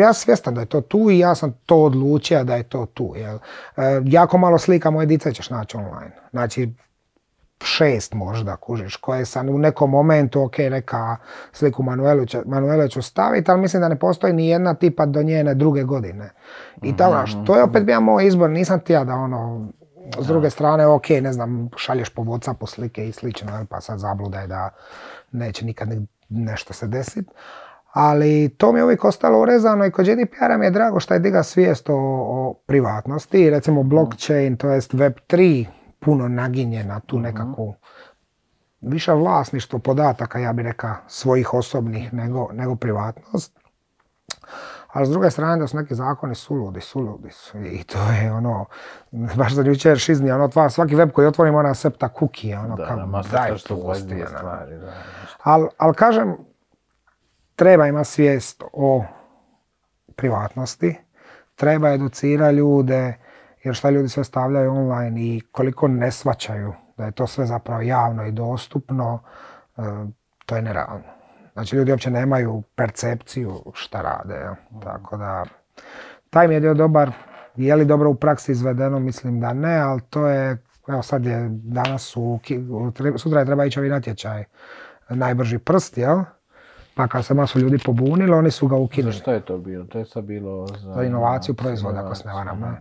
ja 0.00 0.12
svjestan 0.12 0.54
da 0.54 0.60
je 0.60 0.66
to 0.66 0.80
tu 0.80 1.10
i 1.10 1.18
ja 1.18 1.34
sam 1.34 1.52
to 1.66 1.76
odlučio 1.76 2.44
da 2.44 2.56
je 2.56 2.62
to 2.62 2.86
tu. 2.86 3.12
Jel? 3.16 3.38
E, 3.76 4.00
jako 4.04 4.38
malo 4.38 4.58
slika 4.58 4.90
moje 4.90 5.06
dice 5.06 5.32
ćeš 5.32 5.50
naći 5.50 5.76
online. 5.76 6.16
Znači, 6.30 6.74
šest 7.64 8.14
možda, 8.14 8.56
kužiš, 8.56 8.96
koje 8.96 9.24
sam 9.24 9.48
u 9.48 9.58
nekom 9.58 9.90
momentu, 9.90 10.42
ok, 10.42 10.58
neka 10.58 11.16
sliku 11.52 11.82
Manuelu 11.82 12.26
će, 12.26 12.42
Manuele 12.46 12.88
ću 12.88 13.02
staviti, 13.02 13.50
ali 13.50 13.60
mislim 13.60 13.80
da 13.80 13.88
ne 13.88 13.98
postoji 13.98 14.32
ni 14.32 14.48
jedna 14.48 14.74
tipa 14.74 15.06
do 15.06 15.22
njene 15.22 15.54
druge 15.54 15.82
godine. 15.82 16.30
I 16.82 16.96
tako, 16.96 17.10
znaš, 17.10 17.32
to 17.46 17.56
je 17.56 17.62
opet 17.62 17.84
bio 17.84 18.00
moj 18.00 18.26
izbor, 18.26 18.50
nisam 18.50 18.80
ti 18.80 18.92
ja 18.92 19.04
da 19.04 19.14
ono, 19.14 19.68
s 20.18 20.26
druge 20.26 20.50
strane, 20.50 20.86
ok, 20.86 21.08
ne 21.08 21.32
znam, 21.32 21.68
šalješ 21.76 22.08
po 22.08 22.22
Whatsappu 22.22 22.66
slike 22.66 23.08
i 23.08 23.12
slično, 23.12 23.66
pa 23.70 23.80
sad 23.80 23.98
zabludaj 23.98 24.46
da 24.46 24.70
neće 25.32 25.64
nikad 25.64 25.88
ni- 25.88 26.06
nešto 26.28 26.72
se 26.72 26.86
desiti. 26.86 27.30
Ali 27.92 28.48
to 28.58 28.72
mi 28.72 28.78
je 28.78 28.84
uvijek 28.84 29.04
ostalo 29.04 29.42
urezano 29.42 29.86
i 29.86 29.90
kod 29.90 30.06
GDPR-a 30.06 30.56
mi 30.58 30.66
je 30.66 30.70
drago 30.70 31.00
što 31.00 31.14
je 31.14 31.20
diga 31.20 31.42
svijest 31.42 31.90
o, 31.90 31.96
o 31.96 32.54
privatnosti. 32.66 33.50
Recimo 33.50 33.82
blockchain, 33.82 34.56
to 34.56 34.70
jest 34.70 34.94
Web3, 34.94 35.66
puno 35.98 36.28
naginje 36.28 36.84
na 36.84 37.00
tu 37.00 37.18
nekakvu 37.18 37.74
više 38.80 39.12
vlasništvo 39.12 39.78
podataka, 39.78 40.38
ja 40.38 40.52
bih 40.52 40.66
rekao, 40.66 40.94
svojih 41.06 41.54
osobnih 41.54 42.14
nego, 42.14 42.48
nego 42.52 42.76
privatnost. 42.76 43.60
Ali 44.92 45.06
s 45.06 45.10
druge 45.10 45.30
strane 45.30 45.56
da 45.56 45.66
su 45.66 45.76
neki 45.76 45.94
zakoni 45.94 46.34
suludi, 46.34 46.80
suludi 46.80 47.30
su. 47.30 47.58
I 47.58 47.84
to 47.84 47.98
je 48.12 48.32
ono, 48.32 48.64
baš 49.10 49.54
za 49.54 49.62
jučer 49.62 49.98
šizni, 49.98 50.32
ono 50.32 50.44
otvara 50.44 50.70
svaki 50.70 50.94
web 50.94 51.10
koji 51.10 51.26
otvorim, 51.26 51.54
ona 51.54 51.74
septa 51.74 52.08
kukije, 52.08 52.58
ono 52.58 52.76
Da, 52.76 52.86
kao, 52.86 52.96
da, 52.96 53.02
daj 53.02 53.10
Mastercard 53.10 53.60
su 53.60 53.82
pusti 53.82 54.04
22 54.04 54.14
me, 54.14 54.20
ono. 54.20 54.38
stvari, 54.38 54.78
da. 54.78 54.92
Ali 55.42 55.68
al 55.78 55.94
kažem, 55.94 56.36
treba 57.60 57.86
imati 57.86 58.08
svijest 58.08 58.62
o 58.72 59.04
privatnosti, 60.16 60.96
treba 61.56 61.92
educirati 61.92 62.56
ljude, 62.56 63.14
jer 63.64 63.74
šta 63.74 63.90
ljudi 63.90 64.08
sve 64.08 64.24
stavljaju 64.24 64.72
online 64.72 65.20
i 65.20 65.40
koliko 65.52 65.88
ne 65.88 66.10
svaćaju 66.10 66.72
da 66.96 67.04
je 67.04 67.12
to 67.12 67.26
sve 67.26 67.46
zapravo 67.46 67.82
javno 67.82 68.26
i 68.26 68.32
dostupno, 68.32 69.22
e, 69.76 69.82
to 70.46 70.56
je 70.56 70.62
nerealno. 70.62 71.04
Znači 71.52 71.76
ljudi 71.76 71.90
uopće 71.90 72.10
nemaju 72.10 72.62
percepciju 72.74 73.62
šta 73.74 74.02
rade. 74.02 74.48
Tako 74.82 75.16
da, 75.16 75.44
taj 76.30 76.48
mi 76.48 76.54
je 76.54 76.60
dio 76.60 76.74
dobar. 76.74 77.12
Je 77.56 77.76
li 77.76 77.84
dobro 77.84 78.10
u 78.10 78.14
praksi 78.14 78.52
izvedeno? 78.52 78.98
Mislim 78.98 79.40
da 79.40 79.52
ne, 79.52 79.76
ali 79.78 80.00
to 80.00 80.26
je, 80.26 80.64
evo 80.88 81.02
sad 81.02 81.26
je 81.26 81.48
danas 81.50 82.16
u, 82.16 82.38
sutra 83.16 83.40
je 83.40 83.46
treba 83.46 83.64
ići 83.64 83.80
ovi 83.80 83.88
natječaj 83.88 84.44
najbrži 85.08 85.58
prst, 85.58 85.98
jel? 85.98 86.22
Pa 87.00 87.08
kad 87.08 87.24
se 87.24 87.34
masu 87.34 87.58
ljudi 87.58 87.78
pobunilo, 87.84 88.36
oni 88.36 88.50
su 88.50 88.68
ga 88.68 88.76
Za 88.76 88.80
ukinuli. 88.80 89.12
što 89.12 89.32
je 89.32 89.40
to 89.40 89.58
bilo? 89.58 89.84
To 89.84 89.98
je 89.98 90.04
sad 90.04 90.24
bilo 90.24 90.66
za... 90.66 90.92
Za 90.94 91.02
inovaciju 91.02 91.54
proizvoda, 91.54 92.00
ako 92.04 92.14
se 92.14 92.28
ne 92.28 92.34
varam. 92.34 92.76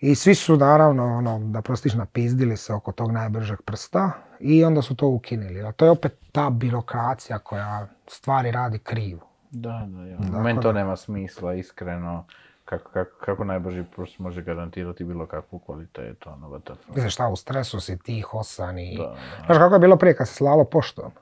I 0.00 0.14
svi 0.14 0.34
su 0.34 0.56
naravno, 0.56 1.16
ono, 1.16 1.38
da 1.38 1.62
prostiš, 1.62 1.94
napizdili 1.94 2.56
se 2.56 2.72
oko 2.72 2.92
tog 2.92 3.12
najbržeg 3.12 3.62
prsta 3.62 4.10
i 4.40 4.64
onda 4.64 4.82
su 4.82 4.96
to 4.96 5.08
ukinuli. 5.08 5.62
A 5.62 5.72
to 5.72 5.84
je 5.84 5.90
opet 5.90 6.18
ta 6.32 6.50
birokracija 6.50 7.38
koja 7.38 7.86
stvari 8.06 8.50
radi 8.50 8.78
krivo. 8.78 9.26
Da, 9.50 9.86
da, 9.88 10.04
ja. 10.04 10.16
Dakle, 10.16 10.42
Meni 10.42 10.60
to 10.60 10.72
nema 10.72 10.96
smisla, 10.96 11.54
iskreno. 11.54 12.24
Kako, 12.64 12.90
kako, 12.90 13.10
kako 13.24 13.44
najbrži 13.44 13.84
prst 13.96 14.18
može 14.18 14.42
garantirati 14.42 15.04
bilo 15.04 15.26
kakvu 15.26 15.58
kvalitetu, 15.58 16.30
ono, 16.30 16.60
šta, 17.08 17.28
u 17.28 17.36
stresu 17.36 17.80
si 17.80 17.98
ti 17.98 18.20
hosan 18.20 18.78
i... 18.78 18.96
Da, 18.96 19.02
da. 19.02 19.16
Znaš 19.46 19.58
kako 19.58 19.74
je 19.74 19.78
bilo 19.78 19.96
prije 19.96 20.16
kad 20.16 20.28
se 20.28 20.34
slalo 20.34 20.64
poštom? 20.64 21.12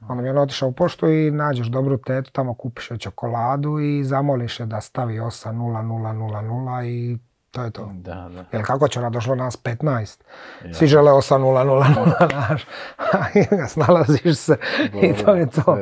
Onda 0.00 0.22
mi 0.22 0.28
je 0.28 0.32
ono 0.32 0.42
otišao 0.42 0.68
u 0.68 0.72
poštu 0.72 1.08
i 1.08 1.30
nađeš 1.30 1.66
dobru 1.66 1.96
tetu, 1.98 2.30
tamo 2.32 2.54
kupiš 2.54 2.90
joj 2.90 2.98
čokoladu 2.98 3.78
i 3.78 4.04
zamoliš 4.04 4.60
je 4.60 4.66
da 4.66 4.80
stavi 4.80 5.20
80000 5.20 6.84
i 6.84 7.18
to 7.56 7.64
je 7.64 7.70
to. 7.70 7.90
Da, 7.94 8.28
da. 8.34 8.44
Jer 8.52 8.66
kako 8.66 8.88
će 8.88 9.00
ona 9.00 9.10
došlo 9.10 9.34
nas 9.34 9.62
15? 9.62 10.20
Svi 10.72 10.86
žele 10.86 11.12
8000, 11.12 12.28
znaš. 12.30 12.66
I 13.40 13.68
snalaziš 13.68 14.36
se 14.36 14.56
i 15.02 15.24
to 15.24 15.34
je 15.34 15.46
to. 15.50 15.78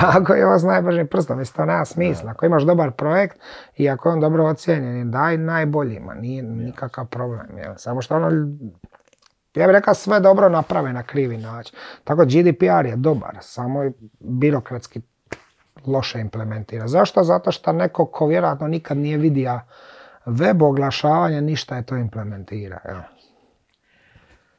Tako 0.00 0.34
je 0.34 0.46
ovo 0.46 0.58
s 0.58 0.62
najbržim 0.62 1.06
prstom. 1.06 1.38
Mislim, 1.38 1.56
to 1.56 1.64
nema 1.64 1.84
smisla. 1.84 2.30
Ako 2.30 2.46
imaš 2.46 2.62
dobar 2.62 2.90
projekt 2.90 3.38
i 3.76 3.88
ako 3.88 4.08
je 4.08 4.12
on 4.12 4.20
dobro 4.20 4.46
ocijenjen, 4.46 5.10
daj 5.10 5.38
najboljima. 5.38 6.14
Nije 6.14 6.42
nikakav 6.42 7.06
problem. 7.06 7.58
Jel? 7.58 7.74
Samo 7.76 8.02
što 8.02 8.16
ono, 8.16 8.30
ja 9.58 9.66
bih 9.66 9.72
rekao 9.74 9.94
sve 9.94 10.20
dobro 10.20 10.48
naprave 10.48 10.92
na 10.92 11.02
krivi 11.02 11.36
način. 11.36 11.76
Tako 12.04 12.24
GDPR 12.24 12.86
je 12.86 12.96
dobar, 12.96 13.38
samo 13.40 13.82
je 13.82 13.92
birokratski 14.20 15.00
loše 15.86 16.20
implementira. 16.20 16.88
Zašto? 16.88 17.22
Zato 17.22 17.52
što 17.52 17.72
neko 17.72 18.06
ko 18.06 18.26
vjerojatno 18.26 18.68
nikad 18.68 18.96
nije 18.96 19.16
vidio 19.18 19.60
web 20.26 20.62
oglašavanje, 20.62 21.40
ništa 21.40 21.76
je 21.76 21.82
to 21.82 21.96
implementira. 21.96 22.78
Evo. 22.84 23.00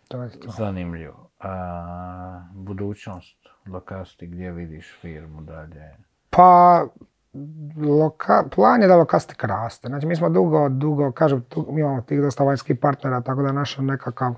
To 0.07 0.23
je 0.23 0.29
to. 0.39 0.51
Zanimljivo. 0.51 1.29
A, 1.39 2.41
budućnost, 2.53 3.37
lokasti, 3.67 4.27
gdje 4.27 4.51
vidiš 4.51 4.97
firmu 5.01 5.41
dalje? 5.41 5.95
Pa, 6.29 6.85
loka, 7.99 8.43
plan 8.55 8.81
je 8.81 8.87
da 8.87 8.95
lokastik 8.95 9.43
raste. 9.43 9.87
Znači, 9.87 10.07
mi 10.07 10.15
smo 10.15 10.29
dugo, 10.29 10.69
dugo, 10.69 11.11
kažem, 11.11 11.41
tu- 11.41 11.67
mi 11.71 11.81
imamo 11.81 12.01
tih 12.01 12.21
dosta 12.21 12.43
vanjskih 12.43 12.77
partnera, 12.81 13.21
tako 13.21 13.41
da 13.41 13.51
naš 13.51 13.77
nekakav 13.77 14.33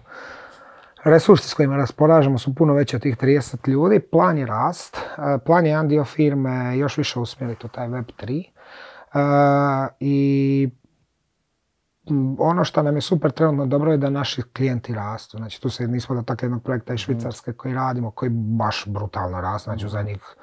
resursi 1.03 1.49
s 1.49 1.53
kojima 1.53 1.77
raspolažemo 1.77 2.37
su 2.37 2.55
puno 2.55 2.73
veći 2.73 2.95
od 2.95 3.01
tih 3.01 3.17
30 3.17 3.69
ljudi. 3.69 3.99
Plan 3.99 4.37
je 4.37 4.45
rast. 4.45 4.97
E, 4.97 5.37
Plan 5.45 5.65
je 5.65 5.69
jedan 5.69 5.87
dio 5.87 6.05
firme 6.05 6.77
još 6.77 6.97
više 6.97 7.19
usmjeriti 7.19 7.65
u 7.65 7.69
taj 7.69 7.87
web 7.87 8.05
3. 8.21 8.43
E, 9.13 9.93
I 9.99 10.69
ono 12.37 12.63
što 12.63 12.83
nam 12.83 12.95
je 12.95 13.01
super 13.01 13.31
trenutno 13.31 13.65
dobro 13.65 13.91
je 13.91 13.97
da 13.97 14.09
naši 14.09 14.41
klijenti 14.41 14.93
rastu. 14.93 15.37
Znači 15.37 15.61
tu 15.61 15.69
se 15.69 15.87
nismo 15.87 16.15
dotakli 16.15 16.45
jednog 16.45 16.63
projekta 16.63 16.93
iz 16.93 16.99
Švicarske 16.99 17.53
koji 17.53 17.73
radimo, 17.73 18.11
koji 18.11 18.29
baš 18.33 18.83
brutalno 18.87 19.41
raste. 19.41 19.69
Znači 19.69 19.85
u 19.85 19.89
zadnjih, 19.89 20.35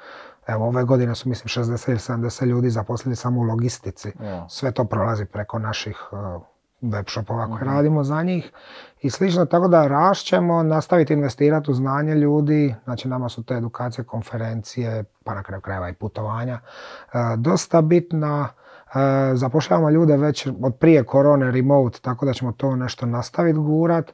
evo 0.46 0.66
ove 0.66 0.84
godine 0.84 1.14
su 1.14 1.28
mislim 1.28 1.64
60 1.64 1.90
ili 1.90 1.98
70 1.98 2.46
ljudi 2.46 2.70
zaposlili 2.70 3.16
samo 3.16 3.40
u 3.40 3.44
logistici. 3.44 4.12
Sve 4.48 4.72
to 4.72 4.84
prolazi 4.84 5.24
preko 5.24 5.58
naših 5.58 6.08
uh, 6.12 6.42
web 6.80 7.04
shopova 7.08 7.46
koje 7.46 7.64
radimo 7.64 8.04
za 8.04 8.22
njih 8.22 8.52
i 9.00 9.10
slično, 9.10 9.44
tako 9.44 9.68
da 9.68 9.86
rašćemo, 9.86 10.62
nastaviti 10.62 11.12
investirati 11.12 11.70
u 11.70 11.74
znanje 11.74 12.14
ljudi, 12.14 12.74
znači 12.84 13.08
nama 13.08 13.28
su 13.28 13.42
te 13.42 13.54
edukacije, 13.54 14.04
konferencije, 14.04 15.04
pa 15.24 15.34
na 15.34 15.42
kraju 15.42 15.60
krajeva 15.60 15.88
i 15.88 15.94
putovanja, 15.94 16.60
uh, 17.06 17.20
dosta 17.36 17.80
bitna. 17.80 18.48
Uh, 18.88 18.94
zapošljavamo 19.34 19.90
ljude 19.90 20.16
već 20.16 20.46
od 20.62 20.76
prije 20.80 21.04
korone 21.04 21.50
remote, 21.50 21.98
tako 22.02 22.26
da 22.26 22.32
ćemo 22.32 22.52
to 22.52 22.76
nešto 22.76 23.06
nastaviti 23.06 23.58
gurat. 23.58 24.12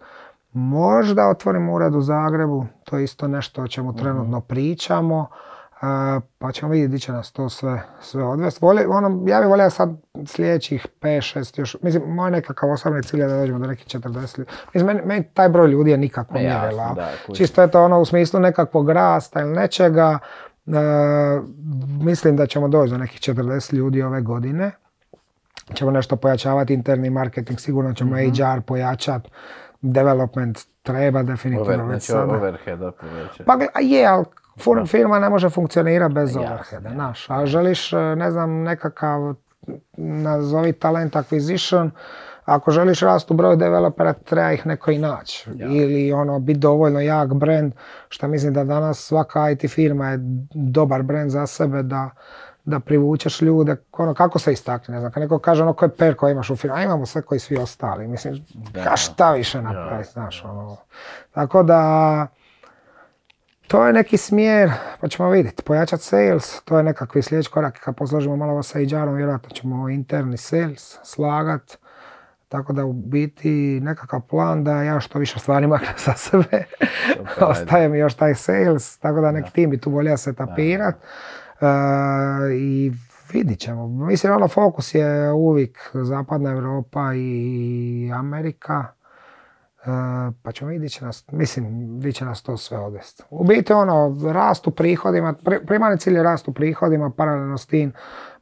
Možda 0.53 1.29
otvorimo 1.29 1.75
ured 1.75 1.95
u 1.95 2.01
Zagrebu, 2.01 2.67
to 2.85 2.99
je 2.99 3.05
isto 3.05 3.29
nešto 3.29 3.63
o 3.63 3.69
čemu 3.69 3.97
trenutno 3.97 4.41
pričamo. 4.41 5.27
Pa 6.39 6.53
ćemo 6.53 6.73
vidjeti 6.73 6.89
gdje 6.89 6.99
će 6.99 7.13
nas 7.13 7.33
to 7.33 7.49
sve, 7.49 7.83
sve 8.01 8.25
odvesti. 8.25 8.65
Volje, 8.65 8.89
ono, 8.89 9.23
ja 9.27 9.41
bih 9.41 9.49
volio 9.49 9.71
sad 9.71 9.91
sljedećih 10.27 10.87
5-6 11.01 11.59
još, 11.59 11.77
mislim, 11.83 12.03
moj 12.07 12.31
nekakav 12.31 12.71
osobni 12.71 13.03
cilj 13.03 13.21
je 13.21 13.27
da 13.27 13.37
dođemo 13.37 13.59
do 13.59 13.67
nekih 13.67 13.87
40 13.87 14.39
ljudi. 14.39 14.51
Mislim, 14.75 14.87
meni, 14.87 15.01
meni 15.05 15.25
taj 15.35 15.49
broj 15.49 15.69
ljudi 15.69 15.91
je 15.91 15.97
da, 16.95 17.09
kužiš. 17.27 17.39
Čisto 17.39 17.63
je 17.63 17.71
to 17.71 17.85
ono 17.85 18.01
u 18.01 18.05
smislu 18.05 18.41
nekakvog 18.41 18.91
rasta 18.91 19.41
ili 19.41 19.53
nečega. 19.53 20.19
E, 20.67 20.71
mislim 22.03 22.37
da 22.37 22.47
ćemo 22.47 22.69
doći 22.69 22.91
do 22.91 22.99
nekih 22.99 23.21
40 23.21 23.75
ljudi 23.75 24.03
ove 24.03 24.21
godine. 24.21 24.71
Ćemo 25.75 25.91
nešto 25.91 26.17
pojačavati 26.17 26.75
interni 26.75 27.11
marketing, 27.11 27.61
sigurno 27.61 27.95
ćemo 27.95 28.17
HR 28.17 28.61
pojačati. 28.67 29.31
Development 29.81 30.59
treba 30.83 31.23
definitivno 31.23 31.85
Over, 31.85 31.95
već 31.95 32.07
znači 32.07 32.07
sada. 32.07 32.33
povećati. 32.91 33.45
Pa 33.45 33.81
je, 33.81 34.07
ali 34.07 34.25
fur- 34.57 34.87
firma 34.87 35.19
ne 35.19 35.29
može 35.29 35.51
funkcionirati 35.51 36.15
bez 36.15 36.31
Jasno, 36.31 36.43
overheada, 36.43 36.91
znaš. 36.91 37.31
A 37.31 37.47
želiš, 37.47 37.93
e, 37.93 37.97
ne 37.97 38.31
znam, 38.31 38.63
nekakav, 38.63 39.35
nazovi 39.97 40.73
talent 40.73 41.15
acquisition, 41.15 41.91
ako 42.45 42.71
želiš 42.71 43.01
rast 43.01 43.31
u 43.31 43.35
broju 43.35 43.57
developera, 43.57 44.13
treba 44.13 44.53
ih 44.53 44.67
neko 44.67 44.91
i 44.91 44.99
naći. 44.99 45.51
Ili 45.59 46.13
ono, 46.13 46.39
biti 46.39 46.59
dovoljno 46.59 47.01
jak 47.01 47.35
brand, 47.35 47.73
što 48.09 48.29
mislim 48.29 48.53
da 48.55 48.65
danas 48.65 48.99
svaka 48.99 49.51
IT 49.51 49.71
firma 49.71 50.09
je 50.09 50.19
dobar 50.55 51.03
brand 51.03 51.31
za 51.31 51.47
sebe 51.47 51.83
da 51.83 52.11
da 52.65 52.81
privučeš 52.81 53.43
ljude, 53.43 53.77
ono, 53.93 54.15
kako 54.15 54.39
se 54.39 54.53
istakne, 54.53 54.95
ne 54.95 55.01
znam, 55.01 55.13
kad 55.13 55.21
neko 55.21 55.39
kaže 55.39 55.63
ono 55.63 55.73
koje 55.73 55.89
per 55.89 56.15
koji 56.15 56.33
imaš 56.33 56.51
u 56.51 56.57
firmi, 56.57 56.77
a 56.77 56.83
imamo 56.83 57.07
sve 57.07 57.23
koji 57.23 57.39
svi 57.39 57.57
ostali, 57.57 58.09
mislim, 58.09 58.47
ka 58.85 58.97
šta 58.97 59.33
više 59.33 59.63
napraviti, 59.63 60.13
znaš, 60.13 60.45
ono. 60.45 60.77
Tako 61.33 61.63
da, 61.63 62.27
to 63.69 63.87
je 63.87 63.93
neki 63.93 64.17
smjer, 64.17 64.71
pa 65.01 65.09
ćemo 65.09 65.31
vidjeti. 65.31 65.63
Pojačati 65.63 66.03
sales, 66.03 66.63
to 66.65 66.77
je 66.77 66.83
nekakvi 66.83 67.23
sljedeći 67.23 67.51
korak. 67.51 67.81
Kad 67.85 67.97
posložimo 67.97 68.37
malo 68.37 68.63
sa 68.63 68.79
HR-om, 68.79 69.15
vjerojatno 69.15 69.51
ćemo 69.51 69.89
interni 69.89 70.37
sales 70.37 70.99
slagat. 71.03 71.79
Tako 72.49 72.73
da 72.73 72.85
u 72.85 72.93
biti 72.93 73.81
nekakav 73.83 74.21
plan 74.21 74.65
da 74.65 74.83
ja 74.83 75.01
što 75.01 75.19
više 75.19 75.39
stvari 75.39 75.67
maknem 75.67 75.95
sa 75.97 76.13
sebe. 76.13 76.65
Super, 77.17 77.45
Ostaje 77.51 77.89
mi 77.89 77.99
još 77.99 78.15
taj 78.15 78.35
sales, 78.35 78.99
tako 78.99 79.21
da 79.21 79.33
neki 79.33 79.53
tim 79.53 79.71
bi 79.71 79.81
tu 79.81 79.91
volio 79.91 80.17
se 80.17 80.35
tapirat. 80.35 80.95
E, 80.95 81.67
I 82.55 82.93
vidit 83.33 83.59
ćemo. 83.59 83.89
Mislim, 83.89 84.33
ono 84.33 84.49
fokus 84.49 84.95
je 84.95 85.33
uvijek 85.33 85.91
zapadna 85.95 86.51
Europa 86.51 87.15
i 87.15 88.11
Amerika. 88.15 88.87
E, 89.85 89.87
pa 90.43 90.53
ćemo 90.53 90.71
vidjeti 90.71 90.95
će 90.95 91.05
nas, 91.05 91.25
mislim, 91.33 91.97
gdje 91.99 92.13
će 92.13 92.25
nas 92.25 92.43
to 92.43 92.57
sve 92.57 92.79
odvesti. 92.79 93.23
U 93.31 93.45
biti 93.45 93.73
ono, 93.73 94.17
rast 94.33 94.67
u 94.67 94.71
prihodima, 94.71 95.35
pri- 95.45 95.67
primarni 95.67 95.99
cilj 95.99 96.17
je 96.17 96.23
rast 96.23 96.49
u 96.49 96.53
prihodima, 96.53 97.11
paralelno 97.11 97.59
s 97.59 97.67
tim 97.67 97.93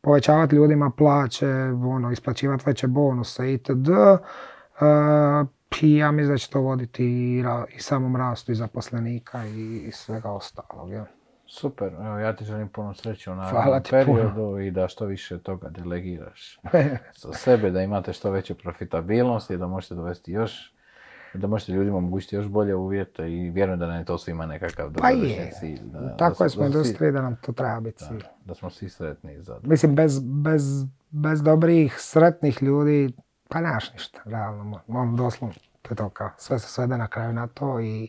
povećavati 0.01 0.57
ljudima 0.57 0.90
plaće, 0.90 1.49
ono, 1.86 2.11
isplaćivati 2.12 2.62
veće 2.66 2.86
bonuse 2.86 3.53
itd. 3.53 3.88
E, 3.88 5.45
I 5.80 5.97
ja 5.97 6.11
mislim 6.11 6.34
da 6.34 6.38
će 6.38 6.51
to 6.51 6.61
voditi 6.61 7.05
i, 7.05 7.43
ra- 7.43 7.64
i 7.76 7.80
samom 7.80 8.16
rastu 8.16 8.53
i 8.53 8.55
zaposlenika 8.55 9.45
i, 9.47 9.76
i 9.86 9.93
svega 9.93 10.30
ostalog. 10.30 10.90
Ja. 10.90 11.05
Super, 11.47 11.93
evo 11.93 12.18
ja 12.18 12.36
ti 12.36 12.45
želim 12.45 12.68
puno 12.68 12.95
sreće 12.95 13.30
u 13.30 13.34
narednom 13.34 13.64
puno. 13.64 13.80
periodu 13.90 14.59
i 14.59 14.70
da 14.70 14.88
što 14.88 15.05
više 15.07 15.38
toga 15.38 15.68
delegiraš 15.68 16.61
za 17.22 17.32
sebe, 17.32 17.70
da 17.70 17.82
imate 17.82 18.12
što 18.12 18.30
veće 18.30 18.55
profitabilnosti, 18.55 19.57
da 19.57 19.66
možete 19.66 19.95
dovesti 19.95 20.32
još, 20.32 20.72
da 21.35 21.47
možete 21.47 21.72
ljudima 21.72 21.97
omogućiti 21.97 22.37
još 22.37 22.47
bolje 22.49 22.74
uvjete 22.74 23.33
i 23.33 23.51
vjerujem 23.51 23.78
da 23.78 23.87
nam 23.87 23.97
je 23.97 24.05
to 24.05 24.18
svima 24.18 24.47
nekakav 24.47 24.93
Pa 24.93 25.11
je, 25.11 25.53
cilj. 25.61 25.80
Da, 25.83 26.01
da 26.01 26.16
tako 26.16 26.45
je 26.45 26.51
smo 26.51 26.62
da 26.62 26.70
svi- 26.70 26.76
industriji 26.78 27.12
da 27.12 27.22
nam 27.22 27.37
to 27.37 27.53
treba 27.53 27.80
biti 27.80 27.99
cilj. 28.05 28.22
Da 28.45 28.55
smo 28.55 28.70
svi 28.70 28.89
sretni 28.89 29.33
i 29.35 29.43
zadovoljni. 29.43 29.68
Mislim, 29.68 29.95
bez, 29.95 30.20
bez, 30.20 30.62
bez 31.11 31.43
dobrih, 31.43 31.95
sretnih 31.99 32.62
ljudi, 32.62 33.12
pa 33.49 33.61
nemaš 33.61 33.93
ništa, 33.93 34.20
realno. 34.24 34.80
On 34.89 35.16
doslovno, 35.16 35.55
to 35.83 35.93
je 35.93 35.97
to 35.97 36.09
kao, 36.09 36.30
sve 36.37 36.59
se 36.59 36.68
svede 36.68 36.97
na 36.97 37.09
kraju 37.09 37.33
na 37.33 37.47
to 37.47 37.80
i, 37.80 38.09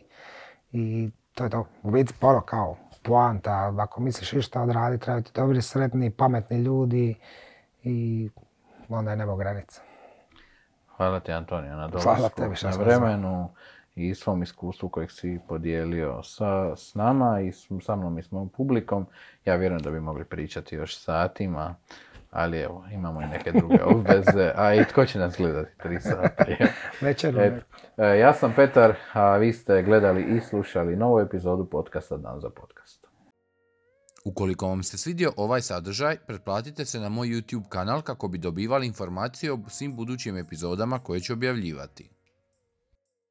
i 0.72 1.10
to 1.34 1.44
je 1.44 1.50
to. 1.50 1.66
U 1.82 1.90
biti, 1.90 2.14
ono 2.20 2.40
kao, 2.40 2.76
poanta, 3.02 3.74
ako 3.78 4.00
misliš 4.00 4.32
išta 4.32 4.62
odraditi, 4.62 5.04
trebaju 5.04 5.22
ti 5.22 5.30
dobri, 5.34 5.62
sretni, 5.62 6.10
pametni 6.10 6.62
ljudi 6.62 7.14
i 7.82 8.30
onda 8.88 9.10
je 9.10 9.16
nebo 9.16 9.36
granica. 9.36 9.80
Hvala 10.96 11.20
ti 11.20 11.32
Antonija 11.32 11.76
na 11.76 11.88
što 11.88 12.68
na 12.68 12.84
vremenu 12.84 13.48
i 13.94 14.14
svom 14.14 14.42
iskustvu 14.42 14.88
kojeg 14.88 15.10
si 15.10 15.40
podijelio 15.48 16.22
sa, 16.22 16.76
s 16.76 16.94
nama 16.94 17.40
i 17.40 17.52
s, 17.52 17.66
sa 17.82 17.96
mnom 17.96 18.18
i 18.18 18.22
s 18.22 18.30
mojom 18.30 18.48
publikom. 18.48 19.06
Ja 19.44 19.56
vjerujem 19.56 19.82
da 19.82 19.90
bi 19.90 20.00
mogli 20.00 20.24
pričati 20.24 20.74
još 20.74 20.98
satima, 20.98 21.74
ali 22.30 22.60
evo, 22.60 22.84
imamo 22.92 23.22
i 23.22 23.26
neke 23.26 23.52
druge 23.52 23.82
obveze, 23.94 24.52
a 24.56 24.74
i 24.74 24.84
tko 24.84 25.06
će 25.06 25.18
nas 25.18 25.36
gledati 25.36 25.78
tri 25.78 26.00
sata? 26.00 26.44
Večer. 27.00 27.38
E, 27.96 28.18
ja 28.18 28.32
sam 28.32 28.52
Petar, 28.56 28.94
a 29.12 29.36
vi 29.36 29.52
ste 29.52 29.82
gledali 29.82 30.22
i 30.22 30.40
slušali 30.40 30.96
novu 30.96 31.20
epizodu 31.20 31.64
podcasta 31.64 32.16
Dan 32.16 32.40
za 32.40 32.50
podcast. 32.50 33.03
Ukoliko 34.24 34.68
vam 34.68 34.82
se 34.82 34.98
svidio 34.98 35.32
ovaj 35.36 35.62
sadržaj, 35.62 36.16
pretplatite 36.26 36.84
se 36.84 37.00
na 37.00 37.08
moj 37.08 37.28
YouTube 37.28 37.68
kanal 37.68 38.02
kako 38.02 38.28
bi 38.28 38.38
dobivali 38.38 38.86
informacije 38.86 39.52
o 39.52 39.58
svim 39.68 39.96
budućim 39.96 40.36
epizodama 40.36 40.98
koje 40.98 41.20
ću 41.20 41.32
objavljivati. 41.32 42.13